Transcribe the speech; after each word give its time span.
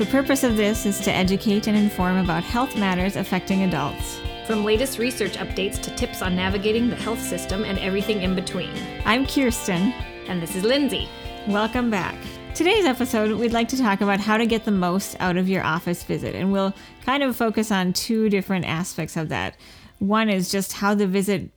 The 0.00 0.06
purpose 0.06 0.44
of 0.44 0.56
this 0.56 0.86
is 0.86 0.98
to 1.00 1.12
educate 1.12 1.66
and 1.66 1.76
inform 1.76 2.16
about 2.16 2.42
health 2.42 2.74
matters 2.74 3.16
affecting 3.16 3.64
adults. 3.64 4.18
From 4.46 4.64
latest 4.64 4.98
research 4.98 5.36
updates 5.36 5.78
to 5.82 5.94
tips 5.94 6.22
on 6.22 6.34
navigating 6.34 6.88
the 6.88 6.96
health 6.96 7.20
system 7.20 7.64
and 7.64 7.78
everything 7.78 8.22
in 8.22 8.34
between. 8.34 8.70
I'm 9.04 9.26
Kirsten. 9.26 9.92
And 10.26 10.40
this 10.40 10.56
is 10.56 10.64
Lindsay. 10.64 11.06
Welcome 11.48 11.90
back. 11.90 12.16
Today's 12.54 12.86
episode, 12.86 13.38
we'd 13.38 13.52
like 13.52 13.68
to 13.68 13.76
talk 13.76 14.00
about 14.00 14.20
how 14.20 14.38
to 14.38 14.46
get 14.46 14.64
the 14.64 14.70
most 14.70 15.18
out 15.20 15.36
of 15.36 15.50
your 15.50 15.62
office 15.62 16.02
visit, 16.02 16.34
and 16.34 16.50
we'll 16.50 16.72
kind 17.04 17.22
of 17.22 17.36
focus 17.36 17.70
on 17.70 17.92
two 17.92 18.30
different 18.30 18.64
aspects 18.64 19.18
of 19.18 19.28
that. 19.28 19.54
One 19.98 20.30
is 20.30 20.50
just 20.50 20.72
how 20.72 20.94
the 20.94 21.06
visit 21.06 21.50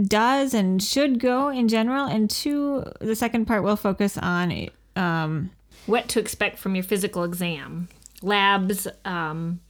does 0.00 0.54
and 0.54 0.80
should 0.80 1.18
go 1.18 1.48
in 1.48 1.66
general, 1.66 2.06
and 2.06 2.30
two, 2.30 2.84
the 3.00 3.16
second 3.16 3.46
part 3.46 3.64
we'll 3.64 3.74
focus 3.74 4.16
on 4.16 4.68
um, 4.94 5.50
what 5.88 6.08
to 6.08 6.20
expect 6.20 6.58
from 6.58 6.74
your 6.74 6.84
physical 6.84 7.24
exam, 7.24 7.88
labs, 8.22 8.86
um, 9.04 9.60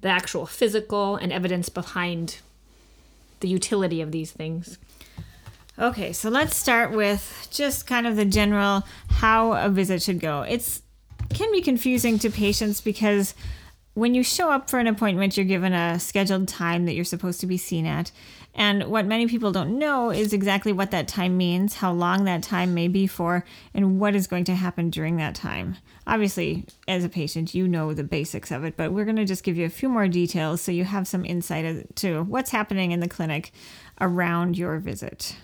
the 0.00 0.08
actual 0.08 0.46
physical, 0.46 1.16
and 1.16 1.32
evidence 1.32 1.68
behind 1.68 2.38
the 3.40 3.48
utility 3.48 4.00
of 4.00 4.12
these 4.12 4.32
things. 4.32 4.78
Okay, 5.78 6.12
so 6.12 6.28
let's 6.28 6.56
start 6.56 6.92
with 6.92 7.48
just 7.50 7.86
kind 7.86 8.06
of 8.06 8.16
the 8.16 8.24
general 8.24 8.84
how 9.08 9.52
a 9.52 9.68
visit 9.68 10.02
should 10.02 10.20
go. 10.20 10.42
It's 10.42 10.82
can 11.32 11.50
be 11.52 11.62
confusing 11.62 12.18
to 12.18 12.28
patients 12.28 12.80
because 12.80 13.34
when 13.94 14.14
you 14.14 14.22
show 14.22 14.50
up 14.50 14.68
for 14.68 14.78
an 14.78 14.86
appointment, 14.86 15.36
you're 15.36 15.46
given 15.46 15.72
a 15.72 15.98
scheduled 15.98 16.48
time 16.48 16.86
that 16.86 16.94
you're 16.94 17.04
supposed 17.04 17.40
to 17.40 17.46
be 17.46 17.56
seen 17.56 17.86
at. 17.86 18.10
And 18.54 18.84
what 18.84 19.06
many 19.06 19.26
people 19.26 19.52
don't 19.52 19.78
know 19.78 20.10
is 20.10 20.32
exactly 20.32 20.72
what 20.72 20.90
that 20.90 21.08
time 21.08 21.36
means, 21.36 21.76
how 21.76 21.92
long 21.92 22.24
that 22.24 22.42
time 22.42 22.74
may 22.74 22.88
be 22.88 23.06
for, 23.06 23.44
and 23.72 24.00
what 24.00 24.14
is 24.14 24.26
going 24.26 24.44
to 24.44 24.54
happen 24.54 24.90
during 24.90 25.16
that 25.16 25.34
time. 25.34 25.76
Obviously, 26.06 26.66
as 26.88 27.04
a 27.04 27.08
patient, 27.08 27.54
you 27.54 27.68
know 27.68 27.94
the 27.94 28.04
basics 28.04 28.50
of 28.50 28.64
it, 28.64 28.76
but 28.76 28.92
we're 28.92 29.04
going 29.04 29.16
to 29.16 29.24
just 29.24 29.44
give 29.44 29.56
you 29.56 29.66
a 29.66 29.70
few 29.70 29.88
more 29.88 30.08
details 30.08 30.60
so 30.60 30.72
you 30.72 30.84
have 30.84 31.06
some 31.06 31.24
insight 31.24 31.94
to 31.96 32.22
what's 32.24 32.50
happening 32.50 32.92
in 32.92 33.00
the 33.00 33.08
clinic 33.08 33.52
around 34.00 34.58
your 34.58 34.78
visit. 34.78 35.36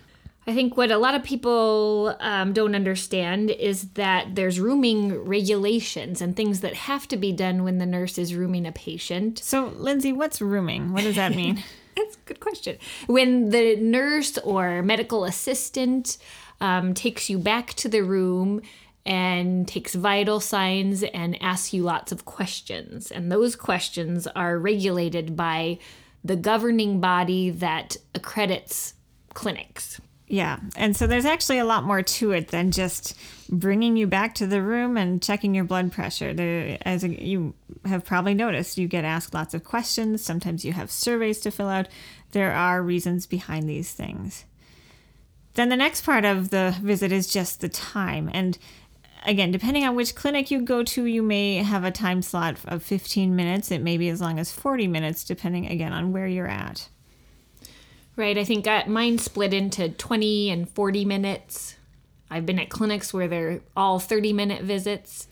I 0.48 0.54
think 0.54 0.76
what 0.76 0.92
a 0.92 0.98
lot 0.98 1.16
of 1.16 1.24
people 1.24 2.16
um, 2.20 2.52
don't 2.52 2.76
understand 2.76 3.50
is 3.50 3.88
that 3.90 4.36
there's 4.36 4.60
rooming 4.60 5.24
regulations 5.24 6.20
and 6.20 6.36
things 6.36 6.60
that 6.60 6.74
have 6.74 7.08
to 7.08 7.16
be 7.16 7.32
done 7.32 7.64
when 7.64 7.78
the 7.78 7.86
nurse 7.86 8.16
is 8.16 8.32
rooming 8.34 8.64
a 8.64 8.70
patient. 8.70 9.40
So, 9.40 9.72
Lindsay, 9.76 10.12
what's 10.12 10.40
rooming? 10.40 10.92
What 10.92 11.02
does 11.02 11.16
that 11.16 11.34
mean? 11.34 11.64
That's 11.96 12.16
a 12.16 12.18
good 12.26 12.40
question. 12.40 12.78
When 13.06 13.50
the 13.50 13.76
nurse 13.76 14.38
or 14.38 14.82
medical 14.82 15.24
assistant 15.24 16.18
um, 16.60 16.94
takes 16.94 17.28
you 17.30 17.38
back 17.38 17.74
to 17.74 17.88
the 17.88 18.02
room 18.02 18.62
and 19.04 19.68
takes 19.68 19.94
vital 19.94 20.40
signs 20.40 21.04
and 21.04 21.40
asks 21.40 21.72
you 21.72 21.82
lots 21.82 22.10
of 22.10 22.24
questions. 22.24 23.10
And 23.10 23.30
those 23.30 23.54
questions 23.54 24.26
are 24.26 24.58
regulated 24.58 25.36
by 25.36 25.78
the 26.24 26.36
governing 26.36 27.00
body 27.00 27.50
that 27.50 27.96
accredits 28.14 28.94
clinics. 29.32 30.00
Yeah. 30.26 30.58
And 30.74 30.96
so 30.96 31.06
there's 31.06 31.24
actually 31.24 31.58
a 31.58 31.64
lot 31.64 31.84
more 31.84 32.02
to 32.02 32.32
it 32.32 32.48
than 32.48 32.72
just 32.72 33.16
bringing 33.46 33.96
you 33.96 34.06
back 34.06 34.34
to 34.36 34.46
the 34.46 34.62
room 34.62 34.96
and 34.96 35.22
checking 35.22 35.54
your 35.54 35.64
blood 35.64 35.92
pressure. 35.92 36.34
There, 36.34 36.78
as 36.82 37.04
you 37.04 37.54
have 37.84 38.04
probably 38.04 38.34
noticed, 38.34 38.78
you 38.78 38.88
get 38.88 39.04
asked 39.04 39.34
lots 39.34 39.54
of 39.54 39.64
questions. 39.64 40.24
Sometimes 40.24 40.64
you 40.64 40.72
have 40.72 40.90
surveys 40.90 41.40
to 41.40 41.50
fill 41.50 41.68
out. 41.68 41.88
There 42.32 42.52
are 42.52 42.82
reasons 42.82 43.26
behind 43.26 43.68
these 43.68 43.92
things. 43.92 44.44
Then 45.54 45.70
the 45.70 45.76
next 45.76 46.02
part 46.02 46.24
of 46.24 46.50
the 46.50 46.76
visit 46.82 47.12
is 47.12 47.32
just 47.32 47.60
the 47.60 47.68
time. 47.68 48.30
And 48.32 48.58
again, 49.24 49.50
depending 49.50 49.84
on 49.84 49.96
which 49.96 50.14
clinic 50.14 50.50
you 50.50 50.60
go 50.60 50.82
to, 50.82 51.04
you 51.04 51.22
may 51.22 51.56
have 51.56 51.84
a 51.84 51.90
time 51.90 52.22
slot 52.22 52.58
of 52.66 52.82
15 52.82 53.34
minutes. 53.34 53.70
It 53.70 53.82
may 53.82 53.96
be 53.96 54.08
as 54.08 54.20
long 54.20 54.38
as 54.38 54.52
40 54.52 54.86
minutes, 54.86 55.24
depending 55.24 55.66
again 55.66 55.92
on 55.92 56.12
where 56.12 56.26
you're 56.26 56.46
at. 56.46 56.88
Right. 58.16 58.36
I 58.38 58.44
think 58.44 58.66
uh, 58.66 58.84
mine 58.86 59.18
split 59.18 59.52
into 59.52 59.90
20 59.90 60.50
and 60.50 60.68
40 60.68 61.04
minutes. 61.04 61.76
I've 62.30 62.46
been 62.46 62.58
at 62.58 62.70
clinics 62.70 63.12
where 63.14 63.28
they're 63.28 63.60
all 63.76 63.98
30 63.98 64.32
minute 64.32 64.62
visits. 64.62 65.28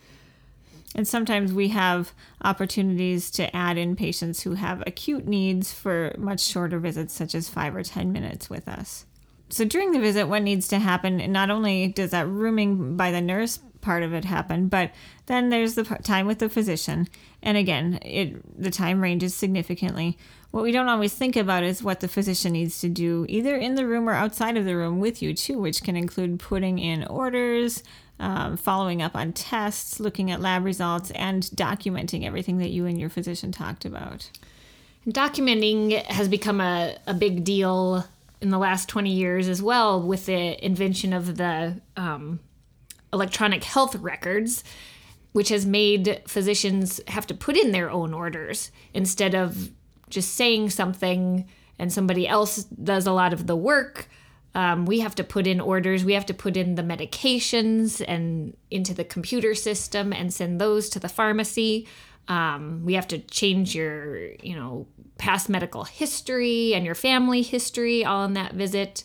And 0.95 1.09
sometimes 1.09 1.53
we 1.53 1.69
have 1.69 2.13
opportunities 2.43 3.31
to 3.33 3.55
add 3.55 3.77
in 3.77 3.97
patients 3.97 4.43
who 4.43 4.55
have 4.55 4.83
acute 4.87 5.27
needs 5.27 5.73
for 5.73 6.15
much 6.17 6.41
shorter 6.41 6.79
visits, 6.79 7.13
such 7.13 7.35
as 7.35 7.49
five 7.49 7.75
or 7.75 7.83
10 7.83 8.13
minutes 8.13 8.49
with 8.49 8.69
us. 8.69 9.05
So 9.49 9.65
during 9.65 9.91
the 9.91 9.99
visit, 9.99 10.29
what 10.29 10.43
needs 10.43 10.69
to 10.69 10.79
happen, 10.79 11.33
not 11.33 11.51
only 11.51 11.89
does 11.89 12.11
that 12.11 12.29
rooming 12.29 12.97
by 12.97 13.11
the 13.11 13.21
nurse 13.21 13.59
part 13.81 14.03
of 14.03 14.15
it 14.15 14.25
happen, 14.25 14.69
but 14.69 14.91
then 15.27 15.51
there's 15.51 15.75
the 15.75 15.85
time 15.85 16.27
with 16.27 16.39
the 16.39 16.49
physician. 16.49 17.09
And 17.43 17.57
again, 17.57 17.99
it 18.03 18.61
the 18.61 18.71
time 18.71 19.01
ranges 19.01 19.35
significantly. 19.35 20.19
What 20.55 20.63
we 20.63 20.71
don't 20.71 20.89
always 20.89 21.13
think 21.13 21.35
about 21.35 21.65
is 21.65 21.83
what 21.83 21.99
the 21.99 22.07
physician 22.07 22.53
needs 22.53 22.79
to 22.79 22.89
do, 22.89 23.27
either 23.29 23.57
in 23.57 23.75
the 23.75 23.85
room 23.85 24.09
or 24.09 24.13
outside 24.13 24.57
of 24.57 24.65
the 24.65 24.77
room 24.77 25.01
with 25.01 25.21
you, 25.21 25.35
too, 25.35 25.59
which 25.59 25.83
can 25.83 25.97
include 25.97 26.39
putting 26.39 26.79
in 26.79 27.03
orders, 27.09 27.83
um, 28.21 28.57
following 28.57 29.03
up 29.03 29.17
on 29.17 29.33
tests, 29.33 29.99
looking 29.99 30.31
at 30.31 30.41
lab 30.41 30.65
results, 30.65 31.11
and 31.11 31.43
documenting 31.57 32.25
everything 32.25 32.59
that 32.59 32.71
you 32.71 32.87
and 32.87 33.01
your 33.01 33.09
physician 33.09 33.51
talked 33.51 33.85
about. 33.85 34.31
Documenting 35.09 36.01
has 36.05 36.29
become 36.29 36.61
a, 36.61 36.99
a 37.09 37.15
big 37.15 37.43
deal 37.43 38.07
in 38.41 38.51
the 38.51 38.59
last 38.59 38.89
20 38.89 39.11
years 39.11 39.49
as 39.49 39.61
well 39.61 40.01
with 40.01 40.27
the 40.27 40.65
invention 40.65 41.13
of 41.13 41.37
the 41.37 41.81
um, 41.97 42.39
electronic 43.13 43.65
health 43.65 43.97
records 43.97 44.63
which 45.33 45.49
has 45.49 45.67
made 45.67 46.23
physicians 46.29 47.01
have 47.09 47.27
to 47.27 47.35
put 47.35 47.57
in 47.57 47.73
their 47.73 47.91
own 47.91 48.15
orders 48.15 48.71
instead 48.93 49.35
of 49.35 49.73
just 50.15 50.35
saying 50.35 50.71
something 50.71 51.47
and 51.79 51.93
somebody 51.93 52.27
else 52.27 52.65
does 52.65 53.07
a 53.07 53.13
lot 53.13 53.33
of 53.33 53.47
the 53.47 53.57
work. 53.57 54.09
Um, 54.55 54.87
we 54.87 55.01
have 55.01 55.17
to 55.17 55.25
put 55.25 55.47
in 55.47 55.61
orders. 55.61 56.05
We 56.05 56.15
have 56.15 56.27
to 56.27 56.35
put 56.35 56.57
in 56.57 56.77
the 56.77 56.83
medications 56.83 58.03
and 58.07 58.57
into 58.71 58.95
the 58.95 59.05
computer 59.05 59.55
system 59.55 60.13
and 60.13 60.33
send 60.33 60.61
those 60.61 60.89
to 60.91 61.01
the 61.01 61.09
pharmacy. 61.09 61.89
Um, 62.29 62.83
we 62.85 62.95
have 62.95 63.09
to 63.09 63.19
change 63.19 63.75
your, 63.75 64.33
you 64.43 64.55
know, 64.55 64.87
past 65.19 65.49
medical 65.49 65.85
history 65.85 66.75
and 66.75 66.87
your 66.87 66.95
family 66.95 67.43
history 67.43 68.05
all 68.05 68.25
in 68.25 68.35
that 68.35 68.55
visit. 68.55 69.05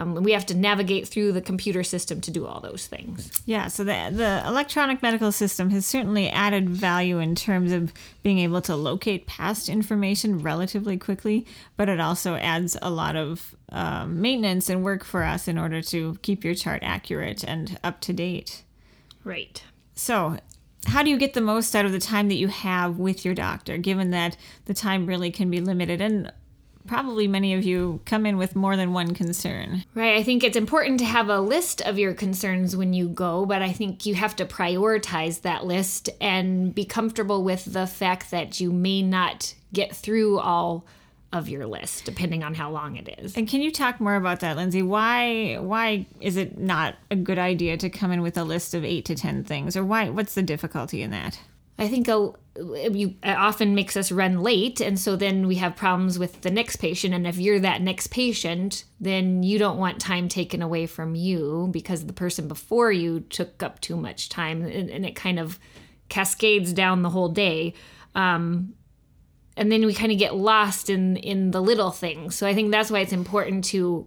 Um, 0.00 0.14
we 0.14 0.32
have 0.32 0.46
to 0.46 0.54
navigate 0.54 1.06
through 1.06 1.32
the 1.32 1.42
computer 1.42 1.82
system 1.82 2.22
to 2.22 2.30
do 2.30 2.46
all 2.46 2.60
those 2.60 2.86
things. 2.86 3.30
Yeah, 3.44 3.68
so 3.68 3.84
the, 3.84 4.10
the 4.10 4.42
electronic 4.46 5.02
medical 5.02 5.30
system 5.30 5.68
has 5.70 5.84
certainly 5.84 6.30
added 6.30 6.70
value 6.70 7.18
in 7.18 7.34
terms 7.34 7.70
of 7.70 7.92
being 8.22 8.38
able 8.38 8.62
to 8.62 8.76
locate 8.76 9.26
past 9.26 9.68
information 9.68 10.38
relatively 10.38 10.96
quickly, 10.96 11.46
but 11.76 11.90
it 11.90 12.00
also 12.00 12.36
adds 12.36 12.78
a 12.80 12.88
lot 12.88 13.14
of 13.14 13.54
um, 13.72 14.22
maintenance 14.22 14.70
and 14.70 14.82
work 14.82 15.04
for 15.04 15.22
us 15.22 15.46
in 15.46 15.58
order 15.58 15.82
to 15.82 16.16
keep 16.22 16.44
your 16.44 16.54
chart 16.54 16.82
accurate 16.82 17.44
and 17.44 17.78
up 17.84 18.00
to 18.00 18.14
date. 18.14 18.62
Right. 19.22 19.62
So, 19.94 20.38
how 20.86 21.02
do 21.02 21.10
you 21.10 21.18
get 21.18 21.34
the 21.34 21.42
most 21.42 21.76
out 21.76 21.84
of 21.84 21.92
the 21.92 21.98
time 21.98 22.28
that 22.28 22.36
you 22.36 22.48
have 22.48 22.98
with 22.98 23.22
your 23.22 23.34
doctor, 23.34 23.76
given 23.76 24.12
that 24.12 24.38
the 24.64 24.72
time 24.72 25.04
really 25.04 25.30
can 25.30 25.50
be 25.50 25.60
limited? 25.60 26.00
And 26.00 26.32
probably 26.86 27.28
many 27.28 27.54
of 27.54 27.64
you 27.64 28.00
come 28.04 28.26
in 28.26 28.36
with 28.36 28.56
more 28.56 28.76
than 28.76 28.92
one 28.92 29.14
concern. 29.14 29.84
Right. 29.94 30.16
I 30.16 30.22
think 30.22 30.42
it's 30.42 30.56
important 30.56 30.98
to 31.00 31.04
have 31.04 31.28
a 31.28 31.40
list 31.40 31.80
of 31.82 31.98
your 31.98 32.14
concerns 32.14 32.76
when 32.76 32.92
you 32.92 33.08
go, 33.08 33.46
but 33.46 33.62
I 33.62 33.72
think 33.72 34.06
you 34.06 34.14
have 34.14 34.36
to 34.36 34.44
prioritize 34.44 35.42
that 35.42 35.64
list 35.64 36.10
and 36.20 36.74
be 36.74 36.84
comfortable 36.84 37.44
with 37.44 37.72
the 37.72 37.86
fact 37.86 38.30
that 38.30 38.60
you 38.60 38.72
may 38.72 39.02
not 39.02 39.54
get 39.72 39.94
through 39.94 40.38
all 40.38 40.84
of 41.32 41.48
your 41.48 41.64
list 41.64 42.04
depending 42.04 42.42
on 42.42 42.54
how 42.54 42.70
long 42.70 42.96
it 42.96 43.16
is. 43.18 43.36
And 43.36 43.48
can 43.48 43.60
you 43.60 43.70
talk 43.70 44.00
more 44.00 44.16
about 44.16 44.40
that, 44.40 44.56
Lindsay? 44.56 44.82
Why 44.82 45.58
why 45.58 46.06
is 46.20 46.36
it 46.36 46.58
not 46.58 46.96
a 47.10 47.16
good 47.16 47.38
idea 47.38 47.76
to 47.76 47.88
come 47.88 48.10
in 48.10 48.20
with 48.22 48.36
a 48.36 48.42
list 48.44 48.74
of 48.74 48.84
8 48.84 49.04
to 49.04 49.14
10 49.14 49.44
things 49.44 49.76
or 49.76 49.84
why 49.84 50.08
what's 50.08 50.34
the 50.34 50.42
difficulty 50.42 51.02
in 51.02 51.12
that? 51.12 51.38
I 51.80 51.88
think 51.88 52.08
a, 52.08 52.30
it 52.56 53.16
often 53.24 53.74
makes 53.74 53.96
us 53.96 54.12
run 54.12 54.42
late, 54.42 54.82
and 54.82 54.98
so 54.98 55.16
then 55.16 55.46
we 55.46 55.54
have 55.56 55.74
problems 55.76 56.18
with 56.18 56.42
the 56.42 56.50
next 56.50 56.76
patient. 56.76 57.14
And 57.14 57.26
if 57.26 57.38
you're 57.38 57.58
that 57.60 57.80
next 57.80 58.08
patient, 58.08 58.84
then 59.00 59.42
you 59.42 59.58
don't 59.58 59.78
want 59.78 59.98
time 59.98 60.28
taken 60.28 60.60
away 60.60 60.86
from 60.86 61.14
you 61.14 61.70
because 61.72 62.04
the 62.04 62.12
person 62.12 62.48
before 62.48 62.92
you 62.92 63.20
took 63.20 63.62
up 63.62 63.80
too 63.80 63.96
much 63.96 64.28
time, 64.28 64.62
and, 64.62 64.90
and 64.90 65.06
it 65.06 65.16
kind 65.16 65.38
of 65.38 65.58
cascades 66.10 66.74
down 66.74 67.00
the 67.00 67.08
whole 67.08 67.30
day. 67.30 67.72
Um, 68.14 68.74
and 69.56 69.72
then 69.72 69.86
we 69.86 69.94
kind 69.94 70.12
of 70.12 70.18
get 70.18 70.34
lost 70.34 70.90
in 70.90 71.16
in 71.16 71.50
the 71.50 71.62
little 71.62 71.90
things. 71.90 72.34
So 72.34 72.46
I 72.46 72.54
think 72.54 72.72
that's 72.72 72.90
why 72.90 73.00
it's 73.00 73.12
important 73.12 73.64
to 73.66 74.06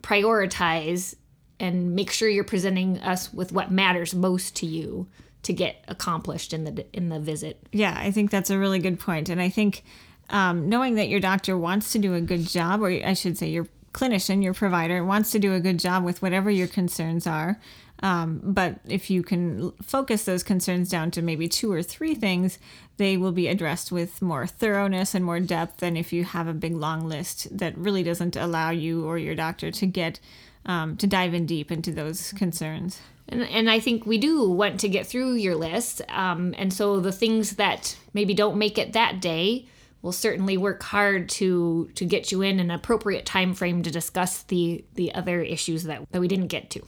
prioritize 0.00 1.16
and 1.58 1.96
make 1.96 2.12
sure 2.12 2.28
you're 2.28 2.44
presenting 2.44 2.98
us 3.00 3.32
with 3.32 3.50
what 3.50 3.72
matters 3.72 4.14
most 4.14 4.54
to 4.56 4.66
you 4.66 5.08
to 5.44 5.52
get 5.52 5.84
accomplished 5.88 6.52
in 6.52 6.64
the 6.64 6.86
in 6.92 7.08
the 7.08 7.20
visit. 7.20 7.66
Yeah, 7.72 7.94
I 7.96 8.10
think 8.10 8.30
that's 8.30 8.50
a 8.50 8.58
really 8.58 8.78
good 8.78 9.00
point, 9.00 9.28
and 9.28 9.40
I 9.40 9.48
think 9.48 9.84
um, 10.30 10.68
knowing 10.68 10.94
that 10.96 11.08
your 11.08 11.20
doctor 11.20 11.56
wants 11.56 11.92
to 11.92 11.98
do 11.98 12.14
a 12.14 12.20
good 12.20 12.46
job, 12.46 12.82
or 12.82 12.88
I 12.88 13.14
should 13.14 13.38
say, 13.38 13.48
your 13.48 13.68
clinician, 13.92 14.42
your 14.42 14.54
provider 14.54 15.04
wants 15.04 15.30
to 15.30 15.38
do 15.38 15.54
a 15.54 15.60
good 15.60 15.78
job 15.78 16.04
with 16.04 16.20
whatever 16.20 16.50
your 16.50 16.66
concerns 16.66 17.26
are. 17.26 17.60
Um, 18.02 18.40
but 18.42 18.80
if 18.86 19.08
you 19.08 19.22
can 19.22 19.70
focus 19.82 20.24
those 20.24 20.42
concerns 20.42 20.90
down 20.90 21.10
to 21.12 21.22
maybe 21.22 21.48
two 21.48 21.72
or 21.72 21.82
three 21.82 22.14
things, 22.14 22.58
they 22.96 23.16
will 23.16 23.32
be 23.32 23.48
addressed 23.48 23.92
with 23.92 24.20
more 24.20 24.46
thoroughness 24.46 25.14
and 25.14 25.24
more 25.24 25.40
depth 25.40 25.78
than 25.78 25.96
if 25.96 26.12
you 26.12 26.24
have 26.24 26.48
a 26.48 26.52
big 26.52 26.74
long 26.74 27.08
list 27.08 27.56
that 27.56 27.76
really 27.78 28.02
doesn't 28.02 28.36
allow 28.36 28.70
you 28.70 29.06
or 29.06 29.16
your 29.16 29.34
doctor 29.34 29.70
to 29.70 29.86
get 29.86 30.18
um, 30.66 30.96
to 30.96 31.06
dive 31.06 31.34
in 31.34 31.46
deep 31.46 31.70
into 31.70 31.92
those 31.92 32.32
concerns. 32.32 33.00
And, 33.28 33.42
and 33.42 33.70
I 33.70 33.80
think 33.80 34.06
we 34.06 34.18
do 34.18 34.50
want 34.50 34.80
to 34.80 34.88
get 34.88 35.06
through 35.06 35.34
your 35.34 35.54
list. 35.54 36.02
Um, 36.08 36.54
and 36.58 36.72
so 36.72 37.00
the 37.00 37.12
things 37.12 37.56
that 37.56 37.96
maybe 38.12 38.34
don't 38.34 38.58
make 38.58 38.78
it 38.78 38.92
that 38.92 39.20
day, 39.20 39.66
we'll 40.02 40.12
certainly 40.12 40.56
work 40.56 40.82
hard 40.82 41.28
to 41.30 41.90
to 41.94 42.04
get 42.04 42.30
you 42.30 42.42
in 42.42 42.60
an 42.60 42.70
appropriate 42.70 43.24
time 43.24 43.54
frame 43.54 43.82
to 43.82 43.90
discuss 43.90 44.42
the 44.42 44.84
the 44.94 45.14
other 45.14 45.40
issues 45.40 45.84
that, 45.84 46.02
that 46.12 46.20
we 46.20 46.28
didn't 46.28 46.48
get 46.48 46.70
to. 46.70 46.82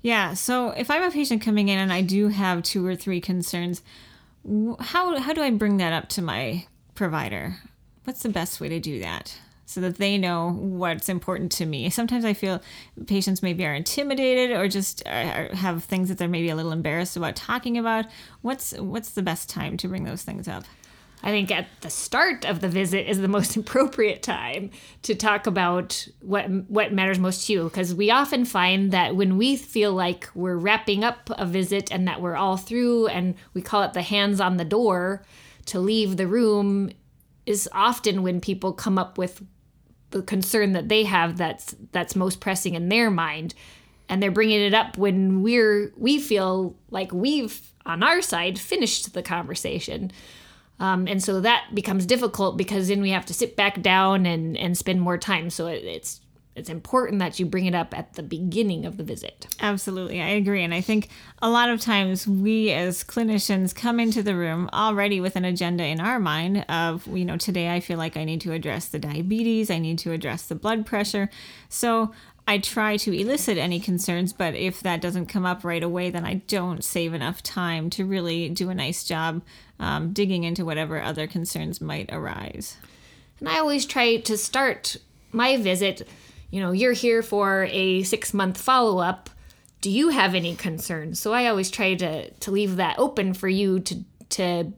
Yeah. 0.00 0.34
So 0.34 0.70
if 0.70 0.90
I'm 0.90 1.02
a 1.02 1.10
patient 1.10 1.42
coming 1.42 1.68
in 1.68 1.78
and 1.78 1.92
I 1.92 2.00
do 2.00 2.28
have 2.28 2.62
two 2.62 2.86
or 2.86 2.96
three 2.96 3.20
concerns, 3.20 3.82
how 4.80 5.18
how 5.18 5.32
do 5.32 5.42
I 5.42 5.50
bring 5.50 5.76
that 5.76 5.92
up 5.92 6.08
to 6.10 6.22
my 6.22 6.66
provider? 6.94 7.58
What's 8.04 8.22
the 8.22 8.28
best 8.28 8.60
way 8.60 8.68
to 8.68 8.80
do 8.80 9.00
that? 9.00 9.38
So 9.68 9.80
that 9.80 9.96
they 9.96 10.16
know 10.16 10.52
what's 10.52 11.08
important 11.08 11.50
to 11.52 11.66
me. 11.66 11.90
Sometimes 11.90 12.24
I 12.24 12.34
feel 12.34 12.62
patients 13.06 13.42
maybe 13.42 13.66
are 13.66 13.74
intimidated 13.74 14.56
or 14.56 14.68
just 14.68 15.02
uh, 15.06 15.10
are, 15.10 15.56
have 15.56 15.82
things 15.82 16.08
that 16.08 16.18
they're 16.18 16.28
maybe 16.28 16.50
a 16.50 16.56
little 16.56 16.70
embarrassed 16.70 17.16
about 17.16 17.34
talking 17.34 17.76
about. 17.76 18.06
What's 18.42 18.72
what's 18.78 19.10
the 19.10 19.22
best 19.22 19.50
time 19.50 19.76
to 19.78 19.88
bring 19.88 20.04
those 20.04 20.22
things 20.22 20.46
up? 20.46 20.64
I 21.22 21.30
think 21.30 21.50
at 21.50 21.66
the 21.80 21.90
start 21.90 22.44
of 22.44 22.60
the 22.60 22.68
visit 22.68 23.08
is 23.08 23.18
the 23.18 23.28
most 23.28 23.56
appropriate 23.56 24.22
time 24.22 24.70
to 25.02 25.14
talk 25.14 25.46
about 25.46 26.06
what 26.20 26.46
what 26.68 26.92
matters 26.92 27.18
most 27.18 27.46
to 27.46 27.52
you 27.52 27.64
because 27.64 27.94
we 27.94 28.10
often 28.10 28.44
find 28.44 28.92
that 28.92 29.16
when 29.16 29.36
we 29.36 29.56
feel 29.56 29.92
like 29.92 30.28
we're 30.34 30.56
wrapping 30.56 31.04
up 31.04 31.30
a 31.36 31.46
visit 31.46 31.90
and 31.90 32.06
that 32.06 32.20
we're 32.20 32.36
all 32.36 32.56
through 32.56 33.08
and 33.08 33.34
we 33.54 33.62
call 33.62 33.82
it 33.82 33.92
the 33.92 34.02
hands 34.02 34.40
on 34.40 34.56
the 34.56 34.64
door 34.64 35.24
to 35.66 35.80
leave 35.80 36.16
the 36.16 36.26
room 36.26 36.90
is 37.44 37.68
often 37.72 38.22
when 38.22 38.40
people 38.40 38.72
come 38.72 38.98
up 38.98 39.18
with 39.18 39.42
the 40.10 40.22
concern 40.22 40.72
that 40.72 40.88
they 40.88 41.04
have 41.04 41.36
that's 41.36 41.74
that's 41.92 42.16
most 42.16 42.40
pressing 42.40 42.74
in 42.74 42.88
their 42.88 43.10
mind 43.10 43.54
and 44.08 44.22
they're 44.22 44.30
bringing 44.30 44.60
it 44.60 44.74
up 44.74 44.96
when 44.96 45.42
we're 45.42 45.92
we 45.96 46.18
feel 46.18 46.76
like 46.90 47.12
we've 47.12 47.72
on 47.84 48.02
our 48.02 48.22
side 48.22 48.58
finished 48.58 49.14
the 49.14 49.22
conversation 49.22 50.10
um, 50.78 51.06
and 51.08 51.22
so 51.22 51.40
that 51.40 51.68
becomes 51.74 52.04
difficult 52.04 52.56
because 52.56 52.88
then 52.88 53.00
we 53.00 53.10
have 53.10 53.26
to 53.26 53.34
sit 53.34 53.56
back 53.56 53.80
down 53.80 54.26
and, 54.26 54.56
and 54.56 54.76
spend 54.76 55.00
more 55.00 55.16
time. 55.16 55.50
So 55.50 55.68
it, 55.68 55.84
it's 55.84 56.20
it's 56.56 56.70
important 56.70 57.18
that 57.18 57.38
you 57.38 57.46
bring 57.46 57.66
it 57.66 57.74
up 57.74 57.96
at 57.96 58.14
the 58.14 58.22
beginning 58.22 58.86
of 58.86 58.96
the 58.96 59.04
visit. 59.04 59.46
Absolutely, 59.60 60.22
I 60.22 60.28
agree. 60.28 60.64
And 60.64 60.72
I 60.72 60.80
think 60.80 61.08
a 61.42 61.50
lot 61.50 61.68
of 61.68 61.80
times 61.80 62.26
we 62.26 62.72
as 62.72 63.04
clinicians 63.04 63.74
come 63.74 64.00
into 64.00 64.22
the 64.22 64.34
room 64.34 64.68
already 64.72 65.20
with 65.20 65.36
an 65.36 65.44
agenda 65.44 65.84
in 65.84 66.00
our 66.00 66.18
mind 66.18 66.64
of, 66.68 67.06
you 67.06 67.24
know, 67.24 67.36
today 67.36 67.72
I 67.72 67.80
feel 67.80 67.98
like 67.98 68.16
I 68.16 68.24
need 68.24 68.40
to 68.40 68.52
address 68.52 68.88
the 68.88 68.98
diabetes, 68.98 69.70
I 69.70 69.78
need 69.78 69.98
to 70.00 70.12
address 70.12 70.42
the 70.42 70.54
blood 70.54 70.86
pressure. 70.86 71.28
So 71.68 72.12
I 72.48 72.58
try 72.58 72.96
to 72.98 73.12
elicit 73.12 73.58
any 73.58 73.80
concerns, 73.80 74.32
but 74.32 74.54
if 74.54 74.80
that 74.80 75.00
doesn't 75.00 75.26
come 75.26 75.44
up 75.44 75.64
right 75.64 75.82
away, 75.82 76.10
then 76.10 76.24
I 76.24 76.34
don't 76.46 76.84
save 76.84 77.12
enough 77.12 77.42
time 77.42 77.90
to 77.90 78.04
really 78.04 78.48
do 78.48 78.70
a 78.70 78.74
nice 78.74 79.02
job 79.04 79.42
um, 79.80 80.12
digging 80.12 80.44
into 80.44 80.64
whatever 80.64 81.02
other 81.02 81.26
concerns 81.26 81.80
might 81.80 82.08
arise. 82.12 82.76
And 83.40 83.48
I 83.48 83.58
always 83.58 83.84
try 83.84 84.16
to 84.18 84.38
start 84.38 84.96
my 85.32 85.56
visit. 85.56 86.08
You 86.50 86.60
know, 86.60 86.72
you're 86.72 86.92
here 86.92 87.22
for 87.22 87.68
a 87.70 88.02
six 88.02 88.32
month 88.32 88.58
follow 88.58 88.98
up. 88.98 89.30
Do 89.80 89.90
you 89.90 90.08
have 90.10 90.34
any 90.34 90.56
concerns? 90.56 91.20
So 91.20 91.32
I 91.32 91.46
always 91.46 91.70
try 91.70 91.94
to 91.94 92.30
to 92.30 92.50
leave 92.50 92.76
that 92.76 92.98
open 92.98 93.34
for 93.34 93.48
you 93.48 93.80
to 93.80 94.04
to. 94.30 94.72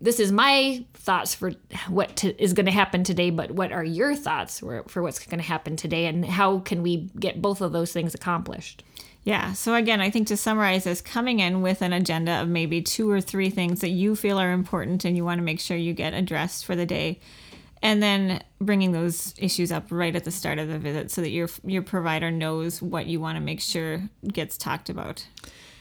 This 0.00 0.18
is 0.18 0.32
my 0.32 0.84
thoughts 0.94 1.32
for 1.32 1.52
what 1.88 2.16
to, 2.16 2.42
is 2.42 2.54
going 2.54 2.66
to 2.66 2.72
happen 2.72 3.04
today, 3.04 3.30
but 3.30 3.52
what 3.52 3.70
are 3.70 3.84
your 3.84 4.16
thoughts 4.16 4.58
for, 4.58 4.82
for 4.88 5.00
what's 5.00 5.24
going 5.24 5.38
to 5.38 5.46
happen 5.46 5.76
today, 5.76 6.06
and 6.06 6.24
how 6.24 6.58
can 6.58 6.82
we 6.82 7.08
get 7.20 7.40
both 7.40 7.60
of 7.60 7.72
those 7.72 7.92
things 7.92 8.12
accomplished? 8.12 8.82
Yeah. 9.24 9.52
So 9.52 9.74
again, 9.74 10.00
I 10.00 10.10
think 10.10 10.26
to 10.28 10.36
summarize 10.36 10.86
is 10.86 11.00
coming 11.00 11.38
in 11.38 11.62
with 11.62 11.82
an 11.82 11.92
agenda 11.92 12.42
of 12.42 12.48
maybe 12.48 12.82
two 12.82 13.08
or 13.10 13.20
three 13.20 13.50
things 13.50 13.80
that 13.80 13.90
you 13.90 14.16
feel 14.16 14.38
are 14.40 14.52
important 14.52 15.04
and 15.04 15.16
you 15.16 15.24
want 15.24 15.38
to 15.38 15.44
make 15.44 15.60
sure 15.60 15.76
you 15.76 15.92
get 15.92 16.14
addressed 16.14 16.66
for 16.66 16.74
the 16.74 16.86
day, 16.86 17.20
and 17.82 18.02
then 18.02 18.42
bringing 18.60 18.92
those 18.92 19.34
issues 19.36 19.72
up 19.72 19.86
right 19.90 20.14
at 20.14 20.24
the 20.24 20.30
start 20.30 20.58
of 20.58 20.68
the 20.68 20.78
visit 20.78 21.10
so 21.10 21.20
that 21.20 21.30
your 21.30 21.48
your 21.64 21.82
provider 21.82 22.30
knows 22.30 22.80
what 22.80 23.06
you 23.06 23.20
want 23.20 23.36
to 23.36 23.40
make 23.40 23.60
sure 23.60 24.02
gets 24.26 24.56
talked 24.56 24.88
about. 24.88 25.26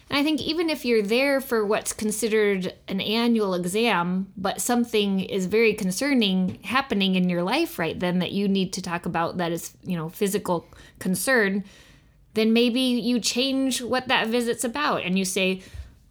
And 0.10 0.20
I 0.20 0.24
think 0.24 0.42
even 0.42 0.70
if 0.70 0.84
you're 0.84 1.04
there 1.04 1.40
for 1.40 1.66
what's 1.66 1.94
considered 1.94 2.74
an 2.90 3.00
annual 3.00 3.54
exam, 3.54 4.28
but 4.36 4.60
something 4.60 5.22
is 5.22 5.46
very 5.46 5.74
concerning 5.74 6.60
happening 6.64 7.16
in 7.16 7.30
your 7.30 7.44
life 7.44 7.80
right 7.80 7.98
then 7.98 8.20
that 8.20 8.34
you 8.34 8.50
need 8.50 8.74
to 8.74 8.82
talk 8.82 9.06
about 9.06 9.38
that 9.38 9.54
is, 9.54 9.72
you 9.86 9.96
know, 9.96 10.10
physical 10.10 10.68
concern, 11.00 11.64
then 12.34 12.52
maybe 12.52 12.82
you 12.82 13.22
change 13.22 13.82
what 13.82 14.10
that 14.10 14.28
visit's 14.28 14.66
about 14.66 15.04
and 15.04 15.18
you 15.18 15.24
say, 15.24 15.62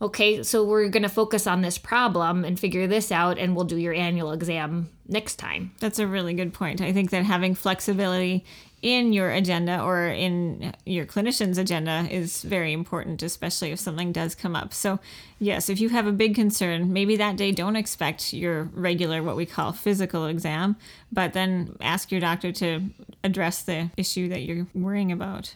okay, 0.02 0.42
so 0.42 0.64
we're 0.64 0.88
going 0.88 1.02
to 1.02 1.08
focus 1.08 1.46
on 1.46 1.62
this 1.62 1.78
problem 1.78 2.44
and 2.44 2.58
figure 2.58 2.86
this 2.86 3.12
out, 3.12 3.38
and 3.38 3.54
we'll 3.54 3.64
do 3.64 3.76
your 3.76 3.94
annual 3.94 4.32
exam 4.32 4.88
next 5.08 5.36
time. 5.36 5.72
That's 5.80 5.98
a 5.98 6.06
really 6.06 6.34
good 6.34 6.54
point. 6.54 6.80
I 6.80 6.92
think 6.92 7.10
that 7.10 7.24
having 7.24 7.54
flexibility 7.54 8.44
in 8.82 9.12
your 9.12 9.30
agenda 9.30 9.82
or 9.82 10.06
in 10.06 10.74
your 10.86 11.04
clinician's 11.04 11.58
agenda 11.58 12.06
is 12.10 12.42
very 12.42 12.72
important, 12.72 13.22
especially 13.22 13.72
if 13.72 13.78
something 13.78 14.10
does 14.10 14.34
come 14.34 14.56
up. 14.56 14.72
So, 14.72 15.00
yes, 15.38 15.68
if 15.68 15.80
you 15.80 15.90
have 15.90 16.06
a 16.06 16.12
big 16.12 16.34
concern, 16.34 16.90
maybe 16.92 17.16
that 17.16 17.36
day 17.36 17.52
don't 17.52 17.76
expect 17.76 18.32
your 18.32 18.64
regular, 18.72 19.22
what 19.22 19.36
we 19.36 19.44
call 19.44 19.72
physical 19.72 20.26
exam, 20.26 20.76
but 21.12 21.34
then 21.34 21.76
ask 21.82 22.10
your 22.10 22.20
doctor 22.20 22.52
to 22.52 22.82
address 23.22 23.62
the 23.62 23.90
issue 23.98 24.28
that 24.30 24.42
you're 24.42 24.66
worrying 24.74 25.12
about. 25.12 25.54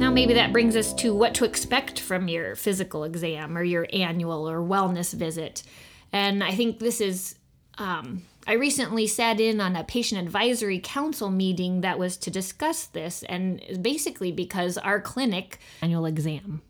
Now, 0.00 0.10
maybe 0.10 0.32
that 0.32 0.50
brings 0.50 0.76
us 0.76 0.94
to 0.94 1.14
what 1.14 1.34
to 1.34 1.44
expect 1.44 2.00
from 2.00 2.26
your 2.26 2.56
physical 2.56 3.04
exam 3.04 3.56
or 3.56 3.62
your 3.62 3.86
annual 3.92 4.48
or 4.48 4.60
wellness 4.60 5.12
visit. 5.12 5.62
And 6.10 6.42
I 6.42 6.52
think 6.52 6.78
this 6.78 7.02
is, 7.02 7.34
um, 7.76 8.22
I 8.46 8.54
recently 8.54 9.06
sat 9.06 9.40
in 9.40 9.60
on 9.60 9.76
a 9.76 9.84
patient 9.84 10.22
advisory 10.22 10.80
council 10.82 11.28
meeting 11.28 11.82
that 11.82 11.98
was 11.98 12.16
to 12.16 12.30
discuss 12.30 12.86
this, 12.86 13.24
and 13.24 13.60
basically 13.82 14.32
because 14.32 14.78
our 14.78 15.02
clinic 15.02 15.58
annual 15.82 16.06
exam. 16.06 16.62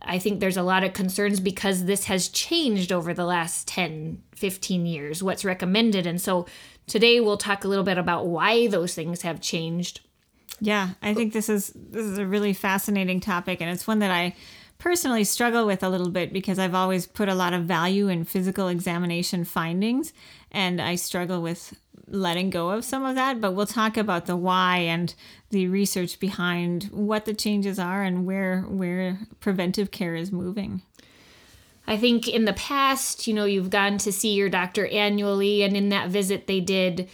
I 0.00 0.20
think 0.20 0.38
there's 0.38 0.56
a 0.56 0.62
lot 0.62 0.84
of 0.84 0.92
concerns 0.92 1.40
because 1.40 1.86
this 1.86 2.04
has 2.04 2.28
changed 2.28 2.92
over 2.92 3.12
the 3.12 3.24
last 3.24 3.66
10, 3.66 4.22
15 4.36 4.86
years, 4.86 5.20
what's 5.20 5.44
recommended. 5.44 6.06
And 6.06 6.20
so 6.20 6.46
today 6.86 7.18
we'll 7.18 7.38
talk 7.38 7.64
a 7.64 7.68
little 7.68 7.82
bit 7.82 7.98
about 7.98 8.28
why 8.28 8.68
those 8.68 8.94
things 8.94 9.22
have 9.22 9.40
changed 9.40 10.05
yeah, 10.60 10.90
I 11.02 11.14
think 11.14 11.32
this 11.32 11.48
is 11.48 11.72
this 11.74 12.04
is 12.04 12.18
a 12.18 12.26
really 12.26 12.52
fascinating 12.52 13.20
topic 13.20 13.60
and 13.60 13.70
it's 13.70 13.86
one 13.86 13.98
that 14.00 14.10
I 14.10 14.34
personally 14.78 15.24
struggle 15.24 15.66
with 15.66 15.82
a 15.82 15.88
little 15.88 16.10
bit 16.10 16.32
because 16.32 16.58
I've 16.58 16.74
always 16.74 17.06
put 17.06 17.28
a 17.28 17.34
lot 17.34 17.52
of 17.52 17.64
value 17.64 18.08
in 18.08 18.24
physical 18.24 18.68
examination 18.68 19.44
findings 19.44 20.12
and 20.50 20.80
I 20.80 20.96
struggle 20.96 21.42
with 21.42 21.74
letting 22.08 22.50
go 22.50 22.70
of 22.70 22.84
some 22.84 23.04
of 23.04 23.16
that, 23.16 23.40
but 23.40 23.52
we'll 23.52 23.66
talk 23.66 23.96
about 23.96 24.26
the 24.26 24.36
why 24.36 24.78
and 24.78 25.14
the 25.50 25.66
research 25.66 26.20
behind 26.20 26.84
what 26.84 27.24
the 27.24 27.34
changes 27.34 27.78
are 27.78 28.02
and 28.02 28.26
where 28.26 28.62
where 28.62 29.18
preventive 29.40 29.90
care 29.90 30.14
is 30.14 30.32
moving. 30.32 30.82
I 31.88 31.96
think 31.96 32.26
in 32.26 32.44
the 32.46 32.52
past, 32.52 33.26
you 33.26 33.34
know, 33.34 33.44
you've 33.44 33.70
gone 33.70 33.98
to 33.98 34.12
see 34.12 34.34
your 34.34 34.48
doctor 34.48 34.86
annually 34.88 35.62
and 35.62 35.76
in 35.76 35.90
that 35.90 36.08
visit 36.08 36.46
they 36.46 36.60
did 36.60 37.08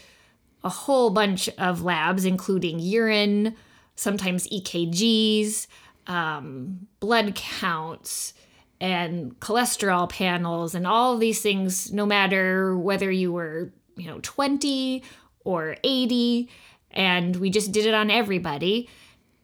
a 0.65 0.69
whole 0.69 1.11
bunch 1.11 1.49
of 1.59 1.83
labs, 1.83 2.25
including 2.25 2.79
urine, 2.79 3.57
sometimes 3.97 4.49
EKGs, 4.49 5.67
um, 6.07 6.87
blood 7.01 7.35
counts, 7.35 8.35
and 8.81 9.39
cholesterol 9.41 10.09
panels, 10.09 10.75
and 10.75 10.87
all 10.87 11.17
these 11.17 11.41
things, 11.41 11.93
no 11.93 12.05
matter 12.05 12.77
whether 12.77 13.11
you 13.11 13.33
were, 13.33 13.73
you 13.97 14.07
know, 14.07 14.19
20 14.23 15.03
or 15.45 15.77
80. 15.85 16.49
And 16.91 17.37
we 17.37 17.51
just 17.51 17.73
did 17.73 17.87
it 17.87 17.95
on 17.95 18.11
everybody. 18.11 18.89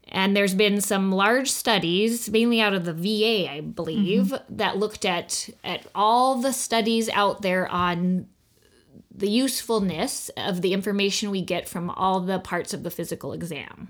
And 0.09 0.35
there's 0.35 0.55
been 0.55 0.81
some 0.81 1.13
large 1.13 1.51
studies, 1.51 2.31
mainly 2.31 2.61
out 2.61 2.73
of 2.73 2.85
the 2.85 2.95
VA, 2.95 3.51
I 3.51 3.61
believe, 3.61 4.33
that 4.49 4.79
looked 4.79 5.05
at 5.05 5.51
at 5.63 5.87
all 5.95 6.41
the 6.41 6.53
studies 6.53 7.09
out 7.11 7.43
there 7.43 7.69
on 7.69 8.27
the 9.19 9.31
usefulness 9.31 10.31
of 10.37 10.63
the 10.63 10.73
information 10.73 11.31
we 11.31 11.43
get 11.43 11.69
from 11.69 11.91
all 11.91 12.21
the 12.21 12.39
parts 12.39 12.73
of 12.73 12.83
the 12.83 12.91
physical 12.91 13.33
exam. 13.33 13.89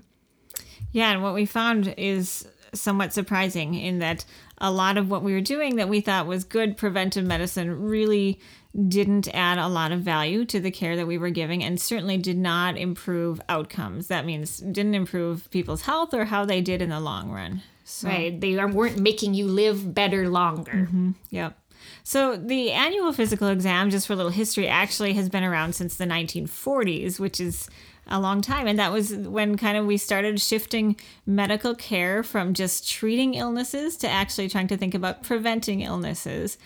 Yeah, 0.91 1.11
and 1.11 1.21
what 1.21 1.33
we 1.33 1.45
found 1.45 1.93
is 1.97 2.47
somewhat 2.73 3.13
surprising 3.13 3.75
in 3.75 3.99
that 3.99 4.25
a 4.59 4.71
lot 4.71 4.97
of 4.97 5.09
what 5.09 5.23
we 5.23 5.33
were 5.33 5.41
doing 5.41 5.77
that 5.77 5.89
we 5.89 6.01
thought 6.01 6.27
was 6.27 6.43
good 6.43 6.77
preventive 6.77 7.25
medicine 7.25 7.81
really 7.81 8.39
didn't 8.87 9.27
add 9.33 9.57
a 9.57 9.67
lot 9.67 9.91
of 9.91 10.01
value 10.01 10.45
to 10.45 10.59
the 10.59 10.69
care 10.69 10.95
that 10.95 11.07
we 11.07 11.17
were 11.17 11.31
giving 11.31 11.63
and 11.63 11.81
certainly 11.81 12.17
did 12.17 12.37
not 12.37 12.77
improve 12.77 13.41
outcomes. 13.49 14.07
That 14.07 14.25
means 14.25 14.59
didn't 14.59 14.95
improve 14.95 15.49
people's 15.49 15.83
health 15.83 16.13
or 16.13 16.25
how 16.25 16.45
they 16.45 16.61
did 16.61 16.81
in 16.81 16.89
the 16.89 16.99
long 16.99 17.31
run. 17.31 17.63
So, 17.83 18.07
Right? 18.07 18.39
They 18.39 18.55
weren't 18.63 18.99
making 18.99 19.33
you 19.33 19.47
live 19.47 19.95
better 19.95 20.29
longer. 20.29 20.71
Mm-hmm, 20.71 21.11
yep. 21.31 21.57
So 22.03 22.35
the 22.35 22.71
annual 22.71 23.13
physical 23.13 23.47
exam, 23.47 23.89
just 23.89 24.07
for 24.07 24.13
a 24.13 24.15
little 24.15 24.31
history, 24.31 24.67
actually 24.67 25.13
has 25.13 25.29
been 25.29 25.43
around 25.43 25.73
since 25.73 25.95
the 25.95 26.05
1940s, 26.05 27.19
which 27.19 27.39
is 27.39 27.69
a 28.07 28.19
long 28.19 28.41
time. 28.41 28.67
And 28.67 28.79
that 28.79 28.91
was 28.91 29.13
when 29.13 29.57
kind 29.57 29.77
of 29.77 29.85
we 29.85 29.97
started 29.97 30.41
shifting 30.41 30.95
medical 31.25 31.75
care 31.75 32.23
from 32.23 32.53
just 32.53 32.89
treating 32.89 33.35
illnesses 33.35 33.97
to 33.97 34.09
actually 34.09 34.49
trying 34.49 34.67
to 34.67 34.77
think 34.77 34.93
about 34.93 35.23
preventing 35.23 35.81
illnesses. 35.81 36.57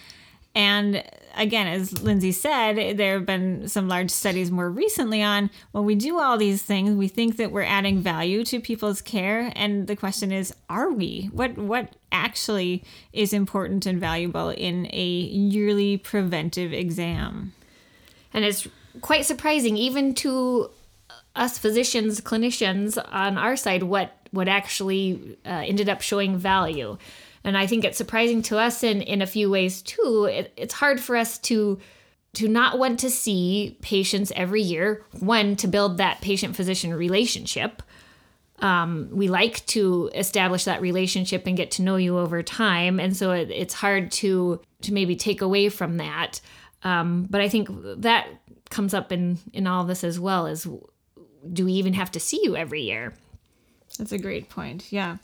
And 0.55 1.03
again, 1.36 1.67
as 1.67 2.03
Lindsay 2.03 2.31
said, 2.31 2.98
there 2.98 3.13
have 3.15 3.25
been 3.25 3.67
some 3.67 3.88
large 3.88 4.12
studies 4.12 4.51
more 4.51 4.69
recently 4.69 5.24
on 5.24 5.50
when 5.72 5.86
we 5.86 5.95
do 5.95 6.19
all 6.19 6.38
these 6.38 6.62
things, 6.62 6.91
we 6.91 7.07
think 7.07 7.38
that 7.38 7.51
we're 7.51 7.63
adding 7.63 8.01
value 8.01 8.43
to 8.45 8.60
people's 8.60 9.01
care. 9.01 9.51
And 9.55 9.88
the 9.88 9.95
question 9.95 10.31
is, 10.31 10.53
are 10.69 10.91
we? 10.91 11.29
What 11.31 11.57
what 11.57 11.95
actually 12.12 12.83
is 13.12 13.33
important 13.33 13.86
and 13.86 14.00
valuable 14.00 14.50
in 14.50 14.88
a 14.93 15.05
yearly 15.05 15.98
preventive 15.98 16.72
exam? 16.72 17.53
And 18.31 18.45
it's 18.45 18.67
quite 19.01 19.25
surprising, 19.25 19.75
even 19.77 20.13
to 20.15 20.69
us 21.36 21.57
physicians, 21.57 22.22
clinicians 22.22 23.03
on 23.12 23.38
our 23.39 23.55
side, 23.55 23.83
what 23.83 24.15
what 24.29 24.48
actually 24.48 25.38
uh, 25.45 25.63
ended 25.65 25.89
up 25.89 26.01
showing 26.01 26.38
value. 26.38 26.98
And 27.43 27.57
I 27.57 27.67
think 27.67 27.83
it's 27.83 27.97
surprising 27.97 28.41
to 28.43 28.57
us 28.57 28.83
in 28.83 29.01
in 29.01 29.21
a 29.21 29.27
few 29.27 29.50
ways 29.50 29.81
too. 29.81 30.29
It, 30.31 30.53
it's 30.55 30.73
hard 30.73 31.00
for 31.00 31.15
us 31.15 31.38
to 31.39 31.79
to 32.33 32.47
not 32.47 32.79
want 32.79 33.00
to 33.00 33.09
see 33.09 33.77
patients 33.81 34.31
every 34.35 34.62
year. 34.62 35.03
One 35.19 35.55
to 35.57 35.67
build 35.67 35.97
that 35.97 36.21
patient 36.21 36.55
physician 36.55 36.93
relationship. 36.93 37.83
Um, 38.59 39.09
we 39.12 39.27
like 39.27 39.65
to 39.67 40.09
establish 40.15 40.63
that 40.63 40.81
relationship 40.81 41.45
and 41.47 41.57
get 41.57 41.71
to 41.71 41.81
know 41.81 41.97
you 41.97 42.17
over 42.17 42.41
time, 42.41 43.00
and 43.00 43.15
so 43.15 43.31
it, 43.31 43.51
it's 43.51 43.73
hard 43.73 44.12
to 44.13 44.62
to 44.81 44.93
maybe 44.93 45.15
take 45.15 45.41
away 45.41 45.69
from 45.69 45.97
that. 45.97 46.39
Um, 46.83 47.27
but 47.29 47.41
I 47.41 47.50
think 47.50 47.69
that 48.01 48.27
comes 48.69 48.93
up 48.93 49.12
in 49.12 49.39
in 49.51 49.67
all 49.67 49.83
this 49.83 50.03
as 50.03 50.19
well 50.19 50.47
as 50.47 50.67
do 51.51 51.65
we 51.65 51.73
even 51.73 51.93
have 51.93 52.12
to 52.12 52.19
see 52.19 52.39
you 52.43 52.55
every 52.55 52.83
year? 52.83 53.13
That's 53.97 54.12
a 54.12 54.17
great 54.17 54.50
point. 54.50 54.91
Yeah. 54.91 55.17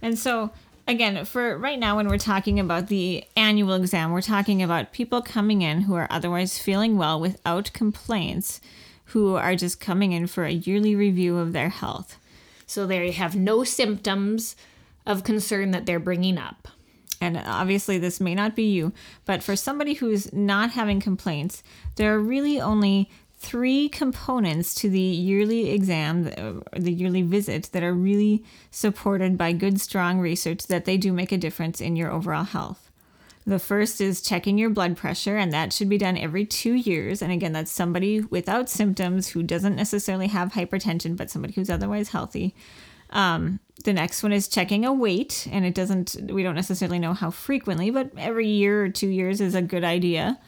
And 0.00 0.18
so, 0.18 0.50
again, 0.86 1.24
for 1.24 1.56
right 1.58 1.78
now, 1.78 1.96
when 1.96 2.08
we're 2.08 2.18
talking 2.18 2.60
about 2.60 2.88
the 2.88 3.24
annual 3.36 3.74
exam, 3.74 4.12
we're 4.12 4.20
talking 4.20 4.62
about 4.62 4.92
people 4.92 5.22
coming 5.22 5.62
in 5.62 5.82
who 5.82 5.94
are 5.94 6.08
otherwise 6.10 6.58
feeling 6.58 6.96
well 6.96 7.20
without 7.20 7.72
complaints, 7.72 8.60
who 9.06 9.34
are 9.34 9.56
just 9.56 9.80
coming 9.80 10.12
in 10.12 10.26
for 10.26 10.44
a 10.44 10.52
yearly 10.52 10.94
review 10.94 11.38
of 11.38 11.52
their 11.52 11.68
health. 11.68 12.18
So 12.66 12.86
they 12.86 13.10
have 13.12 13.36
no 13.36 13.64
symptoms 13.64 14.56
of 15.06 15.24
concern 15.24 15.70
that 15.72 15.86
they're 15.86 16.00
bringing 16.00 16.38
up. 16.38 16.68
And 17.20 17.36
obviously, 17.38 17.98
this 17.98 18.20
may 18.20 18.34
not 18.34 18.56
be 18.56 18.64
you, 18.64 18.92
but 19.24 19.42
for 19.42 19.56
somebody 19.56 19.94
who's 19.94 20.32
not 20.32 20.72
having 20.72 21.00
complaints, 21.00 21.62
there 21.96 22.14
are 22.14 22.20
really 22.20 22.60
only 22.60 23.10
three 23.44 23.88
components 23.90 24.74
to 24.74 24.88
the 24.88 24.98
yearly 24.98 25.70
exam, 25.70 26.32
uh, 26.36 26.78
the 26.78 26.92
yearly 26.92 27.22
visit, 27.22 27.68
that 27.72 27.82
are 27.82 27.92
really 27.92 28.42
supported 28.70 29.36
by 29.36 29.52
good, 29.52 29.80
strong 29.80 30.18
research 30.18 30.66
that 30.68 30.86
they 30.86 30.96
do 30.96 31.12
make 31.12 31.30
a 31.30 31.36
difference 31.36 31.80
in 31.80 31.94
your 31.94 32.10
overall 32.10 32.44
health. 32.44 32.90
The 33.46 33.58
first 33.58 34.00
is 34.00 34.22
checking 34.22 34.56
your 34.56 34.70
blood 34.70 34.96
pressure, 34.96 35.36
and 35.36 35.52
that 35.52 35.72
should 35.74 35.90
be 35.90 35.98
done 35.98 36.16
every 36.16 36.46
two 36.46 36.72
years. 36.72 37.20
And 37.20 37.30
again, 37.30 37.52
that's 37.52 37.70
somebody 37.70 38.22
without 38.22 38.70
symptoms 38.70 39.28
who 39.28 39.42
doesn't 39.42 39.76
necessarily 39.76 40.28
have 40.28 40.52
hypertension, 40.52 41.14
but 41.14 41.30
somebody 41.30 41.52
who's 41.52 41.68
otherwise 41.68 42.08
healthy. 42.08 42.54
Um, 43.10 43.60
the 43.84 43.92
next 43.92 44.22
one 44.22 44.32
is 44.32 44.48
checking 44.48 44.86
a 44.86 44.92
weight, 44.94 45.46
and 45.52 45.66
it 45.66 45.74
doesn't, 45.74 46.16
we 46.32 46.42
don't 46.42 46.54
necessarily 46.54 46.98
know 46.98 47.12
how 47.12 47.30
frequently, 47.30 47.90
but 47.90 48.10
every 48.16 48.48
year 48.48 48.84
or 48.84 48.88
two 48.88 49.08
years 49.08 49.42
is 49.42 49.54
a 49.54 49.60
good 49.60 49.84
idea. 49.84 50.38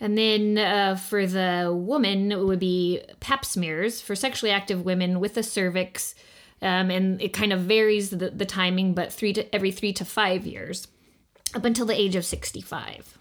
And 0.00 0.16
then 0.16 0.58
uh, 0.58 0.96
for 0.96 1.26
the 1.26 1.70
woman, 1.74 2.32
it 2.32 2.38
would 2.38 2.58
be 2.58 3.02
pap 3.20 3.44
smears 3.44 4.00
for 4.00 4.16
sexually 4.16 4.50
active 4.50 4.84
women 4.84 5.20
with 5.20 5.36
a 5.36 5.42
cervix. 5.42 6.14
Um, 6.62 6.90
and 6.90 7.20
it 7.20 7.32
kind 7.32 7.52
of 7.52 7.60
varies 7.60 8.10
the, 8.10 8.30
the 8.30 8.46
timing, 8.46 8.94
but 8.94 9.12
three 9.12 9.32
to 9.34 9.54
every 9.54 9.70
three 9.70 9.92
to 9.94 10.04
five 10.04 10.46
years 10.46 10.88
up 11.54 11.64
until 11.64 11.86
the 11.86 11.98
age 11.98 12.16
of 12.16 12.24
65. 12.24 13.18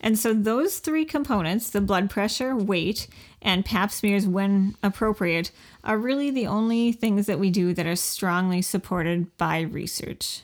And 0.00 0.18
so 0.18 0.34
those 0.34 0.78
three 0.78 1.04
components, 1.04 1.70
the 1.70 1.80
blood 1.80 2.10
pressure, 2.10 2.54
weight, 2.54 3.08
and 3.40 3.64
pap 3.64 3.90
smears 3.90 4.26
when 4.26 4.76
appropriate, 4.82 5.50
are 5.84 5.96
really 5.96 6.30
the 6.30 6.46
only 6.46 6.92
things 6.92 7.26
that 7.26 7.38
we 7.38 7.50
do 7.50 7.72
that 7.74 7.86
are 7.86 7.96
strongly 7.96 8.62
supported 8.62 9.34
by 9.36 9.60
research. 9.60 10.42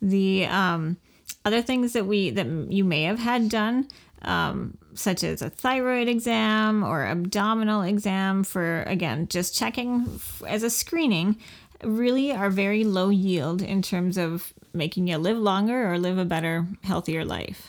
The 0.00 0.46
um, 0.46 0.96
other 1.44 1.60
things 1.60 1.92
that 1.92 2.06
we 2.06 2.30
that 2.30 2.46
you 2.46 2.84
may 2.84 3.02
have 3.02 3.18
had 3.18 3.48
done, 3.48 3.88
um, 4.22 4.78
such 4.98 5.22
as 5.22 5.42
a 5.42 5.50
thyroid 5.50 6.08
exam 6.08 6.82
or 6.82 7.06
abdominal 7.06 7.82
exam 7.82 8.42
for 8.42 8.82
again 8.82 9.28
just 9.28 9.54
checking 9.54 10.20
as 10.46 10.62
a 10.62 10.70
screening, 10.70 11.36
really 11.82 12.32
are 12.32 12.50
very 12.50 12.84
low 12.84 13.08
yield 13.08 13.62
in 13.62 13.82
terms 13.82 14.18
of 14.18 14.52
making 14.72 15.08
you 15.08 15.16
live 15.18 15.38
longer 15.38 15.92
or 15.92 15.98
live 15.98 16.18
a 16.18 16.24
better, 16.24 16.66
healthier 16.82 17.24
life. 17.24 17.68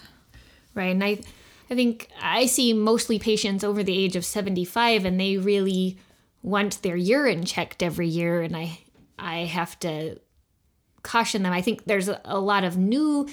Right. 0.74 0.92
And 0.92 1.04
I, 1.04 1.20
I 1.70 1.76
think 1.76 2.08
I 2.22 2.46
see 2.46 2.74
mostly 2.74 3.20
patients 3.20 3.64
over 3.64 3.84
the 3.84 3.98
age 3.98 4.16
of 4.16 4.26
75 4.26 5.06
and 5.06 5.20
they 5.20 5.38
really 5.38 5.98
want 6.42 6.82
their 6.82 6.96
urine 6.96 7.44
checked 7.46 7.84
every 7.84 8.08
year. 8.08 8.42
And 8.42 8.56
I, 8.56 8.80
I 9.18 9.40
have 9.40 9.80
to 9.82 10.20
caution 11.04 11.44
them. 11.44 11.54
I 11.54 11.62
think 11.62 11.86
there's 11.86 12.08
a, 12.08 12.22
a 12.26 12.40
lot 12.40 12.64
of 12.64 12.78
new 12.78 13.28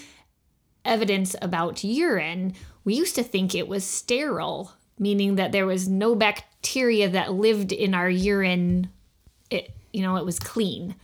evidence 0.85 1.35
about 1.41 1.85
urine. 1.85 2.55
We 2.87 2.95
used 2.95 3.17
to 3.17 3.25
think 3.25 3.53
it 3.53 3.67
was 3.67 3.85
sterile, 3.85 4.73
meaning 4.97 5.35
that 5.35 5.51
there 5.51 5.67
was 5.67 5.89
no 5.89 6.15
bacteria 6.15 7.09
that 7.11 7.33
lived 7.33 7.73
in 7.73 7.95
our 7.95 8.09
urine. 8.09 8.91
It, 9.51 9.75
you 9.93 10.03
know, 10.03 10.17
it 10.17 10.25
was 10.25 10.39
clean. 10.39 10.95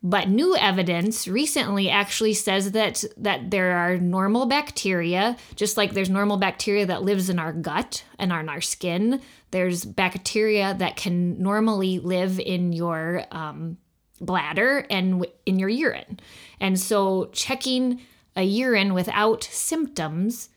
But 0.00 0.28
new 0.28 0.56
evidence 0.56 1.26
recently 1.26 1.90
actually 1.90 2.34
says 2.34 2.70
that 2.70 3.02
that 3.16 3.50
there 3.50 3.76
are 3.78 3.98
normal 3.98 4.46
bacteria, 4.46 5.36
just 5.56 5.76
like 5.76 5.92
there's 5.92 6.08
normal 6.08 6.36
bacteria 6.36 6.86
that 6.86 7.02
lives 7.02 7.28
in 7.28 7.40
our 7.40 7.52
gut 7.52 8.04
and 8.16 8.32
on 8.32 8.48
our 8.48 8.60
skin. 8.60 9.20
There's 9.50 9.84
bacteria 9.84 10.76
that 10.78 10.94
can 10.94 11.42
normally 11.42 11.98
live 11.98 12.38
in 12.38 12.72
your 12.72 13.24
um, 13.32 13.76
bladder 14.20 14.86
and 14.88 15.26
in 15.46 15.58
your 15.58 15.68
urine. 15.68 16.20
And 16.60 16.78
so 16.78 17.24
checking 17.32 18.00
a 18.36 18.44
urine 18.44 18.94
without 18.94 19.42
symptoms 19.42 20.48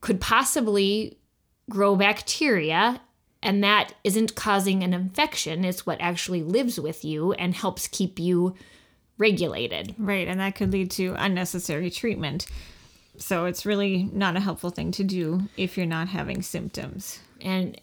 could 0.00 0.20
possibly 0.20 1.18
grow 1.68 1.96
bacteria 1.96 3.00
and 3.42 3.62
that 3.62 3.94
isn't 4.04 4.34
causing 4.34 4.82
an 4.82 4.94
infection 4.94 5.64
it's 5.64 5.86
what 5.86 6.00
actually 6.00 6.42
lives 6.42 6.78
with 6.80 7.04
you 7.04 7.32
and 7.34 7.54
helps 7.54 7.86
keep 7.88 8.18
you 8.18 8.54
regulated 9.18 9.94
Right, 9.98 10.28
and 10.28 10.40
that 10.40 10.54
could 10.54 10.72
lead 10.72 10.90
to 10.92 11.14
unnecessary 11.18 11.90
treatment. 11.90 12.46
So 13.16 13.46
it's 13.46 13.66
really 13.66 14.08
not 14.12 14.36
a 14.36 14.40
helpful 14.40 14.70
thing 14.70 14.92
to 14.92 15.02
do 15.04 15.48
if 15.56 15.76
you're 15.76 15.86
not 15.86 16.08
having 16.08 16.40
symptoms. 16.42 17.18
and 17.40 17.76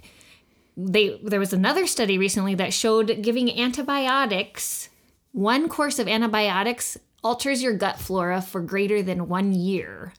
they 0.77 1.19
there 1.23 1.39
was 1.39 1.53
another 1.53 1.87
study 1.87 2.17
recently 2.17 2.55
that 2.55 2.73
showed 2.73 3.21
giving 3.21 3.59
antibiotics 3.59 4.89
one 5.31 5.69
course 5.69 5.99
of 5.99 6.07
antibiotics 6.07 6.97
alters 7.23 7.63
your 7.63 7.73
gut 7.73 7.99
flora 7.99 8.41
for 8.41 8.61
greater 8.61 9.01
than 9.01 9.27
1 9.27 9.53
year 9.53 10.13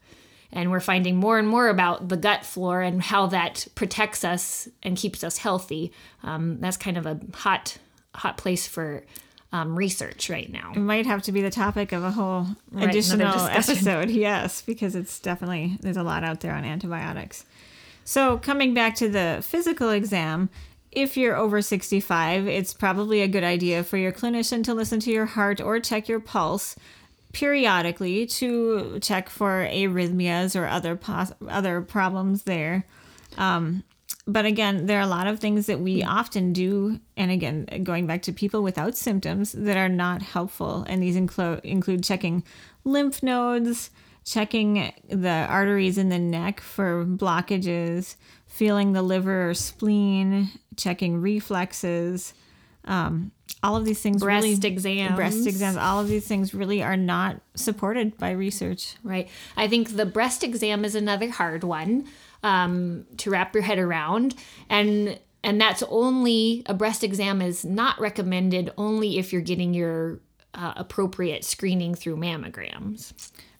and 0.53 0.71
we're 0.71 0.81
finding 0.81 1.17
more 1.17 1.39
and 1.39 1.49
more 1.49 1.69
about 1.69 2.09
the 2.09 2.17
gut 2.17 2.45
flora 2.45 2.87
and 2.87 3.03
how 3.03 3.27
that 3.27 3.67
protects 3.75 4.25
us 4.25 4.69
and 4.83 4.97
keeps 4.97 5.23
us 5.25 5.39
healthy 5.39 5.93
um, 6.23 6.59
that's 6.61 6.77
kind 6.77 6.97
of 6.97 7.07
a 7.07 7.19
hot 7.35 7.79
hot 8.15 8.37
place 8.37 8.67
for 8.67 9.05
um, 9.53 9.77
research 9.77 10.29
right 10.29 10.51
now 10.51 10.73
It 10.75 10.81
might 10.81 11.07
have 11.07 11.23
to 11.23 11.33
be 11.33 11.41
the 11.41 11.51
topic 11.51 11.93
of 11.93 12.03
a 12.03 12.11
whole 12.11 12.47
another 12.73 12.89
additional 12.91 13.47
episode. 13.47 14.11
Yes, 14.27 14.61
because 14.63 14.95
it's 14.97 15.19
definitely 15.21 15.79
there's 15.81 15.97
a 15.97 16.03
lot 16.03 16.25
out 16.25 16.41
there 16.41 16.53
on 16.53 16.65
antibiotics. 16.65 17.45
So 18.05 18.39
coming 18.39 18.75
back 18.75 18.97
to 18.97 19.09
the 19.09 19.41
physical 19.43 19.91
exam, 19.91 20.49
if 20.93 21.17
you're 21.17 21.37
over 21.37 21.61
65, 21.63 22.49
it's 22.49 22.73
probably 22.73 23.21
a 23.21 23.29
good 23.29 23.45
idea 23.45 23.85
for 23.85 23.97
your 23.99 24.13
clinician 24.13 24.65
to 24.65 24.75
listen 24.75 24.99
to 25.01 25.11
your 25.11 25.27
heart 25.27 25.61
or 25.61 25.79
check 25.81 26.09
your 26.09 26.21
pulse 26.21 26.77
periodically 27.37 28.25
to 28.25 28.99
check 29.01 29.29
for 29.29 29.69
arrhythmias 29.71 30.59
or 30.59 30.67
other 30.67 30.97
pos- 30.97 31.35
other 31.47 31.83
problems 31.83 32.45
there. 32.45 32.87
Um, 33.37 33.85
but 34.27 34.47
again, 34.47 34.87
there 34.87 34.99
are 34.99 35.03
a 35.03 35.07
lot 35.07 35.27
of 35.27 35.39
things 35.39 35.67
that 35.67 35.79
we 35.79 36.03
often 36.03 36.55
do, 36.55 36.99
and 37.15 37.31
again, 37.31 37.67
going 37.85 38.07
back 38.07 38.23
to 38.23 38.33
people 38.33 38.63
without 38.63 38.97
symptoms 38.97 39.53
that 39.53 39.77
are 39.77 39.91
not 39.91 40.23
helpful, 40.23 40.87
and 40.89 41.03
these 41.03 41.15
include 41.15 41.61
include 41.63 42.03
checking 42.03 42.43
lymph 42.85 43.23
nodes, 43.23 43.91
checking 44.25 44.91
the 45.07 45.47
arteries 45.51 45.99
in 45.99 46.09
the 46.09 46.19
neck 46.19 46.61
for 46.63 47.05
blockages, 47.05 48.17
feeling 48.47 48.95
the 48.95 49.03
liver 49.03 49.51
or 49.51 49.55
spleen, 49.55 50.53
checking 50.79 51.21
reflexes. 51.21 52.33
Um, 52.87 53.33
all 53.63 53.75
of 53.77 53.85
these 53.85 54.01
things 54.01 54.23
Breast 54.23 54.45
really 54.45 54.57
exams. 54.63 55.17
breast 55.17 55.47
exams 55.47 55.77
all 55.77 55.99
of 56.01 56.09
these 56.09 56.27
things 56.27 56.55
really 56.55 56.83
are 56.83 56.97
not 56.97 57.41
supported 57.55 58.17
by 58.19 58.31
research 58.31 58.95
Right. 59.03 59.29
I 59.57 59.67
think 59.67 59.97
the 59.97 60.07
breast 60.07 60.45
exam 60.45 60.85
is 60.85 60.95
another 60.95 61.31
hard 61.31 61.65
one 61.65 62.07
um, 62.43 63.07
to 63.19 63.31
wrap 63.31 63.55
your 63.55 63.63
head 63.65 63.79
around, 63.79 64.35
and 64.69 65.19
and 65.43 65.61
that's 65.61 65.83
only 65.89 66.63
a 66.67 66.75
breast 66.75 67.03
exam 67.03 67.41
is 67.43 67.65
not 67.65 67.99
recommended 68.01 68.71
only 68.77 69.19
if 69.19 69.33
you're 69.33 69.43
getting 69.43 69.75
your 69.75 70.21
uh, 70.55 70.75
appropriate 70.77 71.45
screening 71.45 71.95
through 71.95 72.17
mammograms. 72.17 73.13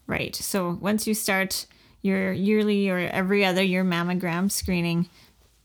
right 0.07 0.35
so 0.35 0.77
once 0.81 1.05
you 1.07 1.13
start 1.13 1.65
your 2.01 2.31
yearly 2.31 2.89
or 2.89 2.97
every 2.97 3.43
other 3.45 3.63
year 3.63 3.83
mammogram 3.83 4.49
screening 4.51 5.09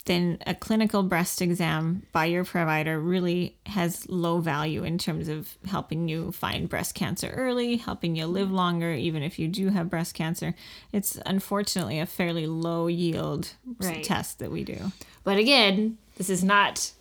then 0.05 0.39
a 0.47 0.55
clinical 0.55 1.03
breast 1.05 1.41
exam 1.41 2.03
by 2.13 2.25
your 2.25 2.45
provider 2.45 2.99
really 2.99 3.57
has 3.67 4.09
low 4.09 4.39
value 4.41 4.83
in 4.83 4.99
terms 4.99 5.29
of 5.29 5.57
helping 5.67 6.09
you 6.09 6.33
find 6.33 6.69
breast 6.69 6.95
cancer 6.95 7.29
early, 7.37 7.77
helping 7.77 8.17
you 8.17 8.27
live 8.27 8.51
longer, 8.51 8.93
even 8.93 9.23
if 9.23 9.39
you 9.39 9.47
do 9.47 9.69
have 9.69 9.89
breast 9.89 10.15
cancer. 10.15 10.55
It's 10.93 11.19
unfortunately 11.25 12.01
a 12.01 12.07
fairly 12.07 12.47
low 12.47 12.89
yield 12.89 13.55
Right. 13.79 14.03
test 14.03 14.39
that 14.41 14.51
we 14.51 14.65
do. 14.65 14.93
But 15.23 15.39
again, 15.39 15.99
this 16.17 16.29
is 16.29 16.43
not 16.43 16.93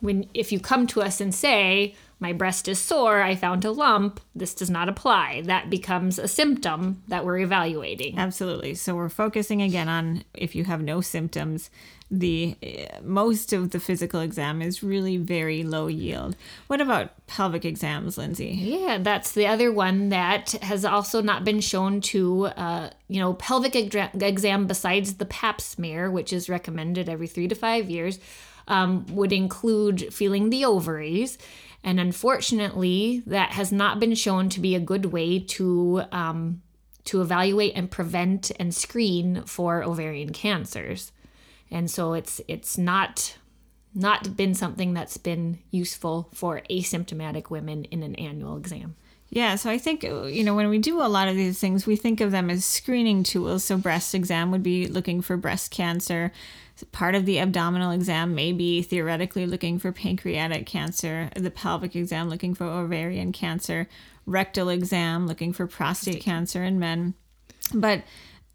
when 0.00 0.28
if 0.34 0.50
you 0.50 0.58
come 0.58 0.86
to 0.88 1.00
us 1.02 1.20
and 1.20 1.32
say 1.32 1.94
my 2.22 2.32
breast 2.32 2.68
is 2.68 2.78
sore, 2.78 3.20
I 3.20 3.34
found 3.34 3.64
a 3.64 3.72
lump, 3.72 4.20
this 4.32 4.54
does 4.54 4.70
not 4.70 4.88
apply. 4.88 5.42
That 5.44 5.68
becomes 5.68 6.20
a 6.20 6.28
symptom 6.28 7.02
that 7.08 7.24
we're 7.24 7.40
evaluating. 7.40 8.16
Absolutely. 8.16 8.76
So 8.76 8.94
we're 8.94 9.08
focusing 9.08 9.60
again 9.60 9.88
on 9.88 10.22
if 10.32 10.54
you 10.54 10.64
have 10.64 10.80
no 10.80 11.00
symptoms. 11.00 11.68
The 12.12 12.56
uh, 12.62 13.00
most 13.02 13.52
of 13.52 13.70
the 13.70 13.80
physical 13.80 14.20
exam 14.20 14.62
is 14.62 14.82
really 14.84 15.16
very 15.16 15.64
low 15.64 15.88
yield. 15.88 16.36
What 16.68 16.80
about 16.80 17.26
pelvic 17.26 17.64
exams, 17.64 18.16
Lindsay? 18.16 18.50
Yeah, 18.50 18.98
that's 18.98 19.32
the 19.32 19.48
other 19.48 19.72
one 19.72 20.10
that 20.10 20.52
has 20.62 20.84
also 20.84 21.22
not 21.22 21.42
been 21.44 21.60
shown 21.60 22.00
to, 22.02 22.46
uh, 22.46 22.90
you 23.08 23.18
know, 23.18 23.34
pelvic 23.34 23.74
exam 23.74 24.66
besides 24.66 25.14
the 25.14 25.24
pap 25.26 25.60
smear, 25.60 26.08
which 26.10 26.32
is 26.32 26.48
recommended 26.48 27.08
every 27.08 27.26
three 27.26 27.48
to 27.48 27.54
five 27.56 27.90
years, 27.90 28.20
um, 28.68 29.06
would 29.06 29.32
include 29.32 30.14
feeling 30.14 30.50
the 30.50 30.64
ovaries. 30.64 31.38
And 31.84 31.98
unfortunately, 31.98 33.22
that 33.26 33.50
has 33.50 33.72
not 33.72 33.98
been 33.98 34.14
shown 34.14 34.48
to 34.50 34.60
be 34.60 34.74
a 34.74 34.80
good 34.80 35.06
way 35.06 35.40
to 35.40 36.02
um, 36.12 36.62
to 37.04 37.20
evaluate 37.20 37.72
and 37.74 37.90
prevent 37.90 38.52
and 38.58 38.74
screen 38.74 39.42
for 39.44 39.82
ovarian 39.82 40.32
cancers. 40.32 41.12
And 41.70 41.90
so 41.90 42.12
it's 42.12 42.40
it's 42.46 42.78
not 42.78 43.36
not 43.94 44.36
been 44.36 44.54
something 44.54 44.94
that's 44.94 45.16
been 45.16 45.58
useful 45.70 46.28
for 46.32 46.62
asymptomatic 46.70 47.50
women 47.50 47.84
in 47.84 48.02
an 48.02 48.14
annual 48.14 48.56
exam. 48.56 48.94
Yeah, 49.28 49.56
so 49.56 49.70
I 49.70 49.78
think, 49.78 50.02
you 50.02 50.44
know, 50.44 50.54
when 50.54 50.68
we 50.68 50.78
do 50.78 51.00
a 51.00 51.08
lot 51.08 51.26
of 51.26 51.36
these 51.36 51.58
things, 51.58 51.86
we 51.86 51.96
think 51.96 52.20
of 52.20 52.32
them 52.32 52.50
as 52.50 52.66
screening 52.66 53.22
tools. 53.22 53.64
So, 53.64 53.78
breast 53.78 54.14
exam 54.14 54.50
would 54.50 54.62
be 54.62 54.86
looking 54.86 55.22
for 55.22 55.38
breast 55.38 55.70
cancer. 55.70 56.32
Part 56.90 57.14
of 57.14 57.26
the 57.26 57.38
abdominal 57.38 57.92
exam 57.92 58.34
may 58.34 58.52
be 58.52 58.82
theoretically 58.82 59.46
looking 59.46 59.78
for 59.78 59.92
pancreatic 59.92 60.66
cancer, 60.66 61.30
the 61.36 61.50
pelvic 61.50 61.94
exam 61.94 62.28
looking 62.28 62.54
for 62.54 62.64
ovarian 62.64 63.32
cancer, 63.32 63.88
rectal 64.26 64.68
exam 64.68 65.26
looking 65.26 65.52
for 65.52 65.66
prostate 65.66 66.22
cancer 66.22 66.64
in 66.64 66.78
men. 66.78 67.14
But 67.72 68.02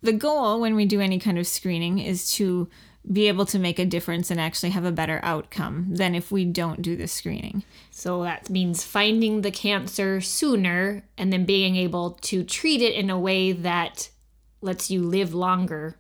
the 0.02 0.13
goal 0.13 0.62
when 0.62 0.76
we 0.76 0.86
do 0.86 1.02
any 1.02 1.20
kind 1.20 1.40
of 1.40 1.48
screening 1.48 2.00
is 2.00 2.32
to 2.34 2.70
be 3.12 3.28
able 3.28 3.46
to 3.46 3.60
make 3.60 3.80
a 3.80 3.86
difference 3.86 4.30
and 4.30 4.40
actually 4.40 4.72
have 4.72 4.86
a 4.86 4.92
better 4.92 5.20
outcome 5.24 5.88
than 5.90 6.13
if 6.13 6.32
we 6.32 6.44
don't 6.44 6.82
do 6.82 6.96
the 6.96 7.08
screening. 7.08 7.63
So 7.90 8.24
that 8.24 8.50
means 8.50 8.84
finding 8.84 9.42
the 9.42 9.52
cancer 9.52 10.20
sooner 10.20 11.04
and 11.18 11.32
then 11.32 11.46
being 11.46 11.76
able 11.78 12.12
to 12.24 12.44
treat 12.44 12.82
it 12.82 12.96
in 12.96 13.10
a 13.10 13.20
way 13.20 13.54
that 13.54 14.10
lets 14.62 14.92
you 14.92 15.04
live 15.04 15.34
longer. 15.34 15.98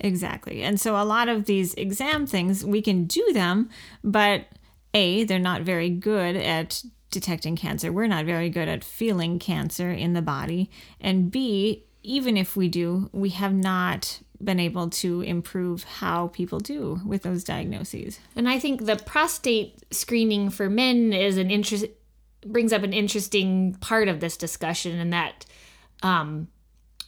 Exactly. 0.00 0.62
And 0.62 0.80
so 0.80 1.00
a 1.00 1.04
lot 1.04 1.28
of 1.28 1.46
these 1.46 1.74
exam 1.74 2.26
things, 2.26 2.64
we 2.64 2.82
can 2.82 3.04
do 3.04 3.32
them, 3.32 3.70
but 4.04 4.46
A, 4.94 5.24
they're 5.24 5.38
not 5.38 5.62
very 5.62 5.90
good 5.90 6.36
at 6.36 6.82
detecting 7.10 7.56
cancer. 7.56 7.92
We're 7.92 8.06
not 8.06 8.26
very 8.26 8.50
good 8.50 8.68
at 8.68 8.84
feeling 8.84 9.38
cancer 9.38 9.90
in 9.90 10.12
the 10.12 10.22
body. 10.22 10.70
And 11.00 11.30
B, 11.30 11.84
even 12.02 12.36
if 12.36 12.56
we 12.56 12.68
do, 12.68 13.10
we 13.12 13.30
have 13.30 13.54
not 13.54 14.20
been 14.42 14.60
able 14.60 14.90
to 14.90 15.22
improve 15.22 15.84
how 15.84 16.28
people 16.28 16.60
do 16.60 17.00
with 17.06 17.22
those 17.22 17.42
diagnoses. 17.42 18.20
And 18.34 18.48
I 18.48 18.58
think 18.58 18.84
the 18.84 18.96
prostate 18.96 19.82
screening 19.90 20.50
for 20.50 20.68
men 20.68 21.12
is 21.12 21.38
an 21.38 21.50
interest 21.50 21.86
brings 22.44 22.72
up 22.72 22.82
an 22.82 22.92
interesting 22.92 23.74
part 23.80 24.08
of 24.08 24.20
this 24.20 24.36
discussion 24.36 24.98
in 24.98 25.10
that 25.10 25.44
um, 26.02 26.48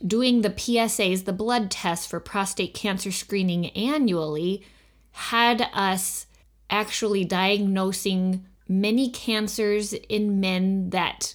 doing 0.07 0.43
the 0.43 0.51
PSAs, 0.51 1.25
the 1.25 1.33
blood 1.33 1.71
tests 1.71 2.07
for 2.07 2.21
prostate 2.21 2.75
cancer 2.75 3.13
screening 3.13 3.67
annually, 3.71 4.65
had 5.13 5.69
us 5.73 6.27
actually 6.71 7.25
diagnosing 7.25 8.47
many 8.69 9.11
cancers 9.11 9.93
in 9.93 10.41
men 10.41 10.91
that 10.91 11.35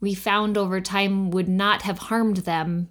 we 0.00 0.14
found 0.14 0.56
over 0.56 0.80
time 0.80 1.30
would 1.30 1.48
not 1.48 1.82
have 1.82 1.98
harmed 1.98 2.38
them 2.38 2.90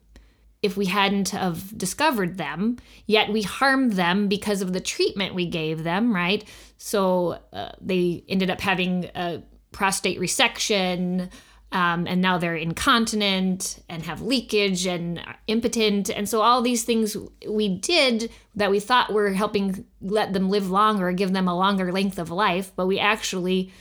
if 0.61 0.77
we 0.77 0.85
hadn't 0.85 1.29
have 1.29 1.75
discovered 1.77 2.37
them. 2.37 2.77
Yet 3.05 3.31
we 3.31 3.41
harmed 3.41 3.93
them 3.93 4.27
because 4.27 4.61
of 4.61 4.73
the 4.73 4.79
treatment 4.79 5.33
we 5.33 5.47
gave 5.47 5.83
them 5.83 6.13
right? 6.13 6.43
So 6.77 7.39
uh, 7.51 7.71
they 7.81 8.23
ended 8.27 8.49
up 8.49 8.61
having 8.61 9.05
a 9.15 9.41
prostate 9.71 10.19
resection 10.19 11.29
um, 11.71 12.05
and 12.05 12.21
now 12.21 12.37
they're 12.37 12.55
incontinent 12.55 13.81
and 13.87 14.03
have 14.03 14.21
leakage 14.21 14.85
and 14.85 15.21
impotent. 15.47 16.09
And 16.09 16.27
so 16.27 16.41
all 16.41 16.61
these 16.61 16.83
things 16.83 17.15
we 17.47 17.69
did 17.69 18.29
that 18.55 18.71
we 18.71 18.79
thought 18.79 19.13
were 19.13 19.31
helping 19.31 19.85
let 20.01 20.33
them 20.33 20.49
live 20.49 20.69
longer 20.69 21.11
give 21.13 21.31
them 21.31 21.47
a 21.47 21.55
longer 21.55 21.91
length 21.91 22.19
of 22.19 22.29
life 22.29 22.71
but 22.75 22.87
we 22.87 22.99
actually 22.99 23.71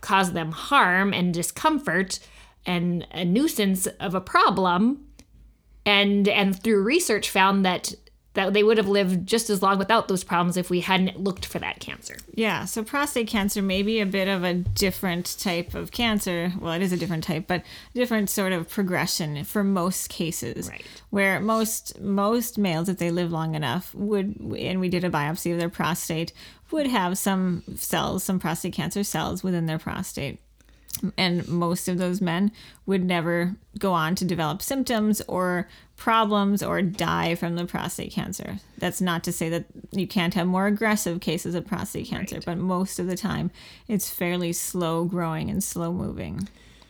caused 0.00 0.34
them 0.34 0.52
harm 0.52 1.12
and 1.12 1.34
discomfort 1.34 2.18
and 2.66 3.06
a 3.12 3.24
nuisance 3.24 3.86
of 3.86 4.14
a 4.14 4.20
problem. 4.20 5.06
And 5.86 6.28
and 6.28 6.60
through 6.60 6.82
research 6.82 7.30
found 7.30 7.64
that 7.64 7.94
that 8.34 8.52
they 8.52 8.62
would 8.62 8.76
have 8.76 8.88
lived 8.88 9.26
just 9.26 9.50
as 9.50 9.62
long 9.62 9.78
without 9.78 10.06
those 10.06 10.22
problems 10.22 10.56
if 10.56 10.70
we 10.70 10.80
hadn't 10.80 11.18
looked 11.18 11.44
for 11.44 11.58
that 11.58 11.80
cancer. 11.80 12.16
Yeah, 12.32 12.64
so 12.64 12.84
prostate 12.84 13.26
cancer 13.26 13.60
may 13.60 13.82
be 13.82 14.00
a 14.00 14.06
bit 14.06 14.28
of 14.28 14.44
a 14.44 14.54
different 14.54 15.36
type 15.40 15.74
of 15.74 15.90
cancer. 15.90 16.52
Well, 16.60 16.72
it 16.72 16.82
is 16.82 16.92
a 16.92 16.96
different 16.96 17.24
type, 17.24 17.46
but 17.48 17.64
different 17.92 18.30
sort 18.30 18.52
of 18.52 18.68
progression 18.68 19.44
for 19.44 19.64
most 19.64 20.08
cases. 20.08 20.68
Right. 20.68 20.84
Where 21.10 21.40
most 21.40 22.00
most 22.00 22.56
males, 22.56 22.88
if 22.88 22.98
they 22.98 23.10
live 23.10 23.32
long 23.32 23.54
enough, 23.56 23.92
would 23.94 24.36
and 24.36 24.78
we 24.78 24.88
did 24.88 25.04
a 25.04 25.10
biopsy 25.10 25.52
of 25.52 25.58
their 25.58 25.68
prostate, 25.68 26.32
would 26.70 26.86
have 26.86 27.18
some 27.18 27.64
cells, 27.74 28.22
some 28.22 28.38
prostate 28.38 28.72
cancer 28.72 29.02
cells 29.02 29.42
within 29.42 29.66
their 29.66 29.78
prostate. 29.78 30.38
And 31.16 31.46
most 31.48 31.88
of 31.88 31.98
those 31.98 32.20
men 32.20 32.52
would 32.84 33.04
never 33.04 33.56
go 33.78 33.92
on 33.92 34.14
to 34.16 34.24
develop 34.24 34.60
symptoms 34.60 35.22
or 35.28 35.68
problems 36.00 36.62
or 36.62 36.80
die 36.80 37.34
from 37.34 37.56
the 37.56 37.66
prostate 37.66 38.10
cancer. 38.10 38.56
That's 38.78 39.02
not 39.02 39.22
to 39.24 39.32
say 39.32 39.50
that 39.50 39.66
you 39.92 40.08
can't 40.08 40.32
have 40.32 40.46
more 40.46 40.66
aggressive 40.66 41.20
cases 41.20 41.54
of 41.54 41.66
prostate 41.66 42.06
cancer, 42.08 42.40
but 42.44 42.56
most 42.56 42.98
of 42.98 43.06
the 43.06 43.18
time 43.18 43.50
it's 43.86 44.08
fairly 44.08 44.54
slow 44.54 45.04
growing 45.04 45.50
and 45.50 45.62
slow 45.62 45.92
moving. 45.92 46.48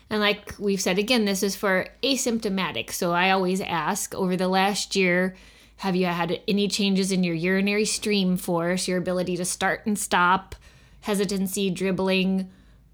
And 0.08 0.20
like 0.20 0.54
we've 0.60 0.80
said 0.80 0.96
again, 0.96 1.24
this 1.24 1.42
is 1.42 1.56
for 1.56 1.88
asymptomatic. 2.04 2.92
So 2.92 3.10
I 3.10 3.30
always 3.32 3.60
ask 3.60 4.14
over 4.14 4.36
the 4.36 4.48
last 4.48 4.94
year, 4.94 5.34
have 5.78 5.96
you 5.96 6.06
had 6.06 6.40
any 6.46 6.68
changes 6.68 7.10
in 7.10 7.24
your 7.24 7.34
urinary 7.34 7.86
stream 7.86 8.36
force, 8.36 8.86
your 8.86 8.98
ability 8.98 9.36
to 9.38 9.44
start 9.44 9.86
and 9.86 9.98
stop, 9.98 10.54
hesitancy, 11.00 11.68
dribbling, 11.68 12.48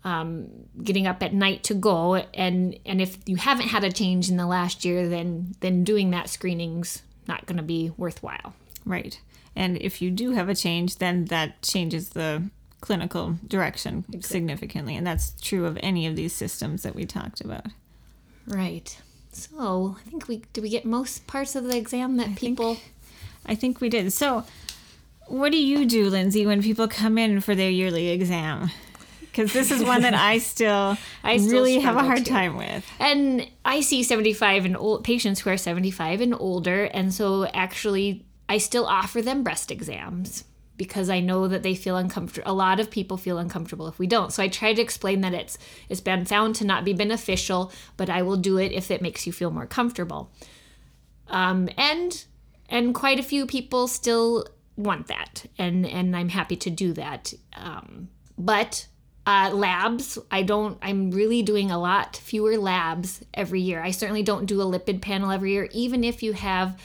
um, 0.07 0.49
getting 0.83 1.07
up 1.07 1.23
at 1.23 1.35
night 1.35 1.63
to 1.65 1.75
go? 1.75 2.15
And 2.15 2.79
and 2.87 3.03
if 3.03 3.19
you 3.27 3.37
haven't 3.37 3.69
had 3.69 3.85
a 3.85 3.93
change 3.93 4.31
in 4.31 4.39
the 4.39 4.47
last 4.47 4.85
year, 4.85 5.09
then 5.09 5.55
then 5.61 5.85
doing 5.85 6.11
that 6.13 6.31
screening's 6.31 7.03
not 7.29 7.45
going 7.45 7.59
to 7.59 7.63
be 7.63 7.93
worthwhile. 7.97 8.55
Right. 8.85 9.21
And 9.55 9.77
if 9.79 10.01
you 10.01 10.11
do 10.11 10.33
have 10.33 10.49
a 10.49 10.55
change, 10.55 10.97
then 10.97 11.27
that 11.27 11.63
changes 11.63 12.11
the 12.11 12.51
clinical 12.81 13.39
direction 13.47 14.05
significantly. 14.23 14.97
And 14.97 15.07
that's 15.07 15.33
true 15.41 15.65
of 15.67 15.79
any 15.83 16.07
of 16.07 16.15
these 16.15 16.33
systems 16.33 16.83
that 16.83 16.95
we 16.95 17.05
talked 17.05 17.41
about. 17.41 17.67
Right. 18.47 18.97
So 19.33 19.97
I 19.99 20.09
think 20.09 20.29
we 20.29 20.43
did 20.53 20.63
we 20.63 20.71
get 20.71 20.85
most 20.85 21.27
parts 21.27 21.57
of 21.57 21.65
the 21.65 21.77
exam 21.77 22.17
that 22.17 22.37
people 22.37 22.79
I 23.47 23.55
think 23.55 23.81
we 23.81 23.89
did. 23.89 24.13
So, 24.13 24.45
what 25.27 25.53
do 25.53 25.59
you 25.59 25.87
do, 25.87 26.09
Lindsay, 26.09 26.47
when 26.47 26.63
people 26.63 26.89
come 26.89 27.19
in 27.19 27.41
for 27.41 27.55
their 27.55 27.71
yearly 27.71 28.09
exam? 28.09 28.71
Because 29.37 29.53
this 29.53 29.71
is 29.71 29.85
one 29.85 30.01
that 30.01 30.15
I 30.15 30.39
still, 30.53 30.97
I 31.23 31.37
still 31.37 31.53
really 31.53 31.79
have 31.81 31.97
a 31.97 32.03
hard 32.03 32.25
time 32.25 32.57
with. 32.57 32.87
And 32.99 33.47
I 33.67 33.83
see 33.83 34.03
75 34.03 34.65
and 34.65 34.77
old 34.77 35.05
patients 35.05 35.41
who 35.41 35.51
are 35.51 35.59
75 35.59 36.23
and 36.23 36.35
older, 36.35 36.85
and 36.85 37.13
so 37.13 37.45
actually 37.47 38.25
I 38.49 38.57
still 38.57 38.87
offer 38.87 39.21
them 39.21 39.43
breast 39.43 39.71
exams 39.71 40.45
because 40.79 41.11
I 41.11 41.21
know 41.21 41.49
that 41.49 41.63
they 41.63 41.75
feel 41.75 41.99
uncomfortable. 41.99 42.51
A 42.51 42.55
lot 42.55 42.81
of 42.81 42.91
people 42.91 43.19
feel 43.19 43.37
uncomfortable 43.37 43.89
if 43.89 43.99
we 43.99 44.07
don't. 44.07 44.33
So 44.33 44.43
I 44.43 44.49
try 44.49 44.73
to 44.73 44.81
explain 44.81 45.21
that 45.21 45.35
it's 45.35 45.59
it's 45.91 46.01
been 46.01 46.25
found 46.25 46.55
to 46.57 46.65
not 46.65 46.87
be 46.87 46.95
beneficial, 46.95 47.71
but 47.99 48.09
I 48.09 48.23
will 48.23 48.39
do 48.39 48.57
it 48.57 48.73
if 48.73 48.91
it 48.91 49.03
makes 49.03 49.27
you 49.27 49.35
feel 49.35 49.51
more 49.51 49.67
comfortable. 49.67 50.31
Um, 51.29 51.69
and 51.77 52.25
and 52.71 52.95
quite 52.95 53.21
a 53.21 53.23
few 53.23 53.45
people 53.45 53.87
still 53.87 54.47
want 54.77 55.09
that, 55.09 55.45
and 55.59 55.85
and 55.85 56.17
I'm 56.17 56.31
happy 56.31 56.57
to 56.57 56.71
do 56.71 56.95
that. 56.95 57.35
Um, 57.55 58.09
but 58.39 58.87
uh, 59.27 59.51
labs, 59.53 60.19
I 60.31 60.43
don't. 60.43 60.79
I'm 60.81 61.11
really 61.11 61.43
doing 61.43 61.71
a 61.71 61.79
lot 61.79 62.17
fewer 62.17 62.57
labs 62.57 63.23
every 63.35 63.61
year. 63.61 63.83
I 63.83 63.91
certainly 63.91 64.23
don't 64.23 64.47
do 64.47 64.63
a 64.63 64.65
lipid 64.65 65.03
panel 65.03 65.31
every 65.33 65.53
year, 65.53 65.69
even 65.73 66.05
if 66.05 66.23
you 66.23 66.33
have 66.33 66.79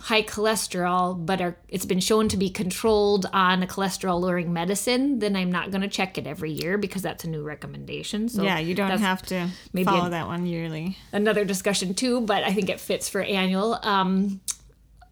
high 0.00 0.22
cholesterol, 0.22 1.24
but 1.26 1.40
are, 1.40 1.56
it's 1.68 1.84
been 1.84 1.98
shown 2.00 2.28
to 2.28 2.36
be 2.36 2.48
controlled 2.50 3.26
on 3.32 3.62
a 3.62 3.66
cholesterol 3.66 4.20
lowering 4.20 4.52
medicine, 4.52 5.18
then 5.18 5.34
I'm 5.34 5.50
not 5.50 5.72
going 5.72 5.80
to 5.80 5.88
check 5.88 6.16
it 6.16 6.26
every 6.26 6.52
year 6.52 6.78
because 6.78 7.02
that's 7.02 7.24
a 7.24 7.28
new 7.28 7.42
recommendation. 7.42 8.28
So 8.28 8.44
yeah, 8.44 8.60
you 8.60 8.76
don't 8.76 8.90
have 9.00 9.22
to 9.22 9.48
maybe 9.72 9.86
follow 9.86 10.06
a- 10.06 10.10
that 10.10 10.26
one 10.28 10.46
yearly. 10.46 10.96
another 11.12 11.44
discussion 11.44 11.94
too, 11.94 12.20
but 12.20 12.44
I 12.44 12.52
think 12.52 12.70
it 12.70 12.78
fits 12.78 13.08
for 13.08 13.22
annual. 13.22 13.74
Um, 13.82 14.40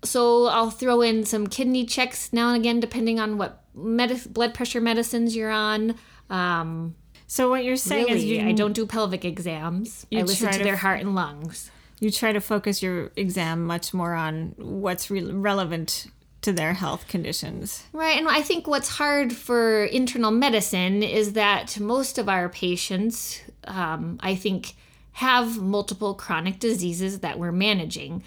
so 0.05 0.47
I'll 0.47 0.71
throw 0.71 1.01
in 1.01 1.25
some 1.25 1.49
kidney 1.49 1.85
checks 1.85 2.33
now 2.33 2.49
and 2.51 2.57
again, 2.57 2.79
depending 2.79 3.19
on 3.19 3.39
what 3.39 3.65
medis- 3.77 4.33
blood 4.33 4.55
pressure 4.55 4.81
medicines 4.81 5.35
you're 5.35 5.51
on. 5.51 5.97
Um, 6.31 6.95
So 7.27 7.51
what 7.51 7.65
you're 7.65 7.77
saying 7.77 8.09
is 8.09 8.25
you 8.25 8.41
I 8.47 8.53
don't 8.53 8.73
do 8.73 8.87
pelvic 8.87 9.25
exams. 9.25 10.07
I 10.15 10.23
listen 10.23 10.51
to 10.53 10.59
to 10.59 10.65
their 10.65 10.77
heart 10.77 11.01
and 11.01 11.15
lungs. 11.15 11.71
you 12.01 12.11
try 12.11 12.33
to 12.33 12.41
focus 12.41 12.83
your 12.83 13.11
exam 13.17 13.65
much 13.67 13.93
more 13.95 14.15
on 14.15 14.55
what's 14.59 15.11
re- 15.11 15.23
relevant 15.25 16.07
to 16.43 16.53
their 16.53 16.75
health 16.75 17.09
conditions. 17.09 17.85
Right, 17.93 18.17
and 18.19 18.29
I 18.29 18.43
think 18.43 18.67
what's 18.69 18.89
hard 18.99 19.33
for 19.33 19.85
internal 19.87 20.31
medicine 20.31 21.03
is 21.03 21.33
that 21.33 21.81
most 21.81 22.19
of 22.19 22.29
our 22.29 22.49
patients, 22.49 23.41
um, 23.65 24.19
I 24.21 24.37
think, 24.37 24.75
have 25.13 25.59
multiple 25.61 26.15
chronic 26.15 26.61
diseases 26.61 27.21
that 27.21 27.39
we're 27.39 27.51
managing. 27.51 28.23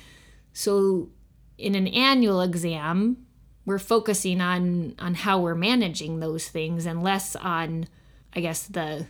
So, 0.51 1.09
in 1.57 1.75
an 1.75 1.87
annual 1.87 2.41
exam, 2.41 3.25
we're 3.65 3.79
focusing 3.79 4.41
on 4.41 4.95
on 4.99 5.15
how 5.15 5.39
we're 5.39 5.55
managing 5.55 6.19
those 6.19 6.47
things 6.47 6.85
and 6.85 7.03
less 7.03 7.35
on, 7.35 7.87
I 8.35 8.39
guess, 8.39 8.63
the. 8.63 9.07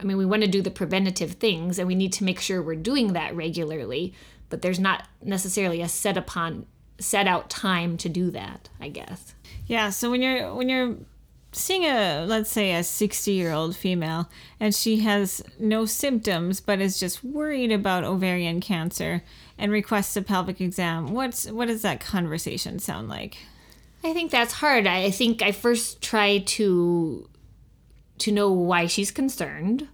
I 0.00 0.04
mean, 0.04 0.16
we 0.16 0.26
want 0.26 0.42
to 0.42 0.48
do 0.48 0.62
the 0.62 0.70
preventative 0.70 1.32
things, 1.32 1.78
and 1.78 1.88
we 1.88 1.96
need 1.96 2.12
to 2.14 2.24
make 2.24 2.40
sure 2.40 2.62
we're 2.62 2.76
doing 2.76 3.14
that 3.14 3.34
regularly. 3.34 4.14
But 4.48 4.62
there's 4.62 4.78
not 4.78 5.06
necessarily 5.22 5.82
a 5.82 5.88
set 5.88 6.16
upon 6.16 6.66
set 6.98 7.26
out 7.26 7.50
time 7.50 7.96
to 7.98 8.08
do 8.08 8.30
that. 8.30 8.68
I 8.80 8.88
guess. 8.88 9.34
Yeah, 9.66 9.90
so 9.90 10.10
when 10.10 10.22
you're 10.22 10.54
when 10.54 10.68
you're 10.68 10.96
seeing 11.52 11.84
a 11.84 12.24
let's 12.26 12.50
say 12.50 12.74
a 12.74 12.84
60 12.84 13.32
year 13.32 13.52
old 13.52 13.74
female 13.74 14.28
and 14.60 14.74
she 14.74 15.00
has 15.00 15.42
no 15.58 15.86
symptoms 15.86 16.60
but 16.60 16.80
is 16.80 17.00
just 17.00 17.24
worried 17.24 17.72
about 17.72 18.04
ovarian 18.04 18.60
cancer 18.60 19.22
and 19.56 19.72
requests 19.72 20.16
a 20.16 20.22
pelvic 20.22 20.60
exam 20.60 21.14
what's 21.14 21.50
what 21.50 21.68
does 21.68 21.82
that 21.82 22.00
conversation 22.00 22.78
sound 22.78 23.08
like 23.08 23.38
I 24.04 24.12
think 24.12 24.30
that's 24.30 24.54
hard. 24.54 24.86
I 24.86 25.10
think 25.10 25.42
I 25.42 25.52
first 25.52 26.00
try 26.00 26.38
to 26.38 27.28
to 28.18 28.32
know 28.32 28.52
why 28.52 28.86
she's 28.86 29.10
concerned. 29.10 29.88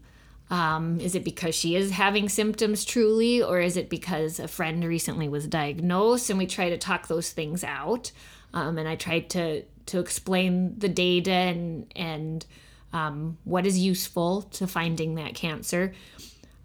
Um, 0.50 1.00
is 1.00 1.14
it 1.14 1.24
because 1.24 1.54
she 1.54 1.74
is 1.74 1.90
having 1.90 2.28
symptoms 2.28 2.84
truly, 2.84 3.42
or 3.42 3.60
is 3.60 3.76
it 3.76 3.88
because 3.88 4.38
a 4.38 4.48
friend 4.48 4.84
recently 4.84 5.28
was 5.28 5.46
diagnosed? 5.46 6.30
And 6.30 6.38
we 6.38 6.46
try 6.46 6.68
to 6.68 6.78
talk 6.78 7.08
those 7.08 7.30
things 7.30 7.64
out. 7.64 8.12
Um, 8.52 8.78
and 8.78 8.88
I 8.88 8.96
try 8.96 9.20
to 9.20 9.62
to 9.86 10.00
explain 10.00 10.78
the 10.78 10.88
data 10.88 11.32
and 11.32 11.90
and 11.96 12.46
um, 12.92 13.38
what 13.44 13.66
is 13.66 13.78
useful 13.78 14.42
to 14.42 14.66
finding 14.66 15.16
that 15.16 15.34
cancer. 15.34 15.94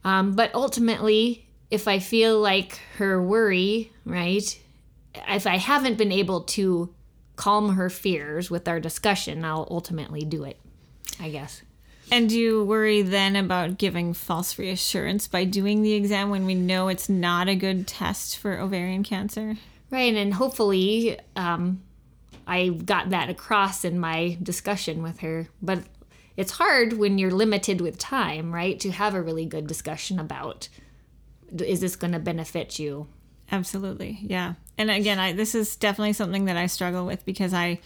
Um, 0.03 0.33
but 0.33 0.53
ultimately, 0.53 1.47
if 1.71 1.87
I 1.87 1.99
feel 1.99 2.39
like 2.39 2.79
her 2.97 3.21
worry, 3.21 3.91
right, 4.05 4.59
if 5.27 5.47
I 5.47 5.57
haven't 5.57 5.97
been 5.97 6.11
able 6.11 6.41
to 6.41 6.93
calm 7.39 7.75
her 7.75 7.89
fears 7.89 8.51
with 8.51 8.67
our 8.67 8.79
discussion, 8.79 9.45
I'll 9.45 9.67
ultimately 9.71 10.21
do 10.21 10.43
it, 10.43 10.59
I 11.19 11.29
guess. 11.29 11.61
and 12.11 12.29
do 12.29 12.37
you 12.37 12.63
worry 12.63 13.01
then 13.01 13.35
about 13.35 13.77
giving 13.77 14.13
false 14.13 14.57
reassurance 14.59 15.27
by 15.27 15.45
doing 15.45 15.81
the 15.81 15.93
exam 15.93 16.29
when 16.29 16.45
we 16.45 16.55
know 16.55 16.87
it's 16.87 17.07
not 17.09 17.47
a 17.47 17.55
good 17.55 17.87
test 17.87 18.37
for 18.37 18.59
ovarian 18.59 19.03
cancer 19.03 19.55
Right, 19.91 20.13
and 20.13 20.33
hopefully 20.33 21.17
um, 21.35 21.81
I 22.45 22.69
got 22.69 23.09
that 23.09 23.29
across 23.29 23.83
in 23.83 23.99
my 23.99 24.37
discussion 24.41 25.01
with 25.01 25.19
her. 25.21 25.49
But 25.61 25.83
it's 26.37 26.51
hard 26.51 26.93
when 26.93 27.17
you're 27.17 27.31
limited 27.31 27.81
with 27.81 27.97
time, 27.97 28.53
right, 28.53 28.79
to 28.81 28.91
have 28.91 29.15
a 29.15 29.21
really 29.21 29.45
good 29.45 29.67
discussion 29.67 30.19
about 30.19 30.69
is 31.57 31.81
this 31.81 31.95
going 31.95 32.13
to 32.13 32.19
benefit 32.19 32.77
you? 32.77 33.07
Absolutely. 33.51 34.19
Yeah. 34.21 34.53
And 34.77 34.89
again, 34.89 35.19
I 35.19 35.33
this 35.33 35.55
is 35.55 35.75
definitely 35.75 36.13
something 36.13 36.45
that 36.45 36.57
I 36.57 36.67
struggle 36.67 37.05
with 37.05 37.25
because 37.25 37.53
I 37.53 37.79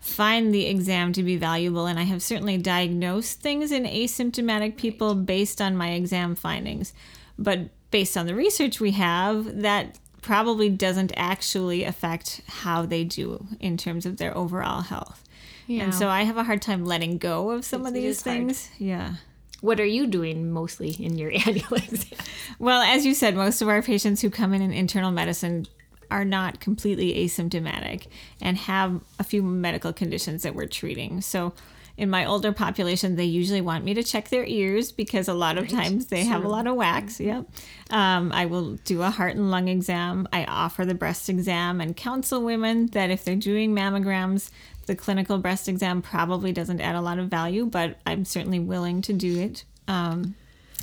find 0.00 0.54
the 0.54 0.66
exam 0.66 1.12
to 1.12 1.22
be 1.22 1.36
valuable 1.36 1.86
and 1.86 1.98
I 1.98 2.04
have 2.04 2.22
certainly 2.22 2.56
diagnosed 2.56 3.40
things 3.40 3.72
in 3.72 3.84
asymptomatic 3.84 4.76
people 4.76 5.14
based 5.14 5.60
on 5.60 5.76
my 5.76 5.90
exam 5.90 6.34
findings. 6.34 6.92
But 7.38 7.70
based 7.90 8.16
on 8.16 8.26
the 8.26 8.34
research 8.34 8.80
we 8.80 8.92
have, 8.92 9.62
that 9.62 9.98
probably 10.22 10.68
doesn't 10.68 11.12
actually 11.16 11.84
affect 11.84 12.42
how 12.46 12.84
they 12.84 13.04
do 13.04 13.46
in 13.60 13.76
terms 13.76 14.06
of 14.06 14.18
their 14.18 14.36
overall 14.36 14.82
health. 14.82 15.24
Yeah. 15.66 15.84
And 15.84 15.94
so 15.94 16.08
I 16.08 16.22
have 16.22 16.36
a 16.36 16.44
hard 16.44 16.62
time 16.62 16.84
letting 16.84 17.18
go 17.18 17.50
of 17.50 17.64
some 17.64 17.86
of 17.86 17.92
these 17.92 18.18
is 18.18 18.22
hard. 18.22 18.36
things. 18.36 18.70
Yeah. 18.78 19.14
What 19.60 19.80
are 19.80 19.86
you 19.86 20.06
doing 20.06 20.52
mostly 20.52 20.90
in 20.90 21.18
your 21.18 21.32
annual 21.46 21.74
exam? 21.74 22.18
Well, 22.58 22.82
as 22.82 23.04
you 23.04 23.14
said, 23.14 23.34
most 23.34 23.62
of 23.62 23.68
our 23.68 23.82
patients 23.82 24.20
who 24.20 24.30
come 24.30 24.54
in 24.54 24.62
in 24.62 24.72
internal 24.72 25.10
medicine 25.10 25.66
are 26.10 26.24
not 26.24 26.60
completely 26.60 27.14
asymptomatic 27.24 28.06
and 28.40 28.56
have 28.56 29.00
a 29.18 29.24
few 29.24 29.42
medical 29.42 29.92
conditions 29.92 30.42
that 30.42 30.54
we're 30.54 30.66
treating. 30.66 31.20
So, 31.20 31.52
in 31.98 32.08
my 32.08 32.24
older 32.24 32.52
population, 32.52 33.16
they 33.16 33.24
usually 33.24 33.60
want 33.60 33.84
me 33.84 33.92
to 33.94 34.04
check 34.04 34.28
their 34.28 34.44
ears 34.44 34.92
because 34.92 35.26
a 35.26 35.34
lot 35.34 35.58
of 35.58 35.68
times 35.68 36.06
they 36.06 36.24
have 36.24 36.44
a 36.44 36.48
lot 36.48 36.68
of 36.68 36.76
wax. 36.76 37.18
Yep. 37.18 37.44
Um, 37.90 38.30
I 38.30 38.46
will 38.46 38.76
do 38.84 39.02
a 39.02 39.10
heart 39.10 39.34
and 39.34 39.50
lung 39.50 39.66
exam. 39.66 40.28
I 40.32 40.44
offer 40.44 40.86
the 40.86 40.94
breast 40.94 41.28
exam 41.28 41.80
and 41.80 41.96
counsel 41.96 42.40
women 42.40 42.86
that 42.92 43.10
if 43.10 43.24
they're 43.24 43.34
doing 43.34 43.74
mammograms, 43.74 44.50
the 44.88 44.96
clinical 44.96 45.38
breast 45.38 45.68
exam 45.68 46.02
probably 46.02 46.50
doesn't 46.50 46.80
add 46.80 46.96
a 46.96 47.00
lot 47.00 47.18
of 47.20 47.28
value, 47.28 47.66
but 47.66 47.98
I'm 48.04 48.24
certainly 48.24 48.58
willing 48.58 49.00
to 49.02 49.12
do 49.12 49.38
it. 49.38 49.64
Um, 49.86 50.34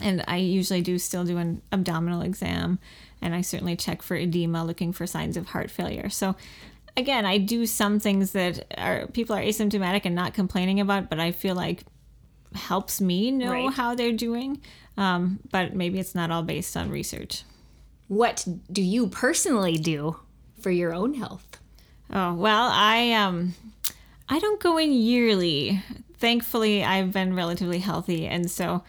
and 0.01 0.23
I 0.27 0.37
usually 0.37 0.81
do 0.81 0.97
still 0.97 1.25
do 1.25 1.37
an 1.37 1.61
abdominal 1.71 2.21
exam, 2.21 2.79
and 3.21 3.35
I 3.35 3.41
certainly 3.41 3.75
check 3.75 4.01
for 4.01 4.15
edema, 4.15 4.63
looking 4.63 4.93
for 4.93 5.05
signs 5.07 5.35
of 5.37 5.47
heart 5.47 5.69
failure. 5.71 6.09
So, 6.09 6.35
again, 6.95 7.25
I 7.25 7.37
do 7.39 7.65
some 7.65 7.99
things 7.99 8.31
that 8.33 8.73
are 8.77 9.07
people 9.07 9.35
are 9.35 9.41
asymptomatic 9.41 10.01
and 10.05 10.15
not 10.15 10.33
complaining 10.33 10.79
about, 10.79 11.09
but 11.09 11.19
I 11.19 11.31
feel 11.31 11.55
like 11.55 11.83
helps 12.53 13.01
me 13.01 13.31
know 13.31 13.51
Right. 13.51 13.73
how 13.73 13.95
they're 13.95 14.11
doing. 14.13 14.61
Um, 14.97 15.39
but 15.51 15.75
maybe 15.75 15.99
it's 15.99 16.15
not 16.15 16.31
all 16.31 16.43
based 16.43 16.77
on 16.77 16.89
research. 16.89 17.43
What 18.07 18.45
do 18.71 18.81
you 18.81 19.07
personally 19.07 19.77
do 19.77 20.17
for 20.61 20.71
your 20.71 20.93
own 20.93 21.15
health? 21.15 21.59
Oh 22.11 22.33
well, 22.33 22.69
I 22.71 23.11
um, 23.13 23.53
I 24.29 24.39
don't 24.39 24.59
go 24.59 24.77
in 24.77 24.91
yearly. 24.93 25.81
Thankfully, 26.17 26.83
I've 26.83 27.11
been 27.11 27.35
relatively 27.35 27.79
healthy, 27.79 28.25
and 28.25 28.49
so 28.49 28.83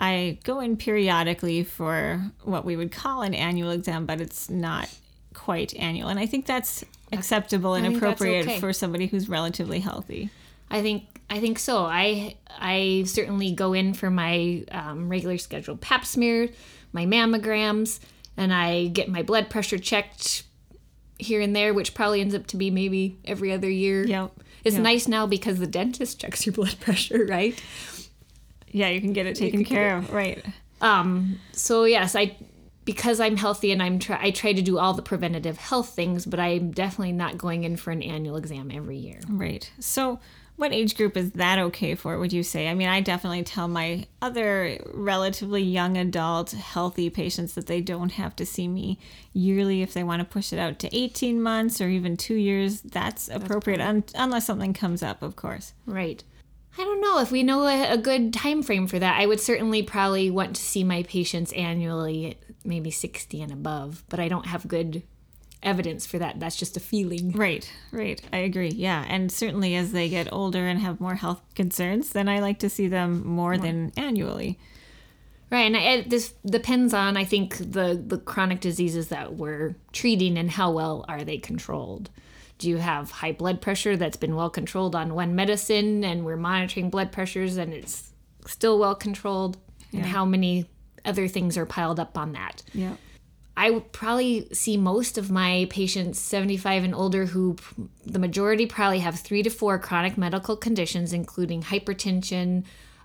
I 0.00 0.38
go 0.44 0.60
in 0.60 0.76
periodically 0.78 1.62
for 1.62 2.22
what 2.42 2.64
we 2.64 2.74
would 2.74 2.90
call 2.90 3.20
an 3.20 3.34
annual 3.34 3.70
exam, 3.70 4.06
but 4.06 4.20
it's 4.20 4.48
not 4.48 4.88
quite 5.34 5.74
annual. 5.76 6.08
And 6.08 6.18
I 6.18 6.26
think 6.26 6.46
that's 6.46 6.84
acceptable 7.12 7.74
and 7.74 7.84
I 7.84 7.90
think 7.90 8.00
that's 8.00 8.20
appropriate 8.20 8.46
okay. 8.46 8.60
for 8.60 8.72
somebody 8.72 9.06
who's 9.06 9.28
relatively 9.28 9.80
healthy. 9.80 10.30
I 10.70 10.80
think 10.80 11.04
I 11.28 11.38
think 11.40 11.58
so. 11.58 11.84
I 11.84 12.36
I 12.48 13.04
certainly 13.06 13.52
go 13.52 13.74
in 13.74 13.92
for 13.92 14.10
my 14.10 14.64
um, 14.70 15.08
regular 15.08 15.36
scheduled 15.36 15.80
Pap 15.80 16.06
smear, 16.06 16.48
my 16.92 17.04
mammograms, 17.04 18.00
and 18.36 18.54
I 18.54 18.86
get 18.86 19.08
my 19.08 19.22
blood 19.22 19.50
pressure 19.50 19.78
checked 19.78 20.44
here 21.20 21.40
and 21.40 21.54
there, 21.54 21.72
which 21.74 21.94
probably 21.94 22.20
ends 22.20 22.34
up 22.34 22.46
to 22.48 22.56
be 22.56 22.70
maybe 22.70 23.18
every 23.24 23.52
other 23.52 23.68
year. 23.70 24.04
Yep. 24.06 24.32
It's 24.64 24.74
Yep. 24.74 24.82
nice 24.82 25.08
now 25.08 25.26
because 25.26 25.58
the 25.58 25.66
dentist 25.66 26.20
checks 26.20 26.44
your 26.44 26.52
blood 26.52 26.76
pressure, 26.80 27.24
right? 27.28 27.60
Yeah, 28.70 28.88
you 28.88 29.00
can 29.00 29.12
get 29.12 29.26
it 29.26 29.36
taken 29.36 29.64
care 29.64 29.96
of. 29.96 30.12
Right. 30.12 30.44
Um, 30.80 31.38
so 31.52 31.84
yes, 31.84 32.14
I 32.14 32.36
because 32.84 33.20
I'm 33.20 33.36
healthy 33.36 33.72
and 33.72 33.82
I'm 33.82 33.98
try 33.98 34.18
I 34.20 34.30
try 34.30 34.52
to 34.52 34.62
do 34.62 34.78
all 34.78 34.94
the 34.94 35.02
preventative 35.02 35.58
health 35.58 35.90
things, 35.90 36.24
but 36.26 36.40
I'm 36.40 36.70
definitely 36.70 37.12
not 37.12 37.36
going 37.38 37.64
in 37.64 37.76
for 37.76 37.90
an 37.90 38.02
annual 38.02 38.36
exam 38.36 38.70
every 38.72 38.96
year. 38.96 39.20
Right. 39.28 39.70
So, 39.80 40.18
what 40.60 40.74
age 40.74 40.94
group 40.94 41.16
is 41.16 41.32
that 41.32 41.58
okay 41.58 41.94
for, 41.94 42.18
would 42.18 42.34
you 42.34 42.42
say? 42.42 42.68
I 42.68 42.74
mean, 42.74 42.88
I 42.88 43.00
definitely 43.00 43.42
tell 43.42 43.66
my 43.66 44.04
other 44.20 44.78
relatively 44.92 45.62
young 45.62 45.96
adult, 45.96 46.50
healthy 46.50 47.08
patients 47.08 47.54
that 47.54 47.66
they 47.66 47.80
don't 47.80 48.12
have 48.12 48.36
to 48.36 48.44
see 48.44 48.68
me 48.68 48.98
yearly 49.32 49.80
if 49.80 49.94
they 49.94 50.04
want 50.04 50.20
to 50.20 50.24
push 50.26 50.52
it 50.52 50.58
out 50.58 50.78
to 50.80 50.94
18 50.94 51.40
months 51.40 51.80
or 51.80 51.88
even 51.88 52.14
two 52.14 52.34
years. 52.34 52.82
That's 52.82 53.28
appropriate, 53.30 53.80
un- 53.80 54.04
unless 54.14 54.44
something 54.44 54.74
comes 54.74 55.02
up, 55.02 55.22
of 55.22 55.34
course. 55.34 55.72
Right. 55.86 56.22
I 56.76 56.84
don't 56.84 57.00
know 57.00 57.20
if 57.20 57.30
we 57.32 57.42
know 57.42 57.66
a, 57.66 57.94
a 57.94 57.98
good 57.98 58.34
time 58.34 58.62
frame 58.62 58.86
for 58.86 58.98
that. 58.98 59.18
I 59.18 59.24
would 59.24 59.40
certainly 59.40 59.82
probably 59.82 60.30
want 60.30 60.56
to 60.56 60.62
see 60.62 60.84
my 60.84 61.04
patients 61.04 61.52
annually, 61.52 62.36
maybe 62.64 62.90
60 62.90 63.40
and 63.40 63.50
above, 63.50 64.04
but 64.10 64.20
I 64.20 64.28
don't 64.28 64.46
have 64.46 64.68
good 64.68 65.02
evidence 65.62 66.06
for 66.06 66.18
that. 66.18 66.40
That's 66.40 66.56
just 66.56 66.76
a 66.76 66.80
feeling. 66.80 67.32
Right, 67.32 67.70
right. 67.92 68.20
I 68.32 68.38
agree. 68.38 68.70
Yeah. 68.70 69.04
And 69.08 69.30
certainly 69.30 69.74
as 69.74 69.92
they 69.92 70.08
get 70.08 70.32
older 70.32 70.66
and 70.66 70.80
have 70.80 71.00
more 71.00 71.16
health 71.16 71.42
concerns, 71.54 72.10
then 72.10 72.28
I 72.28 72.40
like 72.40 72.58
to 72.60 72.70
see 72.70 72.88
them 72.88 73.26
more 73.26 73.58
than 73.58 73.92
annually. 73.96 74.58
Right, 75.50 75.62
and 75.62 75.74
it, 75.74 76.10
this 76.10 76.32
depends 76.46 76.94
on 76.94 77.16
I 77.16 77.24
think 77.24 77.56
the 77.56 78.00
the 78.06 78.18
chronic 78.18 78.60
diseases 78.60 79.08
that 79.08 79.34
we're 79.34 79.74
treating 79.92 80.38
and 80.38 80.48
how 80.48 80.70
well 80.70 81.04
are 81.08 81.24
they 81.24 81.38
controlled. 81.38 82.08
Do 82.58 82.68
you 82.68 82.76
have 82.76 83.10
high 83.10 83.32
blood 83.32 83.60
pressure 83.60 83.96
that's 83.96 84.16
been 84.16 84.36
well 84.36 84.50
controlled 84.50 84.94
on 84.94 85.14
one 85.14 85.34
medicine 85.34 86.04
and 86.04 86.24
we're 86.24 86.36
monitoring 86.36 86.88
blood 86.88 87.10
pressures 87.10 87.56
and 87.56 87.72
it's 87.72 88.12
still 88.46 88.78
well 88.78 88.94
controlled? 88.94 89.56
And 89.92 90.06
how 90.06 90.24
many 90.24 90.66
other 91.04 91.26
things 91.26 91.58
are 91.58 91.66
piled 91.66 91.98
up 91.98 92.16
on 92.16 92.32
that? 92.34 92.62
Yeah. 92.72 92.94
I 93.60 93.68
would 93.68 93.92
probably 93.92 94.48
see 94.54 94.78
most 94.78 95.18
of 95.18 95.30
my 95.30 95.66
patients 95.68 96.18
75 96.18 96.82
and 96.82 96.94
older 96.94 97.26
who 97.26 97.56
the 98.06 98.18
majority 98.18 98.64
probably 98.64 99.00
have 99.00 99.20
three 99.20 99.42
to 99.42 99.50
four 99.50 99.78
chronic 99.78 100.16
medical 100.16 100.56
conditions, 100.56 101.12
including 101.12 101.62
hypertension, 101.64 102.64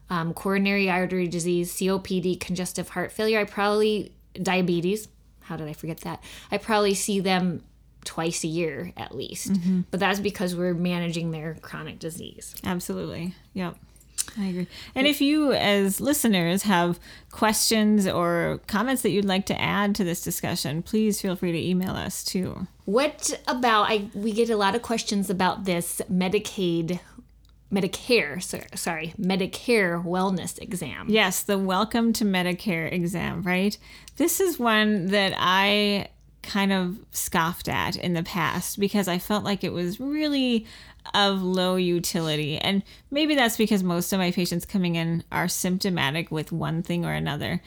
um, 0.10 0.34
coronary 0.34 0.90
artery 0.90 1.28
disease, 1.28 1.74
COPD, 1.74 2.40
congestive 2.40 2.88
heart 2.88 3.12
failure. 3.12 3.42
I 3.42 3.44
probably, 3.44 4.14
diabetes. 4.42 5.10
How 5.42 5.58
did 5.58 5.68
I 5.68 5.74
forget 5.74 6.00
that? 6.02 6.24
I 6.50 6.58
probably 6.58 6.94
see 6.94 7.20
them 7.20 7.62
twice 8.06 8.46
a 8.46 8.48
year 8.48 8.94
at 8.96 9.14
least. 9.14 9.52
But 9.92 10.00
that's 10.00 10.22
because 10.22 10.56
we're 10.56 10.74
managing 10.74 11.32
their 11.32 11.56
chronic 11.56 12.00
disease. 12.00 12.56
Absolutely. 12.64 13.36
Yep. 13.56 13.76
I 14.38 14.46
agree. 14.48 14.68
And 14.94 15.08
if 15.08 15.22
you, 15.22 15.54
as 15.54 16.02
listeners, 16.02 16.64
have 16.64 17.00
questions 17.32 18.08
or 18.08 18.60
comments 18.68 19.02
that 19.02 19.12
you'd 19.12 19.26
like 19.26 19.46
to 19.48 19.62
add 19.62 19.96
to 19.96 20.04
this 20.04 20.22
discussion, 20.22 20.82
please 20.82 21.22
feel 21.22 21.36
free 21.36 21.52
to 21.52 21.58
email 21.60 21.92
us 21.92 22.24
too. 22.24 22.68
What 22.86 23.40
about 23.48 23.90
I 23.90 24.10
we 24.14 24.32
get 24.32 24.50
a 24.50 24.58
lot 24.58 24.76
of 24.76 24.82
questions 24.82 25.30
about 25.30 25.66
this 25.66 26.02
Medicaid 26.12 27.00
Medicare, 27.72 28.42
so- 28.42 28.62
sorry, 28.76 29.14
Medicare 29.20 30.04
wellness 30.04 30.62
exam. 30.62 31.08
Yes, 31.10 31.42
the 31.42 31.58
Welcome 31.58 32.14
to 32.14 32.24
Medicare 32.24 32.92
exam, 32.92 33.42
right? 33.42 33.78
This 34.18 34.40
is 34.40 34.60
one 34.60 35.08
that 35.08 35.34
I 35.36 36.10
kind 36.46 36.72
of 36.72 36.98
scoffed 37.12 37.68
at 37.68 37.96
in 37.96 38.14
the 38.14 38.24
past 38.24 38.80
because 38.80 39.08
I 39.08 39.18
felt 39.18 39.44
like 39.44 39.64
it 39.64 39.74
was 39.74 40.00
really 40.00 40.66
of 41.14 41.42
low 41.42 41.76
utility. 41.76 42.58
And 42.58 42.84
maybe 43.12 43.36
that's 43.36 43.58
because 43.58 43.84
most 43.84 44.14
of 44.14 44.20
my 44.20 44.32
patients 44.32 44.66
coming 44.66 44.96
in 44.96 45.24
are 45.32 45.48
symptomatic 45.48 46.32
with 46.32 46.52
one 46.52 46.84
thing 46.84 47.06
or 47.06 47.14
another. 47.14 47.62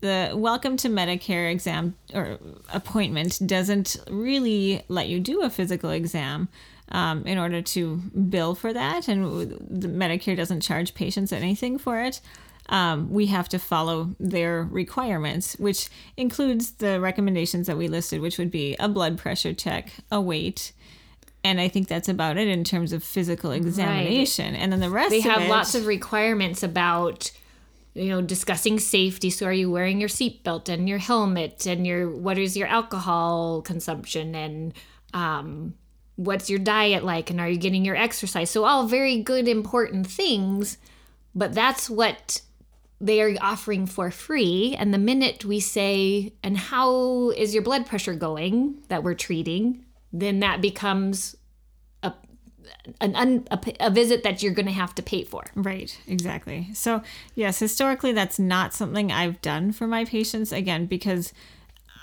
The 0.00 0.32
Welcome 0.34 0.76
to 0.78 0.88
Medicare 0.88 1.50
exam 1.50 1.94
or 2.12 2.38
appointment 2.72 3.38
doesn't 3.46 3.96
really 4.10 4.82
let 4.88 5.08
you 5.08 5.18
do 5.18 5.42
a 5.42 5.50
physical 5.50 5.90
exam 5.90 6.48
um, 6.90 7.26
in 7.26 7.38
order 7.38 7.62
to 7.62 7.96
bill 8.28 8.54
for 8.54 8.72
that, 8.74 9.08
and 9.08 9.24
Medicare 9.70 10.36
doesn't 10.36 10.60
charge 10.60 10.92
patients 10.92 11.32
anything 11.32 11.78
for 11.78 12.02
it 12.02 12.20
um, 12.68 13.10
we 13.10 13.26
have 13.26 13.48
to 13.50 13.58
follow 13.58 14.14
their 14.18 14.64
requirements, 14.64 15.54
which 15.58 15.88
includes 16.16 16.72
the 16.72 17.00
recommendations 17.00 17.66
that 17.66 17.76
we 17.76 17.88
listed, 17.88 18.20
which 18.20 18.38
would 18.38 18.50
be 18.50 18.74
a 18.78 18.88
blood 18.88 19.18
pressure 19.18 19.52
check, 19.52 19.92
a 20.10 20.20
weight, 20.20 20.72
and 21.42 21.60
I 21.60 21.68
think 21.68 21.88
that's 21.88 22.08
about 22.08 22.38
it 22.38 22.48
in 22.48 22.64
terms 22.64 22.94
of 22.94 23.04
physical 23.04 23.50
examination. 23.50 24.54
And 24.54 24.72
then 24.72 24.80
the 24.80 24.88
rest 24.88 25.10
They 25.10 25.20
have 25.20 25.42
it, 25.42 25.50
lots 25.50 25.74
of 25.74 25.86
requirements 25.86 26.62
about 26.62 27.30
you 27.92 28.08
know 28.08 28.22
discussing 28.22 28.78
safety. 28.78 29.28
So 29.28 29.46
are 29.46 29.52
you 29.52 29.70
wearing 29.70 30.00
your 30.00 30.08
seatbelt 30.08 30.70
and 30.70 30.88
your 30.88 30.98
helmet 30.98 31.66
and 31.66 31.86
your 31.86 32.10
what 32.10 32.38
is 32.38 32.56
your 32.56 32.66
alcohol 32.66 33.60
consumption 33.60 34.34
and 34.34 34.72
um, 35.12 35.74
what's 36.16 36.48
your 36.48 36.58
diet 36.58 37.04
like 37.04 37.28
and 37.28 37.38
are 37.40 37.48
you 37.48 37.58
getting 37.58 37.84
your 37.84 37.94
exercise? 37.94 38.48
So 38.48 38.64
all 38.64 38.86
very 38.86 39.22
good 39.22 39.46
important 39.46 40.06
things 40.06 40.78
but 41.34 41.54
that's 41.54 41.90
what 41.90 42.40
they 43.00 43.20
are 43.20 43.34
offering 43.40 43.86
for 43.86 44.10
free 44.10 44.74
and 44.78 44.94
the 44.94 44.98
minute 44.98 45.44
we 45.44 45.60
say 45.60 46.32
and 46.42 46.56
how 46.56 47.30
is 47.30 47.52
your 47.52 47.62
blood 47.62 47.86
pressure 47.86 48.14
going 48.14 48.82
that 48.88 49.02
we're 49.02 49.14
treating 49.14 49.84
then 50.12 50.40
that 50.40 50.60
becomes 50.60 51.36
a 52.02 52.12
an 53.00 53.14
un, 53.16 53.46
a, 53.50 53.58
a 53.80 53.90
visit 53.90 54.22
that 54.22 54.42
you're 54.42 54.54
going 54.54 54.66
to 54.66 54.72
have 54.72 54.94
to 54.94 55.02
pay 55.02 55.24
for 55.24 55.44
Right, 55.54 55.98
exactly. 56.06 56.68
So, 56.72 57.02
yes, 57.34 57.58
historically, 57.58 58.12
that's 58.12 58.38
not 58.38 58.72
something 58.72 59.12
I've 59.12 59.40
done 59.42 59.72
for 59.72 59.86
my 59.86 60.04
patients. 60.04 60.52
Again, 60.52 60.86
because 60.86 61.32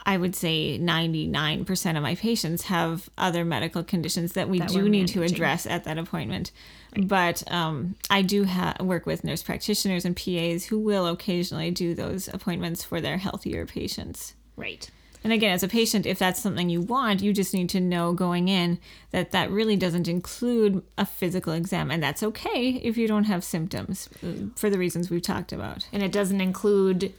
I 0.05 0.17
would 0.17 0.35
say 0.35 0.79
99% 0.79 1.97
of 1.97 2.03
my 2.03 2.15
patients 2.15 2.63
have 2.63 3.09
other 3.17 3.45
medical 3.45 3.83
conditions 3.83 4.33
that 4.33 4.49
we 4.49 4.59
do 4.59 4.83
we're 4.83 4.89
need 4.89 5.07
to 5.09 5.23
address 5.23 5.65
at 5.65 5.83
that 5.83 5.97
appointment. 5.97 6.51
But 6.97 7.49
um, 7.51 7.95
I 8.09 8.21
do 8.21 8.45
ha- 8.45 8.75
work 8.79 9.05
with 9.05 9.23
nurse 9.23 9.43
practitioners 9.43 10.03
and 10.03 10.15
PAs 10.15 10.65
who 10.65 10.79
will 10.79 11.07
occasionally 11.07 11.71
do 11.71 11.93
those 11.95 12.27
appointments 12.27 12.83
for 12.83 12.99
their 12.99 13.17
healthier 13.17 13.65
patients. 13.65 14.33
right 14.55 14.89
And 15.23 15.31
again, 15.31 15.53
as 15.53 15.61
a 15.61 15.67
patient, 15.67 16.05
if 16.05 16.17
that's 16.17 16.41
something 16.41 16.69
you 16.69 16.81
want, 16.81 17.21
you 17.21 17.31
just 17.31 17.53
need 17.53 17.69
to 17.69 17.79
know 17.79 18.11
going 18.13 18.47
in 18.47 18.79
that 19.11 19.31
that 19.31 19.51
really 19.51 19.75
doesn't 19.75 20.07
include 20.07 20.83
a 20.97 21.05
physical 21.05 21.53
exam. 21.53 21.91
And 21.91 22.01
that's 22.01 22.23
okay 22.23 22.71
if 22.81 22.97
you 22.97 23.07
don't 23.07 23.25
have 23.25 23.43
symptoms 23.43 24.09
uh, 24.23 24.47
for 24.55 24.69
the 24.69 24.79
reasons 24.79 25.09
we've 25.09 25.21
talked 25.21 25.51
about. 25.51 25.87
and 25.93 26.01
it 26.01 26.11
doesn't 26.11 26.41
include 26.41 27.13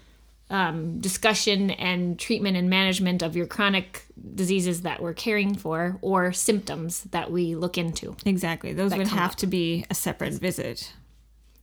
um, 0.52 1.00
discussion 1.00 1.70
and 1.72 2.18
treatment 2.18 2.56
and 2.56 2.68
management 2.70 3.22
of 3.22 3.34
your 3.34 3.46
chronic 3.46 4.04
diseases 4.34 4.82
that 4.82 5.02
we're 5.02 5.14
caring 5.14 5.54
for 5.56 5.98
or 6.02 6.32
symptoms 6.32 7.02
that 7.10 7.32
we 7.32 7.54
look 7.56 7.76
into 7.78 8.14
Exactly. 8.24 8.72
Those 8.72 8.94
would 8.94 9.08
have 9.08 9.30
up. 9.32 9.36
to 9.38 9.46
be 9.48 9.84
a 9.90 9.94
separate 9.94 10.34
visit. 10.34 10.92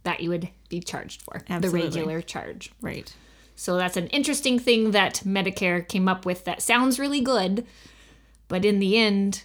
that 0.04 0.20
you 0.22 0.30
would 0.30 0.50
be 0.70 0.80
charged 0.82 1.22
for 1.22 1.44
Absolutely. 1.50 1.82
the 1.82 1.86
regular 1.86 2.22
charge 2.22 2.72
Right. 2.82 3.14
so 3.56 3.78
that's 3.78 3.96
an 3.98 4.08
interesting 4.08 4.58
thing 4.60 4.92
that 4.92 5.22
medicare 5.26 5.88
came 5.88 6.08
up 6.08 6.26
with 6.26 6.46
that 6.46 6.62
sounds 6.62 6.98
really 7.00 7.22
good 7.22 7.66
but 8.48 8.66
in 8.66 8.80
the 8.80 8.98
end 8.98 9.44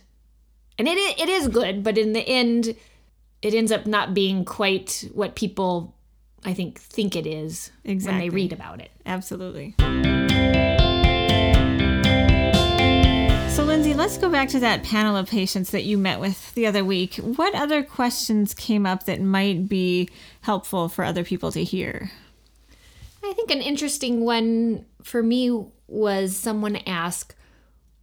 and 0.78 0.88
it, 0.88 0.96
it 1.20 1.28
is 1.28 1.48
good 1.48 1.82
but 1.84 1.98
in 1.98 2.12
the 2.14 2.26
end 2.26 2.74
it 3.42 3.52
ends 3.54 3.70
up 3.72 3.84
not 3.86 4.14
being 4.14 4.44
quite 4.44 5.08
what 5.12 5.34
people 5.34 5.94
i 6.44 6.54
think 6.54 6.78
think 6.78 7.16
it 7.16 7.26
is 7.26 7.70
when 7.84 8.18
they 8.18 8.28
read 8.30 8.52
about 8.52 8.80
it 8.80 8.90
Absolutely. 9.06 9.74
So, 13.54 13.62
Lindsay, 13.62 13.94
let's 13.94 14.18
go 14.18 14.28
back 14.28 14.48
to 14.48 14.60
that 14.60 14.82
panel 14.82 15.16
of 15.16 15.28
patients 15.28 15.70
that 15.70 15.84
you 15.84 15.96
met 15.96 16.18
with 16.18 16.52
the 16.54 16.66
other 16.66 16.84
week. 16.84 17.16
What 17.16 17.54
other 17.54 17.84
questions 17.84 18.52
came 18.52 18.84
up 18.84 19.04
that 19.04 19.20
might 19.20 19.68
be 19.68 20.08
helpful 20.40 20.88
for 20.88 21.04
other 21.04 21.22
people 21.22 21.52
to 21.52 21.62
hear? 21.62 22.10
I 23.22 23.32
think 23.32 23.52
an 23.52 23.60
interesting 23.60 24.24
one 24.24 24.86
for 25.04 25.22
me 25.22 25.66
was 25.86 26.36
someone 26.36 26.76
asked, 26.86 27.36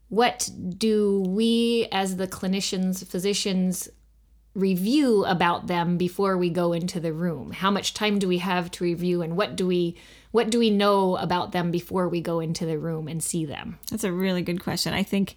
What 0.08 0.49
do 0.77 1.21
we 1.27 1.88
as 1.91 2.15
the 2.15 2.27
clinicians, 2.27 3.06
physicians, 3.06 3.89
review 4.54 5.24
about 5.26 5.68
them 5.68 5.98
before 5.98 6.38
we 6.38 6.50
go 6.50 6.74
into 6.74 7.00
the 7.00 7.14
room? 7.14 7.52
How 7.52 7.72
much 7.72 7.94
time 7.94 8.20
do 8.20 8.28
we 8.28 8.40
have 8.40 8.70
to 8.72 8.84
review 8.84 9.22
and 9.22 9.38
what 9.38 9.56
do 9.56 9.66
we 9.68 9.96
what 10.32 10.50
do 10.50 10.60
we 10.60 10.70
know 10.70 11.18
about 11.18 11.52
them 11.52 11.72
before 11.72 12.08
we 12.08 12.22
go 12.22 12.40
into 12.40 12.66
the 12.66 12.80
room 12.80 13.08
and 13.08 13.22
see 13.22 13.46
them? 13.46 13.80
That's 13.90 14.06
a 14.06 14.14
really 14.14 14.42
good 14.42 14.64
question. 14.64 14.94
I 14.94 15.04
think 15.04 15.36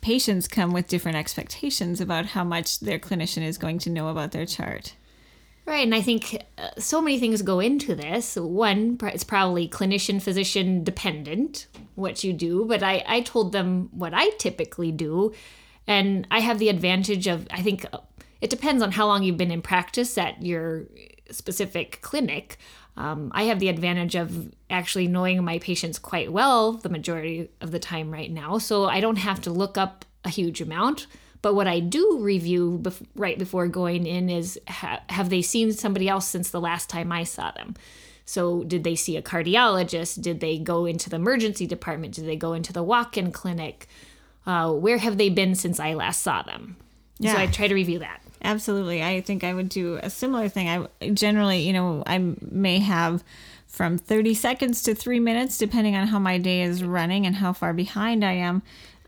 patients 0.00 0.48
come 0.48 0.72
with 0.72 0.88
different 0.88 1.18
expectations 1.18 2.00
about 2.00 2.26
how 2.26 2.42
much 2.42 2.80
their 2.80 2.98
clinician 2.98 3.42
is 3.42 3.58
going 3.58 3.78
to 3.80 3.90
know 3.90 4.08
about 4.08 4.32
their 4.32 4.46
chart. 4.46 4.94
Right, 5.64 5.84
and 5.84 5.94
I 5.94 6.00
think 6.00 6.42
uh, 6.58 6.70
so 6.78 7.00
many 7.00 7.20
things 7.20 7.40
go 7.40 7.60
into 7.60 7.94
this. 7.94 8.34
One, 8.34 8.98
it's 9.02 9.22
probably 9.22 9.68
clinician 9.68 10.20
physician 10.20 10.82
dependent 10.82 11.68
what 11.94 12.24
you 12.24 12.32
do, 12.32 12.64
but 12.64 12.82
I, 12.82 13.04
I 13.06 13.20
told 13.20 13.52
them 13.52 13.88
what 13.92 14.12
I 14.12 14.30
typically 14.30 14.90
do. 14.90 15.32
And 15.86 16.26
I 16.30 16.40
have 16.40 16.58
the 16.58 16.68
advantage 16.68 17.26
of, 17.28 17.46
I 17.50 17.62
think 17.62 17.86
it 18.42 18.50
depends 18.50 18.82
on 18.82 18.90
how 18.90 19.06
long 19.06 19.22
you've 19.22 19.36
been 19.36 19.52
in 19.52 19.62
practice 19.62 20.18
at 20.18 20.42
your 20.42 20.84
specific 21.30 22.00
clinic. 22.02 22.58
Um, 22.96 23.30
I 23.32 23.44
have 23.44 23.60
the 23.60 23.68
advantage 23.68 24.16
of 24.16 24.52
actually 24.68 25.06
knowing 25.06 25.42
my 25.44 25.60
patients 25.60 25.98
quite 25.98 26.32
well 26.32 26.72
the 26.72 26.88
majority 26.88 27.48
of 27.60 27.70
the 27.70 27.78
time 27.78 28.10
right 28.10 28.30
now. 28.30 28.58
So 28.58 28.84
I 28.84 29.00
don't 29.00 29.16
have 29.16 29.40
to 29.42 29.50
look 29.50 29.78
up 29.78 30.04
a 30.24 30.28
huge 30.28 30.60
amount. 30.60 31.06
But 31.40 31.54
what 31.54 31.68
I 31.68 31.78
do 31.78 32.18
review 32.20 32.80
bef- 32.82 33.06
right 33.14 33.38
before 33.38 33.68
going 33.68 34.06
in 34.06 34.28
is 34.28 34.58
ha- 34.68 35.02
have 35.08 35.30
they 35.30 35.42
seen 35.42 35.72
somebody 35.72 36.08
else 36.08 36.26
since 36.28 36.50
the 36.50 36.60
last 36.60 36.90
time 36.90 37.12
I 37.12 37.22
saw 37.22 37.52
them? 37.52 37.74
So, 38.24 38.62
did 38.62 38.84
they 38.84 38.94
see 38.94 39.16
a 39.16 39.22
cardiologist? 39.22 40.22
Did 40.22 40.38
they 40.38 40.56
go 40.58 40.86
into 40.86 41.10
the 41.10 41.16
emergency 41.16 41.66
department? 41.66 42.14
Did 42.14 42.26
they 42.26 42.36
go 42.36 42.52
into 42.52 42.72
the 42.72 42.82
walk 42.82 43.18
in 43.18 43.32
clinic? 43.32 43.88
Uh, 44.46 44.72
where 44.72 44.98
have 44.98 45.18
they 45.18 45.28
been 45.28 45.56
since 45.56 45.80
I 45.80 45.94
last 45.94 46.22
saw 46.22 46.42
them? 46.42 46.76
Yeah. 47.18 47.32
So, 47.32 47.38
I 47.38 47.46
try 47.48 47.66
to 47.66 47.74
review 47.74 47.98
that. 47.98 48.22
Absolutely. 48.44 49.02
I 49.02 49.20
think 49.20 49.44
I 49.44 49.54
would 49.54 49.68
do 49.68 49.98
a 50.02 50.10
similar 50.10 50.48
thing. 50.48 50.68
I 50.68 51.08
generally, 51.10 51.60
you 51.60 51.72
know, 51.72 52.02
I 52.06 52.18
may 52.40 52.80
have 52.80 53.22
from 53.66 53.96
30 53.96 54.34
seconds 54.34 54.82
to 54.82 54.94
three 54.94 55.20
minutes, 55.20 55.56
depending 55.56 55.96
on 55.96 56.08
how 56.08 56.18
my 56.18 56.38
day 56.38 56.62
is 56.62 56.84
running 56.84 57.24
and 57.24 57.36
how 57.36 57.52
far 57.52 57.72
behind 57.72 58.24
I 58.24 58.32
am 58.32 58.62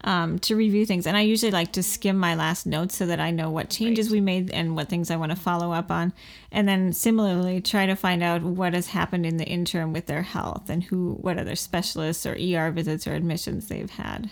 um, 0.05 0.39
to 0.41 0.55
review 0.55 0.87
things. 0.87 1.07
And 1.07 1.17
I 1.17 1.23
usually 1.23 1.51
like 1.51 1.73
to 1.73 1.83
skim 1.83 2.17
my 2.17 2.35
last 2.35 2.67
notes 2.67 2.95
so 2.97 3.07
that 3.07 3.21
I 3.21 3.31
know 3.31 3.51
what 3.51 3.71
changes 3.71 4.11
we 4.11 4.21
made 4.21 4.51
and 4.51 4.77
what 4.77 4.89
things 4.89 5.11
I 5.11 5.17
want 5.17 5.33
to 5.33 5.37
follow 5.37 5.73
up 5.73 5.91
on. 5.91 6.13
And 6.53 6.69
then 6.69 6.93
similarly, 6.93 7.61
try 7.61 7.87
to 7.87 7.97
find 7.97 8.23
out 8.23 8.43
what 8.43 8.75
has 8.75 8.89
happened 8.89 9.27
in 9.27 9.39
the 9.39 9.47
interim 9.47 9.93
with 9.93 10.07
their 10.07 10.23
health 10.23 10.71
and 10.71 10.85
who, 10.85 11.15
what 11.21 11.39
other 11.39 11.57
specialists 11.57 12.25
or 12.25 12.35
ER 12.35 12.71
visits 12.71 13.07
or 13.07 13.15
admissions 13.15 13.69
they've 13.69 13.91
had. 13.91 14.31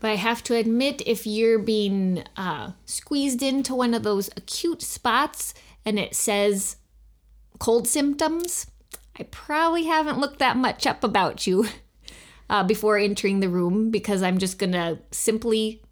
But 0.00 0.12
I 0.12 0.16
have 0.16 0.44
to 0.44 0.54
admit, 0.54 1.02
if 1.06 1.26
you're 1.26 1.58
being 1.58 2.24
uh, 2.36 2.72
squeezed 2.84 3.42
into 3.42 3.74
one 3.74 3.94
of 3.94 4.02
those 4.04 4.28
acute 4.36 4.82
spots 4.82 5.54
and 5.84 5.98
it 5.98 6.14
says 6.14 6.76
cold 7.58 7.88
symptoms, 7.88 8.66
I 9.18 9.24
probably 9.24 9.84
haven't 9.84 10.18
looked 10.18 10.38
that 10.38 10.56
much 10.56 10.86
up 10.86 11.02
about 11.02 11.46
you. 11.46 11.66
uh, 12.50 12.64
before 12.64 12.98
entering 12.98 13.40
the 13.40 13.48
room 13.48 13.90
because 13.90 14.22
I'm 14.22 14.38
just 14.38 14.58
going 14.58 14.72
to 14.72 14.98
simply 15.10 15.82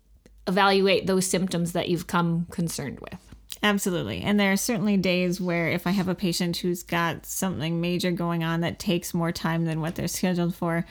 evaluate 0.47 1.07
those 1.07 1.27
symptoms 1.27 1.73
that 1.73 1.89
you've 1.89 2.07
come 2.07 2.47
concerned 2.51 3.01
with. 3.01 3.19
Absolutely. 3.63 4.21
And 4.21 4.39
there 4.39 4.53
are 4.53 4.57
certainly 4.57 4.97
days 4.97 5.41
where 5.41 5.69
if 5.69 5.87
I 5.87 5.91
have 5.91 6.09
a 6.09 6.15
patient 6.15 6.59
who's 6.59 6.83
got 6.83 7.27
something 7.27 7.81
major 7.81 8.11
going 8.11 8.45
on 8.45 8.61
that 8.61 8.79
takes 8.79 9.15
more 9.15 9.33
time 9.33 9.65
than 9.65 9.81
what 9.81 9.95
they're 9.95 10.09
scheduled 10.09 10.55
for, 10.55 10.85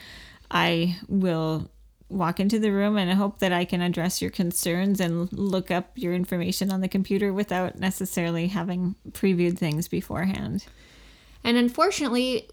I 0.50 0.98
will 1.08 1.70
walk 2.08 2.38
into 2.38 2.58
the 2.58 2.70
room 2.70 2.96
and 2.96 3.10
I 3.10 3.14
hope 3.14 3.40
that 3.40 3.52
I 3.52 3.64
can 3.64 3.80
address 3.80 4.22
your 4.22 4.30
concerns 4.30 5.00
and 5.00 5.32
look 5.32 5.70
up 5.70 5.92
your 5.96 6.14
information 6.14 6.70
on 6.70 6.80
the 6.80 6.88
computer 6.88 7.32
without 7.32 7.78
necessarily 7.78 8.46
having 8.46 8.94
previewed 9.10 9.58
things 9.58 9.88
beforehand. 9.88 10.66
And 11.42 11.56
unfortunately, 11.56 12.48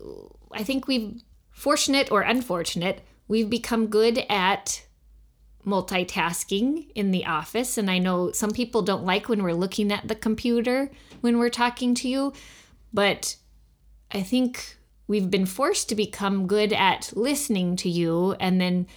I 0.51 0.63
think 0.63 0.87
we've 0.87 1.21
fortunate 1.51 2.11
or 2.11 2.21
unfortunate, 2.21 3.01
we've 3.27 3.49
become 3.49 3.87
good 3.87 4.25
at 4.29 4.85
multitasking 5.65 6.91
in 6.93 7.11
the 7.11 7.25
office. 7.25 7.77
And 7.77 7.89
I 7.89 7.99
know 7.99 8.31
some 8.31 8.51
people 8.51 8.81
don't 8.81 9.05
like 9.05 9.29
when 9.29 9.43
we're 9.43 9.53
looking 9.53 9.91
at 9.91 10.07
the 10.07 10.15
computer 10.15 10.91
when 11.21 11.37
we're 11.37 11.49
talking 11.49 11.95
to 11.95 12.09
you, 12.09 12.33
but 12.91 13.37
I 14.11 14.21
think 14.21 14.77
we've 15.07 15.31
been 15.31 15.45
forced 15.45 15.87
to 15.89 15.95
become 15.95 16.47
good 16.47 16.73
at 16.73 17.13
listening 17.15 17.77
to 17.77 17.89
you. 17.89 18.33
And 18.39 18.59
then 18.59 18.87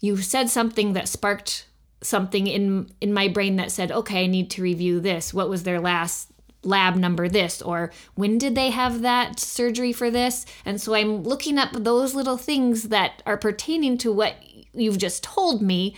you 0.00 0.16
said 0.18 0.50
something 0.50 0.92
that 0.92 1.08
sparked 1.08 1.66
something 2.02 2.46
in 2.46 2.90
in 3.00 3.12
my 3.12 3.28
brain 3.28 3.56
that 3.56 3.72
said 3.72 3.90
okay 3.90 4.24
i 4.24 4.26
need 4.26 4.50
to 4.50 4.62
review 4.62 5.00
this. 5.00 5.32
What 5.32 5.48
was 5.48 5.62
their 5.62 5.80
last 5.80 6.30
lab 6.62 6.96
number 6.96 7.28
this? 7.28 7.60
Or 7.62 7.90
when 8.14 8.38
did 8.38 8.54
they 8.54 8.70
have 8.70 9.02
that 9.02 9.38
surgery 9.40 9.92
for 9.92 10.10
this? 10.10 10.46
And 10.64 10.80
so 10.80 10.94
i'm 10.94 11.22
looking 11.22 11.58
up 11.58 11.72
those 11.72 12.14
little 12.14 12.36
things 12.36 12.84
that 12.84 13.22
are 13.26 13.36
pertaining 13.36 13.98
to 13.98 14.12
what 14.12 14.36
you've 14.72 14.98
just 14.98 15.22
told 15.22 15.62
me. 15.62 15.96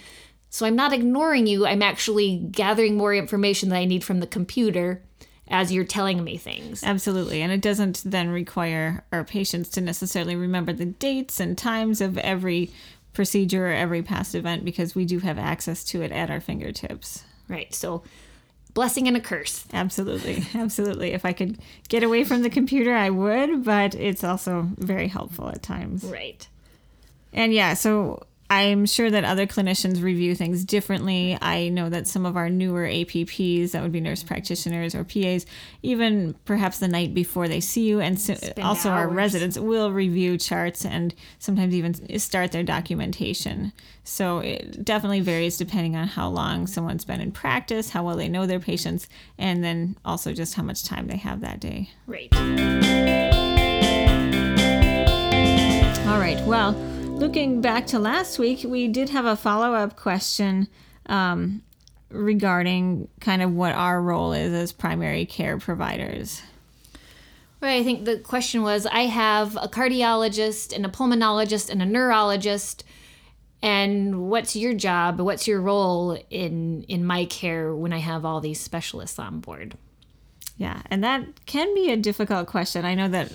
So 0.51 0.67
i'm 0.67 0.77
not 0.77 0.93
ignoring 0.93 1.47
you. 1.47 1.67
I'm 1.67 1.83
actually 1.83 2.39
gathering 2.51 2.97
more 2.97 3.15
information 3.15 3.69
that 3.71 3.77
i 3.77 3.85
need 3.85 4.05
from 4.05 4.21
the 4.21 4.27
computer 4.27 5.03
as 5.49 5.73
you're 5.73 5.85
telling 5.85 6.25
me 6.25 6.37
things. 6.37 6.83
Absolutely. 6.83 7.41
And 7.41 7.53
it 7.53 7.61
doesn't 7.61 8.03
then 8.05 8.31
require 8.31 9.05
our 9.13 9.23
patients 9.23 9.69
to 9.71 9.81
necessarily 9.81 10.35
remember 10.35 10.73
the 10.73 10.87
dates 10.87 11.39
and 11.39 11.57
times 11.57 12.01
of 12.01 12.19
every 12.19 12.71
procedure 13.17 13.67
or 13.67 13.73
every 13.73 14.03
past 14.03 14.35
event 14.37 14.65
because 14.65 14.95
we 14.95 15.05
do 15.05 15.19
have 15.19 15.39
access 15.39 15.83
to 15.83 16.03
it 16.03 16.13
at 16.13 16.31
our 16.31 16.41
fingertips. 16.41 17.25
right 17.49 17.75
so 17.75 18.03
blessing 18.75 19.09
and 19.09 19.17
a 19.17 19.21
curse 19.21 19.65
Absolutely. 19.73 20.45
Absolutely. 20.55 21.13
If 21.13 21.25
I 21.25 21.33
could 21.33 21.59
get 21.89 22.03
away 22.03 22.25
from 22.25 22.43
the 22.43 22.51
computer, 22.51 22.95
I 22.95 23.09
would, 23.09 23.65
but 23.65 23.95
it's 23.95 24.23
also 24.23 24.69
very 24.77 25.09
helpful 25.09 25.49
at 25.49 25.63
times. 25.63 26.05
right 26.05 26.47
And 27.33 27.53
yeah, 27.55 27.73
so 27.75 28.23
I'm 28.49 28.87
sure 28.87 29.11
that 29.11 29.25
other 29.25 29.47
clinicians 29.47 30.03
review 30.03 30.35
things 30.37 30.65
differently. 30.65 31.37
I 31.43 31.69
know 31.69 31.89
that 31.89 32.07
some 32.07 32.25
of 32.25 32.37
our 32.37 32.49
newer 32.49 32.85
APPs, 32.85 33.73
that 33.73 33.83
would 33.83 33.93
be 33.93 34.01
nurse 34.01 34.23
practitioners 34.23 34.95
or 34.95 35.03
PAs, 35.03 35.47
even 35.83 36.35
perhaps 36.45 36.79
the 36.79 36.87
night 36.87 37.13
before 37.13 37.49
they 37.49 37.61
see 37.61 37.89
you, 37.89 38.01
and 38.01 38.21
so, 38.21 38.37
also 38.63 38.91
our 38.91 39.09
residents 39.09 39.59
will 39.59 39.91
review 39.91 40.39
charts 40.39 40.85
and 40.85 41.15
sometimes 41.39 41.75
even 41.75 42.19
start 42.19 42.53
their 42.53 42.63
documentation. 42.63 43.73
So 44.05 44.39
it 44.39 44.85
definitely 44.85 45.21
varies 45.21 45.57
depending 45.57 45.97
on 45.97 46.07
how 46.07 46.29
long 46.29 46.69
someone's 46.69 47.05
been 47.05 47.21
in 47.21 47.33
practice, 47.33 47.91
how 47.91 48.05
well 48.05 48.17
they 48.17 48.29
know 48.29 48.47
their 48.47 48.61
patients, 48.61 49.09
and 49.39 49.65
then 49.65 49.97
also 50.05 50.33
just 50.33 50.55
how 50.55 50.63
much 50.63 50.85
time 50.85 51.09
they 51.09 51.17
have 51.17 51.41
that 51.41 51.59
day. 51.59 51.91
right 52.07 52.33
All 56.07 56.21
right. 56.21 56.41
Well, 56.47 56.73
looking 57.17 57.61
back 57.61 57.87
to 57.89 57.99
last 57.99 58.39
week, 58.39 58.65
we 58.65 58.89
did 58.89 59.11
have 59.11 59.25
a 59.25 59.37
follow 59.37 59.75
up 59.75 59.97
question 59.97 60.69
um, 61.07 61.63
regarding 62.11 63.09
kind 63.21 63.43
of 63.43 63.53
what 63.53 63.75
our 63.75 64.01
role 64.01 64.33
is 64.33 64.53
as 64.53 64.73
primary 64.73 65.25
care 65.25 65.59
providers. 65.59 66.43
Right. 67.61 67.81
I 67.81 67.85
think 67.85 68.05
the 68.05 68.19
question 68.19 68.63
was 68.63 68.87
I 68.87 69.07
have 69.07 69.57
a 69.57 69.67
cardiologist 69.67 70.75
and 70.75 70.85
a 70.85 70.91
pulmonologist 70.91 71.71
and 71.71 71.81
a 71.81 71.87
neurologist. 71.87 72.85
And 73.63 74.29
what's 74.29 74.55
your 74.55 74.75
job? 74.75 75.19
What's 75.19 75.49
your 75.49 75.61
role 75.63 76.19
in 76.29 76.85
in 76.85 77.05
my 77.05 77.25
care 77.25 77.75
when 77.75 77.95
I 77.95 77.99
have 77.99 78.27
all 78.27 78.41
these 78.41 78.61
specialists 78.61 79.19
on 79.19 79.41
board? 79.41 79.79
Yeah, 80.59 80.83
and 80.91 81.03
that 81.03 81.47
can 81.47 81.75
be 81.75 81.91
a 81.91 81.97
difficult 81.97 82.47
question. 82.47 82.85
I 82.85 82.95
know 82.95 83.09
that 83.09 83.33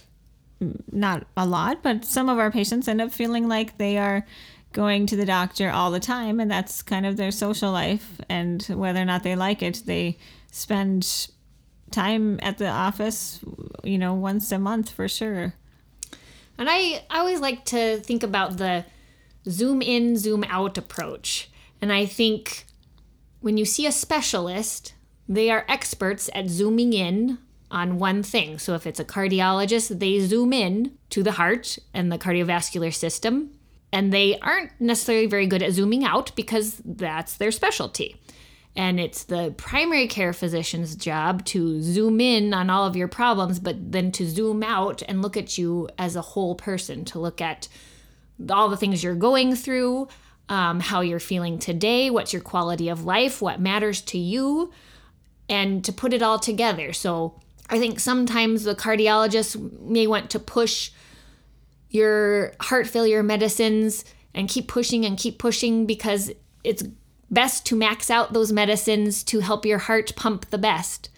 not 0.92 1.26
a 1.36 1.46
lot, 1.46 1.84
but 1.84 2.06
some 2.06 2.30
of 2.30 2.38
our 2.38 2.52
patients 2.52 2.88
end 2.88 3.02
up 3.02 3.12
feeling 3.12 3.48
like 3.48 3.78
they 3.78 3.98
are 3.98 4.26
going 4.74 5.06
to 5.08 5.16
the 5.16 5.26
doctor 5.26 5.70
all 5.70 5.92
the 5.92 6.00
time, 6.00 6.40
and 6.40 6.50
that's 6.50 6.82
kind 6.82 7.06
of 7.06 7.18
their 7.18 7.32
social 7.32 7.72
life. 7.72 8.22
And 8.30 8.62
whether 8.64 9.02
or 9.02 9.06
not 9.06 9.24
they 9.24 9.36
like 9.36 9.62
it, 9.62 9.84
they 9.86 10.18
spend 10.52 11.30
time 11.92 12.40
at 12.42 12.58
the 12.58 12.70
office, 12.70 13.40
you 13.84 13.98
know, 13.98 14.14
once 14.14 14.52
a 14.52 14.60
month 14.60 14.90
for 14.90 15.08
sure. 15.08 15.54
And 16.58 16.70
I, 16.70 17.04
I 17.10 17.20
always 17.20 17.40
like 17.40 17.66
to 17.66 17.98
think 17.98 18.24
about 18.24 18.58
the 18.58 18.86
zoom 19.50 19.82
in, 19.82 20.18
zoom 20.18 20.44
out 20.46 20.78
approach. 20.78 21.50
And 21.82 21.92
I 21.92 22.06
think 22.06 22.66
when 23.40 23.58
you 23.58 23.66
see 23.66 23.86
a 23.86 23.92
specialist, 23.92 24.94
they 25.28 25.50
are 25.50 25.66
experts 25.68 26.30
at 26.36 26.50
zooming 26.50 26.94
in 26.94 27.40
on 27.72 27.98
one 27.98 28.22
thing. 28.22 28.60
So 28.60 28.76
if 28.76 28.86
it's 28.86 29.00
a 29.00 29.06
cardiologist, 29.06 30.00
they 30.00 30.20
zoom 30.20 30.54
in 30.54 30.98
to 31.10 31.24
the 31.24 31.34
heart 31.34 31.80
and 31.94 32.12
the 32.12 32.18
cardiovascular 32.18 32.94
system. 32.94 33.52
And 33.94 34.14
they 34.14 34.40
aren't 34.40 34.72
necessarily 34.80 35.26
very 35.26 35.48
good 35.48 35.64
at 35.64 35.74
zooming 35.74 36.06
out 36.06 36.34
because 36.36 36.82
that's 36.86 37.38
their 37.38 37.52
specialty. 37.52 38.16
And 38.76 39.00
it's 39.00 39.26
the 39.26 39.54
primary 39.58 40.08
care 40.08 40.32
physician's 40.32 40.96
job 40.96 41.44
to 41.46 41.82
zoom 41.82 42.22
in 42.22 42.54
on 42.54 42.70
all 42.70 42.86
of 42.86 42.96
your 42.96 43.10
problems, 43.10 43.60
but 43.60 43.92
then 43.92 44.12
to 44.14 44.26
zoom 44.26 44.64
out 44.64 45.02
and 45.08 45.22
look 45.22 45.36
at 45.36 45.58
you 45.58 45.90
as 45.98 46.16
a 46.16 46.22
whole 46.22 46.56
person, 46.56 47.04
to 47.06 47.20
look 47.20 47.42
at 47.42 47.68
all 48.50 48.70
the 48.70 48.78
things 48.78 49.04
you're 49.04 49.14
going 49.14 49.56
through, 49.56 50.08
um, 50.48 50.80
how 50.80 51.02
you're 51.02 51.20
feeling 51.20 51.60
today, 51.60 52.10
what's 52.10 52.32
your 52.32 52.42
quality 52.42 52.88
of 52.88 53.04
life, 53.04 53.42
what 53.42 53.60
matters 53.60 54.02
to 54.02 54.18
you, 54.18 54.72
and 55.50 55.84
to 55.84 55.92
put 55.92 56.14
it 56.14 56.22
all 56.22 56.40
together. 56.40 56.94
So 56.94 57.40
I 57.72 57.80
think 57.80 58.00
sometimes 58.02 58.66
the 58.66 58.76
cardiologist 58.76 59.80
may 59.80 60.06
want 60.06 60.30
to 60.32 60.40
push 60.40 60.92
your 61.90 62.54
heart 62.60 62.86
failure 62.86 63.24
medicines 63.24 64.04
and 64.36 64.50
keep 64.50 64.68
pushing 64.68 65.06
and 65.06 65.18
keep 65.18 65.40
pushing 65.40 65.86
because 65.86 66.32
it's 66.64 66.84
best 67.30 67.66
to 67.68 67.76
max 67.76 68.12
out 68.12 68.34
those 68.34 68.52
medicines 68.52 69.24
to 69.24 69.40
help 69.40 69.66
your 69.66 69.78
heart 69.78 70.14
pump 70.18 70.50
the 70.50 70.58
best. 70.58 71.10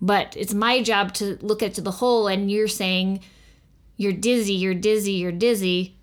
But 0.00 0.34
it's 0.36 0.54
my 0.54 0.82
job 0.82 1.12
to 1.14 1.38
look 1.42 1.62
at 1.62 1.74
the 1.74 1.90
whole, 1.90 2.28
and 2.28 2.50
you're 2.50 2.68
saying 2.68 3.20
you're 3.96 4.12
dizzy, 4.12 4.54
you're 4.54 4.74
dizzy, 4.74 5.12
you're 5.12 5.32
dizzy. 5.32 5.96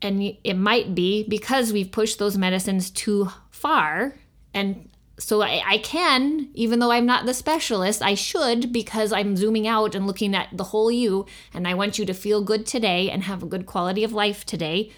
And 0.00 0.36
it 0.44 0.54
might 0.54 0.94
be 0.94 1.24
because 1.28 1.72
we've 1.72 1.90
pushed 1.90 2.18
those 2.18 2.38
medicines 2.38 2.90
too 2.90 3.30
far. 3.50 4.16
And 4.52 4.90
so 5.18 5.42
I, 5.42 5.62
I 5.64 5.78
can, 5.78 6.48
even 6.54 6.80
though 6.80 6.90
I'm 6.90 7.06
not 7.06 7.24
the 7.24 7.34
specialist, 7.34 8.02
I 8.02 8.14
should 8.14 8.72
because 8.72 9.12
I'm 9.12 9.36
zooming 9.36 9.66
out 9.66 9.94
and 9.94 10.06
looking 10.06 10.34
at 10.34 10.48
the 10.52 10.64
whole 10.64 10.90
you. 10.90 11.26
And 11.52 11.68
I 11.68 11.74
want 11.74 11.98
you 11.98 12.06
to 12.06 12.14
feel 12.14 12.42
good 12.42 12.66
today 12.66 13.10
and 13.10 13.22
have 13.22 13.42
a 13.42 13.46
good 13.46 13.66
quality 13.66 14.02
of 14.02 14.12
life 14.12 14.44
today. 14.44 14.90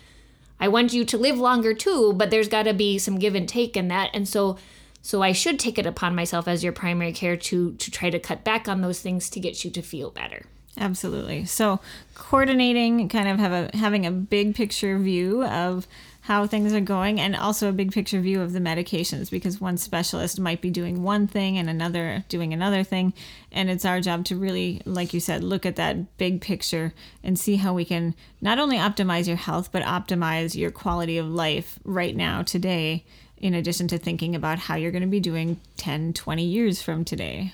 I 0.59 0.69
want 0.69 0.95
you 0.95 1.05
to 1.05 1.19
live 1.19 1.39
longer 1.39 1.75
too, 1.75 2.15
but 2.15 2.31
there's 2.31 2.49
got 2.49 2.63
to 2.63 2.73
be 2.73 2.99
some 2.99 3.19
give 3.19 3.35
and 3.35 3.49
take 3.49 3.77
in 3.77 3.89
that. 3.89 4.11
And 4.15 4.27
so 4.27 4.57
so 5.03 5.23
I 5.23 5.31
should 5.31 5.61
take 5.61 5.79
it 5.79 5.87
upon 5.87 6.17
myself 6.17 6.49
as 6.49 6.65
your 6.65 6.73
primary 6.73 7.13
care 7.13 7.37
to 7.37 7.75
to 7.75 7.91
try 7.91 8.11
to 8.11 8.19
cut 8.19 8.43
back 8.43 8.69
on 8.69 8.81
those 8.81 9.01
things 9.01 9.31
to 9.31 9.41
get 9.41 9.65
you 9.65 9.71
to 9.73 9.83
feel 9.83 10.11
better. 10.11 10.47
Absolutely. 10.79 11.45
So 11.45 11.81
coordinating, 12.15 13.09
kind 13.09 13.29
of 13.29 13.39
have 13.39 13.53
a 13.53 13.77
having 13.77 14.07
a 14.07 14.11
big 14.11 14.55
picture 14.55 14.99
view 14.99 15.45
of 15.45 15.87
how 16.27 16.45
things 16.45 16.73
are 16.73 16.81
going 16.81 17.21
and 17.21 17.37
also 17.37 17.69
a 17.69 17.73
big 17.73 17.93
picture 17.93 18.21
view 18.21 18.41
of 18.41 18.53
the 18.53 18.59
medications 18.59 19.31
because 19.31 19.61
one 19.61 19.77
specialist 19.77 20.41
might 20.41 20.61
be 20.61 20.71
doing 20.71 21.05
one 21.05 21.29
thing 21.29 21.57
and 21.57 21.71
another 21.71 22.25
doing 22.29 22.53
another 22.53 22.83
thing 22.83 23.15
and 23.53 23.71
it's 23.71 23.85
our 23.85 24.01
job 24.01 24.25
to 24.25 24.35
really 24.35 24.83
like 24.85 25.15
you 25.15 25.21
said 25.21 25.45
look 25.45 25.65
at 25.65 25.77
that 25.77 26.17
big 26.19 26.41
picture 26.41 26.93
and 27.23 27.39
see 27.39 27.55
how 27.55 27.73
we 27.73 27.85
can 27.85 28.13
not 28.41 28.59
only 28.59 28.77
optimize 28.77 29.29
your 29.29 29.37
health 29.37 29.71
but 29.71 29.85
optimize 29.85 30.57
your 30.57 30.73
quality 30.73 31.17
of 31.17 31.29
life 31.29 31.79
right 31.85 32.17
now 32.17 32.43
today 32.43 33.05
in 33.37 33.55
addition 33.55 33.87
to 33.87 33.97
thinking 33.97 34.35
about 34.35 34.59
how 34.59 34.75
you're 34.75 34.91
going 34.91 35.03
to 35.03 35.07
be 35.07 35.21
doing 35.21 35.61
10 35.77 36.13
20 36.13 36.45
years 36.45 36.83
from 36.83 37.05
today. 37.05 37.53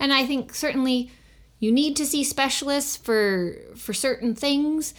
And 0.00 0.10
i 0.10 0.24
think 0.24 0.54
certainly 0.54 1.10
you 1.58 1.70
need 1.70 1.96
to 1.96 2.06
see 2.06 2.24
specialists 2.24 2.96
for 2.96 3.58
for 3.76 3.92
certain 3.92 4.34
things. 4.34 4.94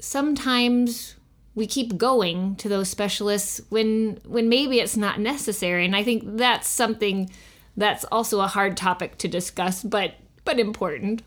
Sometimes 0.00 1.16
we 1.58 1.66
keep 1.66 1.98
going 1.98 2.54
to 2.54 2.68
those 2.68 2.88
specialists 2.88 3.60
when 3.68 4.20
when 4.24 4.48
maybe 4.48 4.78
it's 4.78 4.96
not 4.96 5.18
necessary. 5.18 5.84
And 5.84 5.96
i 5.96 6.04
think 6.04 6.22
that's 6.24 6.68
something 6.68 7.28
that's 7.76 8.04
also 8.04 8.40
a 8.40 8.46
hard 8.46 8.76
topic 8.76 9.18
to 9.18 9.28
discuss 9.28 9.82
but 9.82 10.14
but 10.44 10.58
important. 10.60 11.22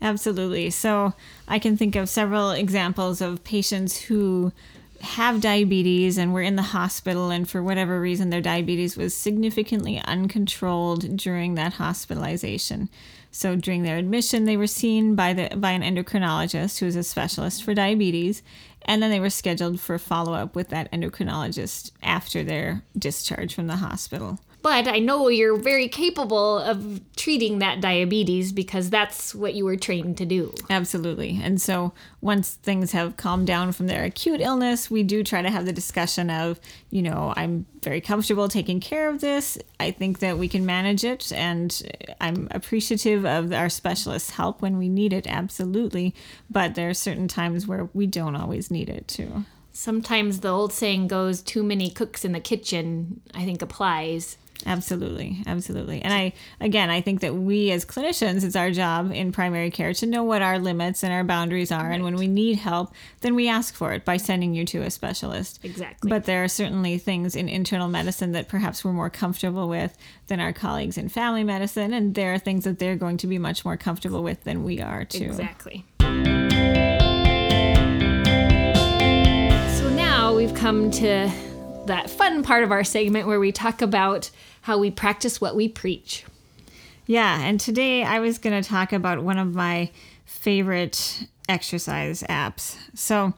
Absolutely. 0.00 0.70
So 0.70 1.12
i 1.48 1.58
can 1.58 1.76
think 1.76 1.96
of 1.96 2.08
several 2.08 2.52
examples 2.52 3.20
of 3.20 3.42
patients 3.42 4.02
who 4.02 4.52
have 5.00 5.40
diabetes 5.40 6.16
and 6.16 6.32
were 6.32 6.40
in 6.40 6.56
the 6.56 6.62
hospital 6.62 7.30
and 7.30 7.48
for 7.48 7.62
whatever 7.62 8.00
reason 8.00 8.30
their 8.30 8.40
diabetes 8.40 8.96
was 8.96 9.14
significantly 9.14 10.00
uncontrolled 10.06 11.16
during 11.16 11.56
that 11.56 11.74
hospitalization. 11.74 12.88
So 13.30 13.56
during 13.56 13.82
their 13.82 13.98
admission 13.98 14.44
they 14.44 14.56
were 14.56 14.68
seen 14.68 15.16
by 15.16 15.32
the 15.32 15.56
by 15.56 15.72
an 15.72 15.82
endocrinologist 15.82 16.78
who 16.78 16.86
is 16.86 16.96
a 16.96 17.02
specialist 17.02 17.64
for 17.64 17.74
diabetes 17.74 18.42
and 18.84 19.02
then 19.02 19.10
they 19.10 19.20
were 19.20 19.30
scheduled 19.30 19.80
for 19.80 19.98
follow 19.98 20.34
up 20.34 20.54
with 20.54 20.68
that 20.68 20.90
endocrinologist 20.92 21.92
after 22.02 22.42
their 22.42 22.82
discharge 22.96 23.54
from 23.54 23.66
the 23.66 23.76
hospital. 23.76 24.38
But 24.64 24.88
I 24.88 24.98
know 24.98 25.28
you're 25.28 25.58
very 25.58 25.88
capable 25.88 26.56
of 26.58 27.02
treating 27.16 27.58
that 27.58 27.82
diabetes 27.82 28.50
because 28.50 28.88
that's 28.88 29.34
what 29.34 29.52
you 29.52 29.66
were 29.66 29.76
trained 29.76 30.16
to 30.16 30.24
do. 30.24 30.54
Absolutely. 30.70 31.38
And 31.42 31.60
so 31.60 31.92
once 32.22 32.54
things 32.54 32.92
have 32.92 33.18
calmed 33.18 33.46
down 33.46 33.72
from 33.72 33.88
their 33.88 34.04
acute 34.04 34.40
illness, 34.40 34.90
we 34.90 35.02
do 35.02 35.22
try 35.22 35.42
to 35.42 35.50
have 35.50 35.66
the 35.66 35.72
discussion 35.74 36.30
of, 36.30 36.58
you 36.88 37.02
know, 37.02 37.34
I'm 37.36 37.66
very 37.82 38.00
comfortable 38.00 38.48
taking 38.48 38.80
care 38.80 39.10
of 39.10 39.20
this. 39.20 39.58
I 39.78 39.90
think 39.90 40.20
that 40.20 40.38
we 40.38 40.48
can 40.48 40.64
manage 40.64 41.04
it. 41.04 41.30
And 41.30 41.82
I'm 42.22 42.48
appreciative 42.50 43.26
of 43.26 43.52
our 43.52 43.68
specialist's 43.68 44.30
help 44.30 44.62
when 44.62 44.78
we 44.78 44.88
need 44.88 45.12
it. 45.12 45.26
Absolutely. 45.26 46.14
But 46.48 46.74
there 46.74 46.88
are 46.88 46.94
certain 46.94 47.28
times 47.28 47.66
where 47.66 47.90
we 47.92 48.06
don't 48.06 48.34
always 48.34 48.70
need 48.70 48.88
it 48.88 49.08
too. 49.08 49.44
Sometimes 49.72 50.40
the 50.40 50.48
old 50.48 50.72
saying 50.72 51.08
goes, 51.08 51.42
too 51.42 51.62
many 51.62 51.90
cooks 51.90 52.24
in 52.24 52.32
the 52.32 52.40
kitchen, 52.40 53.20
I 53.34 53.44
think 53.44 53.60
applies. 53.60 54.38
Absolutely, 54.66 55.42
absolutely. 55.46 56.00
And 56.02 56.12
I 56.12 56.32
again, 56.60 56.90
I 56.90 57.00
think 57.00 57.20
that 57.20 57.34
we 57.34 57.70
as 57.70 57.84
clinicians, 57.84 58.44
it's 58.44 58.56
our 58.56 58.70
job 58.70 59.12
in 59.12 59.32
primary 59.32 59.70
care 59.70 59.92
to 59.94 60.06
know 60.06 60.24
what 60.24 60.42
our 60.42 60.58
limits 60.58 61.02
and 61.02 61.12
our 61.12 61.24
boundaries 61.24 61.70
are 61.70 61.88
right. 61.88 61.94
and 61.94 62.04
when 62.04 62.16
we 62.16 62.26
need 62.26 62.56
help, 62.56 62.92
then 63.20 63.34
we 63.34 63.48
ask 63.48 63.74
for 63.74 63.92
it 63.92 64.04
by 64.04 64.16
sending 64.16 64.54
you 64.54 64.64
to 64.66 64.82
a 64.82 64.90
specialist. 64.90 65.60
Exactly. 65.62 66.08
But 66.08 66.24
there 66.24 66.42
are 66.44 66.48
certainly 66.48 66.98
things 66.98 67.36
in 67.36 67.48
internal 67.48 67.88
medicine 67.88 68.32
that 68.32 68.48
perhaps 68.48 68.84
we're 68.84 68.92
more 68.92 69.10
comfortable 69.10 69.68
with 69.68 69.96
than 70.28 70.40
our 70.40 70.52
colleagues 70.52 70.96
in 70.96 71.08
family 71.08 71.44
medicine 71.44 71.92
and 71.92 72.14
there 72.14 72.32
are 72.34 72.38
things 72.38 72.64
that 72.64 72.78
they're 72.78 72.96
going 72.96 73.16
to 73.18 73.26
be 73.26 73.38
much 73.38 73.64
more 73.64 73.76
comfortable 73.76 74.22
with 74.22 74.44
than 74.44 74.64
we 74.64 74.80
are 74.80 75.04
too. 75.04 75.24
Exactly. 75.24 75.84
So 79.78 79.90
now 79.90 80.34
we've 80.34 80.54
come 80.54 80.90
to 80.92 81.30
that 81.86 82.08
fun 82.08 82.42
part 82.42 82.64
of 82.64 82.72
our 82.72 82.84
segment 82.84 83.26
where 83.26 83.40
we 83.40 83.52
talk 83.52 83.82
about 83.82 84.30
how 84.64 84.78
we 84.78 84.90
practice 84.90 85.42
what 85.42 85.54
we 85.54 85.68
preach. 85.68 86.24
Yeah, 87.06 87.38
and 87.42 87.60
today 87.60 88.02
I 88.02 88.20
was 88.20 88.38
going 88.38 88.62
to 88.62 88.66
talk 88.66 88.94
about 88.94 89.22
one 89.22 89.38
of 89.38 89.54
my 89.54 89.90
favorite 90.24 91.26
exercise 91.50 92.22
apps. 92.22 92.74
So 92.94 93.34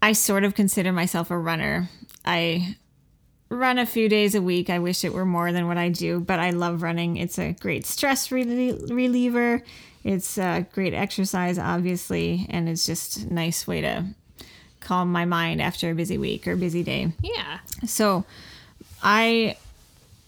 I 0.00 0.12
sort 0.12 0.44
of 0.44 0.54
consider 0.54 0.92
myself 0.92 1.32
a 1.32 1.36
runner. 1.38 1.88
I 2.24 2.76
run 3.48 3.80
a 3.80 3.86
few 3.86 4.08
days 4.08 4.36
a 4.36 4.42
week. 4.42 4.70
I 4.70 4.78
wish 4.78 5.04
it 5.04 5.12
were 5.12 5.24
more 5.24 5.50
than 5.50 5.66
what 5.66 5.78
I 5.78 5.88
do, 5.88 6.20
but 6.20 6.38
I 6.38 6.50
love 6.50 6.80
running. 6.80 7.16
It's 7.16 7.40
a 7.40 7.54
great 7.54 7.84
stress 7.84 8.30
reliever. 8.30 9.62
It's 10.04 10.38
a 10.38 10.64
great 10.72 10.94
exercise, 10.94 11.58
obviously, 11.58 12.46
and 12.50 12.68
it's 12.68 12.86
just 12.86 13.16
a 13.16 13.34
nice 13.34 13.66
way 13.66 13.80
to 13.80 14.04
calm 14.78 15.10
my 15.10 15.24
mind 15.24 15.60
after 15.60 15.90
a 15.90 15.94
busy 15.96 16.18
week 16.18 16.46
or 16.46 16.54
busy 16.54 16.84
day. 16.84 17.12
Yeah. 17.20 17.58
So 17.84 18.24
I 19.02 19.56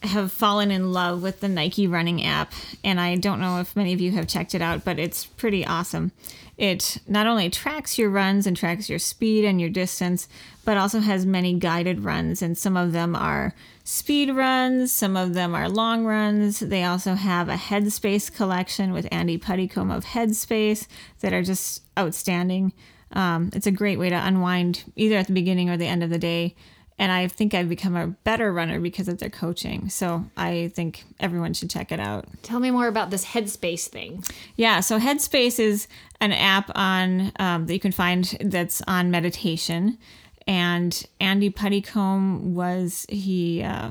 have 0.03 0.33
fallen 0.33 0.71
in 0.71 0.93
love 0.93 1.23
with 1.23 1.41
the 1.41 1.49
Nike 1.49 1.87
running 1.87 2.25
app, 2.25 2.53
and 2.85 3.01
I 3.01 3.17
don't 3.17 3.41
know 3.41 3.61
if 3.61 3.75
many 3.75 3.93
of 3.93 4.01
you 4.01 4.13
have 4.13 4.29
checked 4.29 4.55
it 4.55 4.63
out, 4.63 4.85
but 4.85 4.99
it's 4.99 5.27
pretty 5.27 5.67
awesome. 5.67 6.13
It 6.57 6.99
not 7.07 7.27
only 7.27 7.51
tracks 7.51 7.99
your 7.99 8.11
runs 8.11 8.47
and 8.47 8.57
tracks 8.57 8.89
your 8.89 8.99
speed 8.99 9.45
and 9.45 9.61
your 9.61 9.71
distance, 9.71 10.29
but 10.65 10.77
also 10.77 11.01
has 11.01 11.27
many 11.27 11.55
guided 11.55 12.01
runs, 12.01 12.43
and 12.43 12.57
some 12.57 12.77
of 12.77 12.93
them 12.93 13.17
are 13.17 13.55
speed 13.83 14.31
runs, 14.35 14.93
some 14.93 15.17
of 15.17 15.35
them 15.35 15.55
are 15.55 15.69
long 15.69 16.05
runs. 16.05 16.61
They 16.61 16.85
also 16.85 17.15
have 17.15 17.49
a 17.49 17.55
Headspace 17.55 18.33
collection 18.33 18.93
with 18.93 19.09
Andy 19.11 19.39
Puddicombe 19.39 19.91
of 19.91 20.05
Headspace 20.05 20.87
that 21.21 21.33
are 21.33 21.43
just 21.43 21.83
outstanding. 21.99 22.73
Um, 23.13 23.51
it's 23.55 23.67
a 23.67 23.73
great 23.73 23.99
way 23.99 24.11
to 24.11 24.17
unwind 24.17 24.85
either 24.95 25.17
at 25.17 25.27
the 25.27 25.33
beginning 25.33 25.71
or 25.71 25.77
the 25.77 25.87
end 25.87 26.03
of 26.03 26.11
the 26.11 26.19
day 26.19 26.55
and 26.99 27.13
I 27.13 27.29
think 27.29 27.55
I've 27.55 27.69
become 27.69 27.97
a 27.97 28.09
better 28.09 28.53
runner 28.53 28.81
because 28.81 29.09
of 29.09 29.19
their 29.19 29.31
coaching. 29.31 29.89
So 29.89 30.25
I 30.37 30.73
think 30.75 31.05
everyone 31.21 31.55
should 31.55 31.71
check 31.71 31.93
it 31.93 32.01
out. 32.01 32.27
Tell 32.43 32.59
me 32.59 32.71
more 32.71 32.89
about 32.89 33.11
this 33.11 33.25
Headspace 33.25 33.87
thing. 33.87 34.25
Yeah, 34.57 34.81
so 34.81 34.99
Headspace 34.99 35.61
is 35.61 35.87
an 36.21 36.33
app 36.33 36.71
on 36.75 37.33
um, 37.39 37.67
that 37.67 37.73
you 37.73 37.81
can 37.81 37.93
find 37.93 38.25
that's 38.41 38.83
on 38.87 39.11
meditation, 39.11 39.99
and 40.47 41.05
Andy 41.21 41.51
Puddicombe 41.51 42.55
was 42.55 43.07
he 43.09 43.63
uh, 43.63 43.91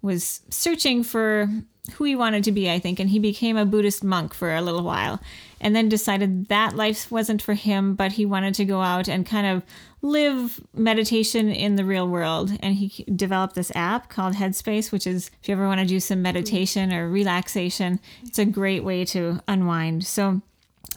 was 0.00 0.40
searching 0.48 1.02
for 1.02 1.48
who 1.92 2.04
he 2.04 2.16
wanted 2.16 2.44
to 2.44 2.52
be, 2.52 2.70
I 2.70 2.78
think, 2.78 3.00
and 3.00 3.10
he 3.10 3.18
became 3.18 3.56
a 3.56 3.64
Buddhist 3.64 4.04
monk 4.04 4.34
for 4.34 4.54
a 4.54 4.62
little 4.62 4.82
while 4.82 5.20
and 5.60 5.74
then 5.74 5.88
decided 5.88 6.48
that 6.48 6.76
life 6.76 7.10
wasn't 7.10 7.42
for 7.42 7.54
him, 7.54 7.94
but 7.94 8.12
he 8.12 8.24
wanted 8.24 8.54
to 8.54 8.64
go 8.64 8.80
out 8.80 9.08
and 9.08 9.26
kind 9.26 9.46
of 9.46 9.62
live 10.02 10.60
meditation 10.72 11.50
in 11.50 11.76
the 11.76 11.84
real 11.84 12.06
world. 12.06 12.56
And 12.60 12.76
he 12.76 13.04
developed 13.04 13.54
this 13.54 13.72
app 13.74 14.08
called 14.08 14.34
Headspace, 14.34 14.92
which 14.92 15.06
is 15.06 15.30
if 15.42 15.48
you 15.48 15.54
ever 15.54 15.66
want 15.66 15.80
to 15.80 15.86
do 15.86 16.00
some 16.00 16.22
meditation 16.22 16.92
or 16.92 17.08
relaxation, 17.08 17.98
it's 18.22 18.38
a 18.38 18.44
great 18.44 18.84
way 18.84 19.04
to 19.06 19.40
unwind. 19.48 20.06
So 20.06 20.42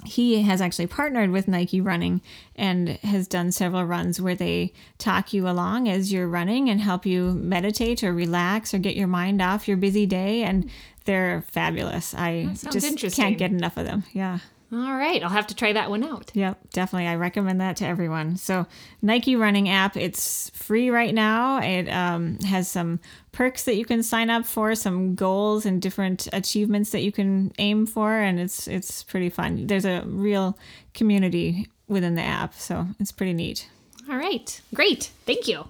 he 0.05 0.41
has 0.41 0.61
actually 0.61 0.87
partnered 0.87 1.31
with 1.31 1.47
Nike 1.47 1.81
Running 1.81 2.21
and 2.55 2.89
has 3.03 3.27
done 3.27 3.51
several 3.51 3.85
runs 3.85 4.19
where 4.19 4.35
they 4.35 4.73
talk 4.97 5.33
you 5.33 5.47
along 5.47 5.87
as 5.87 6.11
you're 6.11 6.27
running 6.27 6.69
and 6.69 6.81
help 6.81 7.05
you 7.05 7.33
meditate 7.33 8.03
or 8.03 8.13
relax 8.13 8.73
or 8.73 8.79
get 8.79 8.95
your 8.95 9.07
mind 9.07 9.41
off 9.41 9.67
your 9.67 9.77
busy 9.77 10.05
day. 10.05 10.43
And 10.43 10.69
they're 11.05 11.43
fabulous. 11.43 12.13
I 12.13 12.55
just 12.71 13.15
can't 13.15 13.37
get 13.37 13.51
enough 13.51 13.77
of 13.77 13.85
them. 13.85 14.03
Yeah. 14.13 14.39
All 14.73 14.95
right, 14.95 15.21
I'll 15.21 15.29
have 15.29 15.47
to 15.47 15.55
try 15.55 15.73
that 15.73 15.89
one 15.89 16.01
out. 16.01 16.31
Yep, 16.33 16.57
definitely. 16.71 17.07
I 17.07 17.15
recommend 17.15 17.59
that 17.59 17.75
to 17.77 17.85
everyone. 17.85 18.37
So, 18.37 18.67
Nike 19.01 19.35
Running 19.35 19.67
app, 19.67 19.97
it's 19.97 20.49
free 20.51 20.89
right 20.89 21.13
now. 21.13 21.59
It 21.61 21.89
um, 21.89 22.39
has 22.39 22.69
some 22.69 23.01
perks 23.33 23.65
that 23.65 23.75
you 23.75 23.83
can 23.83 24.01
sign 24.01 24.29
up 24.29 24.45
for, 24.45 24.73
some 24.75 25.15
goals 25.15 25.65
and 25.65 25.81
different 25.81 26.29
achievements 26.31 26.91
that 26.91 27.01
you 27.01 27.11
can 27.11 27.51
aim 27.57 27.85
for, 27.85 28.13
and 28.13 28.39
it's 28.39 28.65
it's 28.65 29.03
pretty 29.03 29.29
fun. 29.29 29.67
There's 29.67 29.85
a 29.85 30.03
real 30.05 30.57
community 30.93 31.67
within 31.89 32.15
the 32.15 32.21
app, 32.21 32.53
so 32.53 32.87
it's 32.97 33.11
pretty 33.11 33.33
neat. 33.33 33.67
All 34.09 34.15
right, 34.15 34.61
great. 34.73 35.11
Thank 35.25 35.49
you. 35.49 35.65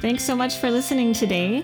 Thanks 0.00 0.24
so 0.24 0.34
much 0.34 0.56
for 0.56 0.70
listening 0.70 1.12
today. 1.12 1.62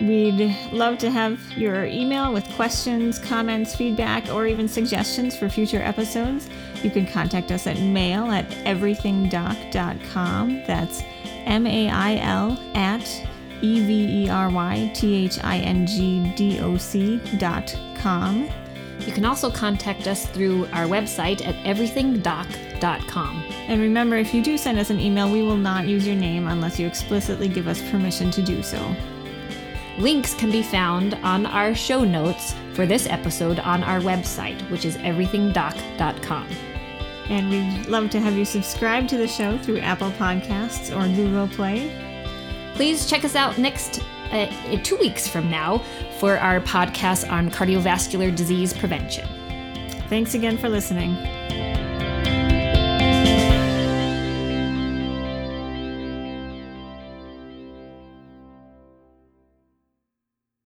We'd 0.00 0.54
love 0.72 0.98
to 0.98 1.10
have 1.10 1.40
your 1.52 1.86
email 1.86 2.32
with 2.32 2.44
questions, 2.54 3.18
comments, 3.18 3.74
feedback, 3.74 4.28
or 4.28 4.46
even 4.46 4.68
suggestions 4.68 5.36
for 5.36 5.48
future 5.48 5.80
episodes. 5.80 6.50
You 6.82 6.90
can 6.90 7.06
contact 7.06 7.50
us 7.50 7.66
at 7.66 7.78
mail 7.78 8.30
at 8.30 8.48
everythingdoc.com. 8.66 10.64
That's 10.66 11.02
M 11.46 11.66
A 11.66 11.88
I 11.88 12.16
L 12.16 12.58
at 12.74 13.08
E 13.62 13.80
V 13.80 14.24
E 14.24 14.28
R 14.28 14.50
Y 14.50 14.92
T 14.94 15.24
H 15.24 15.42
I 15.42 15.58
N 15.58 15.86
G 15.86 16.30
D 16.36 16.60
O 16.60 16.76
C 16.76 17.18
dot 17.38 17.74
com. 17.96 18.50
You 19.00 19.12
can 19.12 19.24
also 19.24 19.50
contact 19.50 20.06
us 20.06 20.26
through 20.26 20.66
our 20.66 20.84
website 20.84 21.46
at 21.46 21.54
everythingdoc.com. 21.64 23.44
And 23.68 23.80
remember, 23.80 24.16
if 24.16 24.34
you 24.34 24.42
do 24.42 24.58
send 24.58 24.78
us 24.78 24.90
an 24.90 25.00
email, 25.00 25.30
we 25.30 25.42
will 25.42 25.56
not 25.56 25.86
use 25.86 26.06
your 26.06 26.16
name 26.16 26.48
unless 26.48 26.78
you 26.78 26.86
explicitly 26.86 27.48
give 27.48 27.66
us 27.66 27.80
permission 27.90 28.30
to 28.32 28.42
do 28.42 28.62
so. 28.62 28.94
Links 29.98 30.34
can 30.34 30.50
be 30.50 30.62
found 30.62 31.14
on 31.22 31.46
our 31.46 31.74
show 31.74 32.04
notes 32.04 32.54
for 32.74 32.84
this 32.84 33.06
episode 33.06 33.58
on 33.60 33.82
our 33.82 34.00
website, 34.00 34.60
which 34.70 34.84
is 34.84 34.96
everythingdoc.com. 34.98 36.48
And 37.28 37.50
we'd 37.50 37.86
love 37.86 38.10
to 38.10 38.20
have 38.20 38.34
you 38.34 38.44
subscribe 38.44 39.08
to 39.08 39.16
the 39.16 39.26
show 39.26 39.56
through 39.58 39.78
Apple 39.78 40.10
Podcasts 40.12 40.94
or 40.94 41.12
Google 41.16 41.48
Play. 41.48 41.90
Please 42.74 43.08
check 43.08 43.24
us 43.24 43.34
out 43.34 43.56
next 43.56 44.00
uh, 44.30 44.46
two 44.82 44.96
weeks 44.96 45.26
from 45.26 45.50
now 45.50 45.78
for 46.18 46.36
our 46.38 46.60
podcast 46.60 47.30
on 47.30 47.50
cardiovascular 47.50 48.34
disease 48.34 48.74
prevention. 48.74 49.26
Thanks 50.08 50.34
again 50.34 50.58
for 50.58 50.68
listening. 50.68 51.16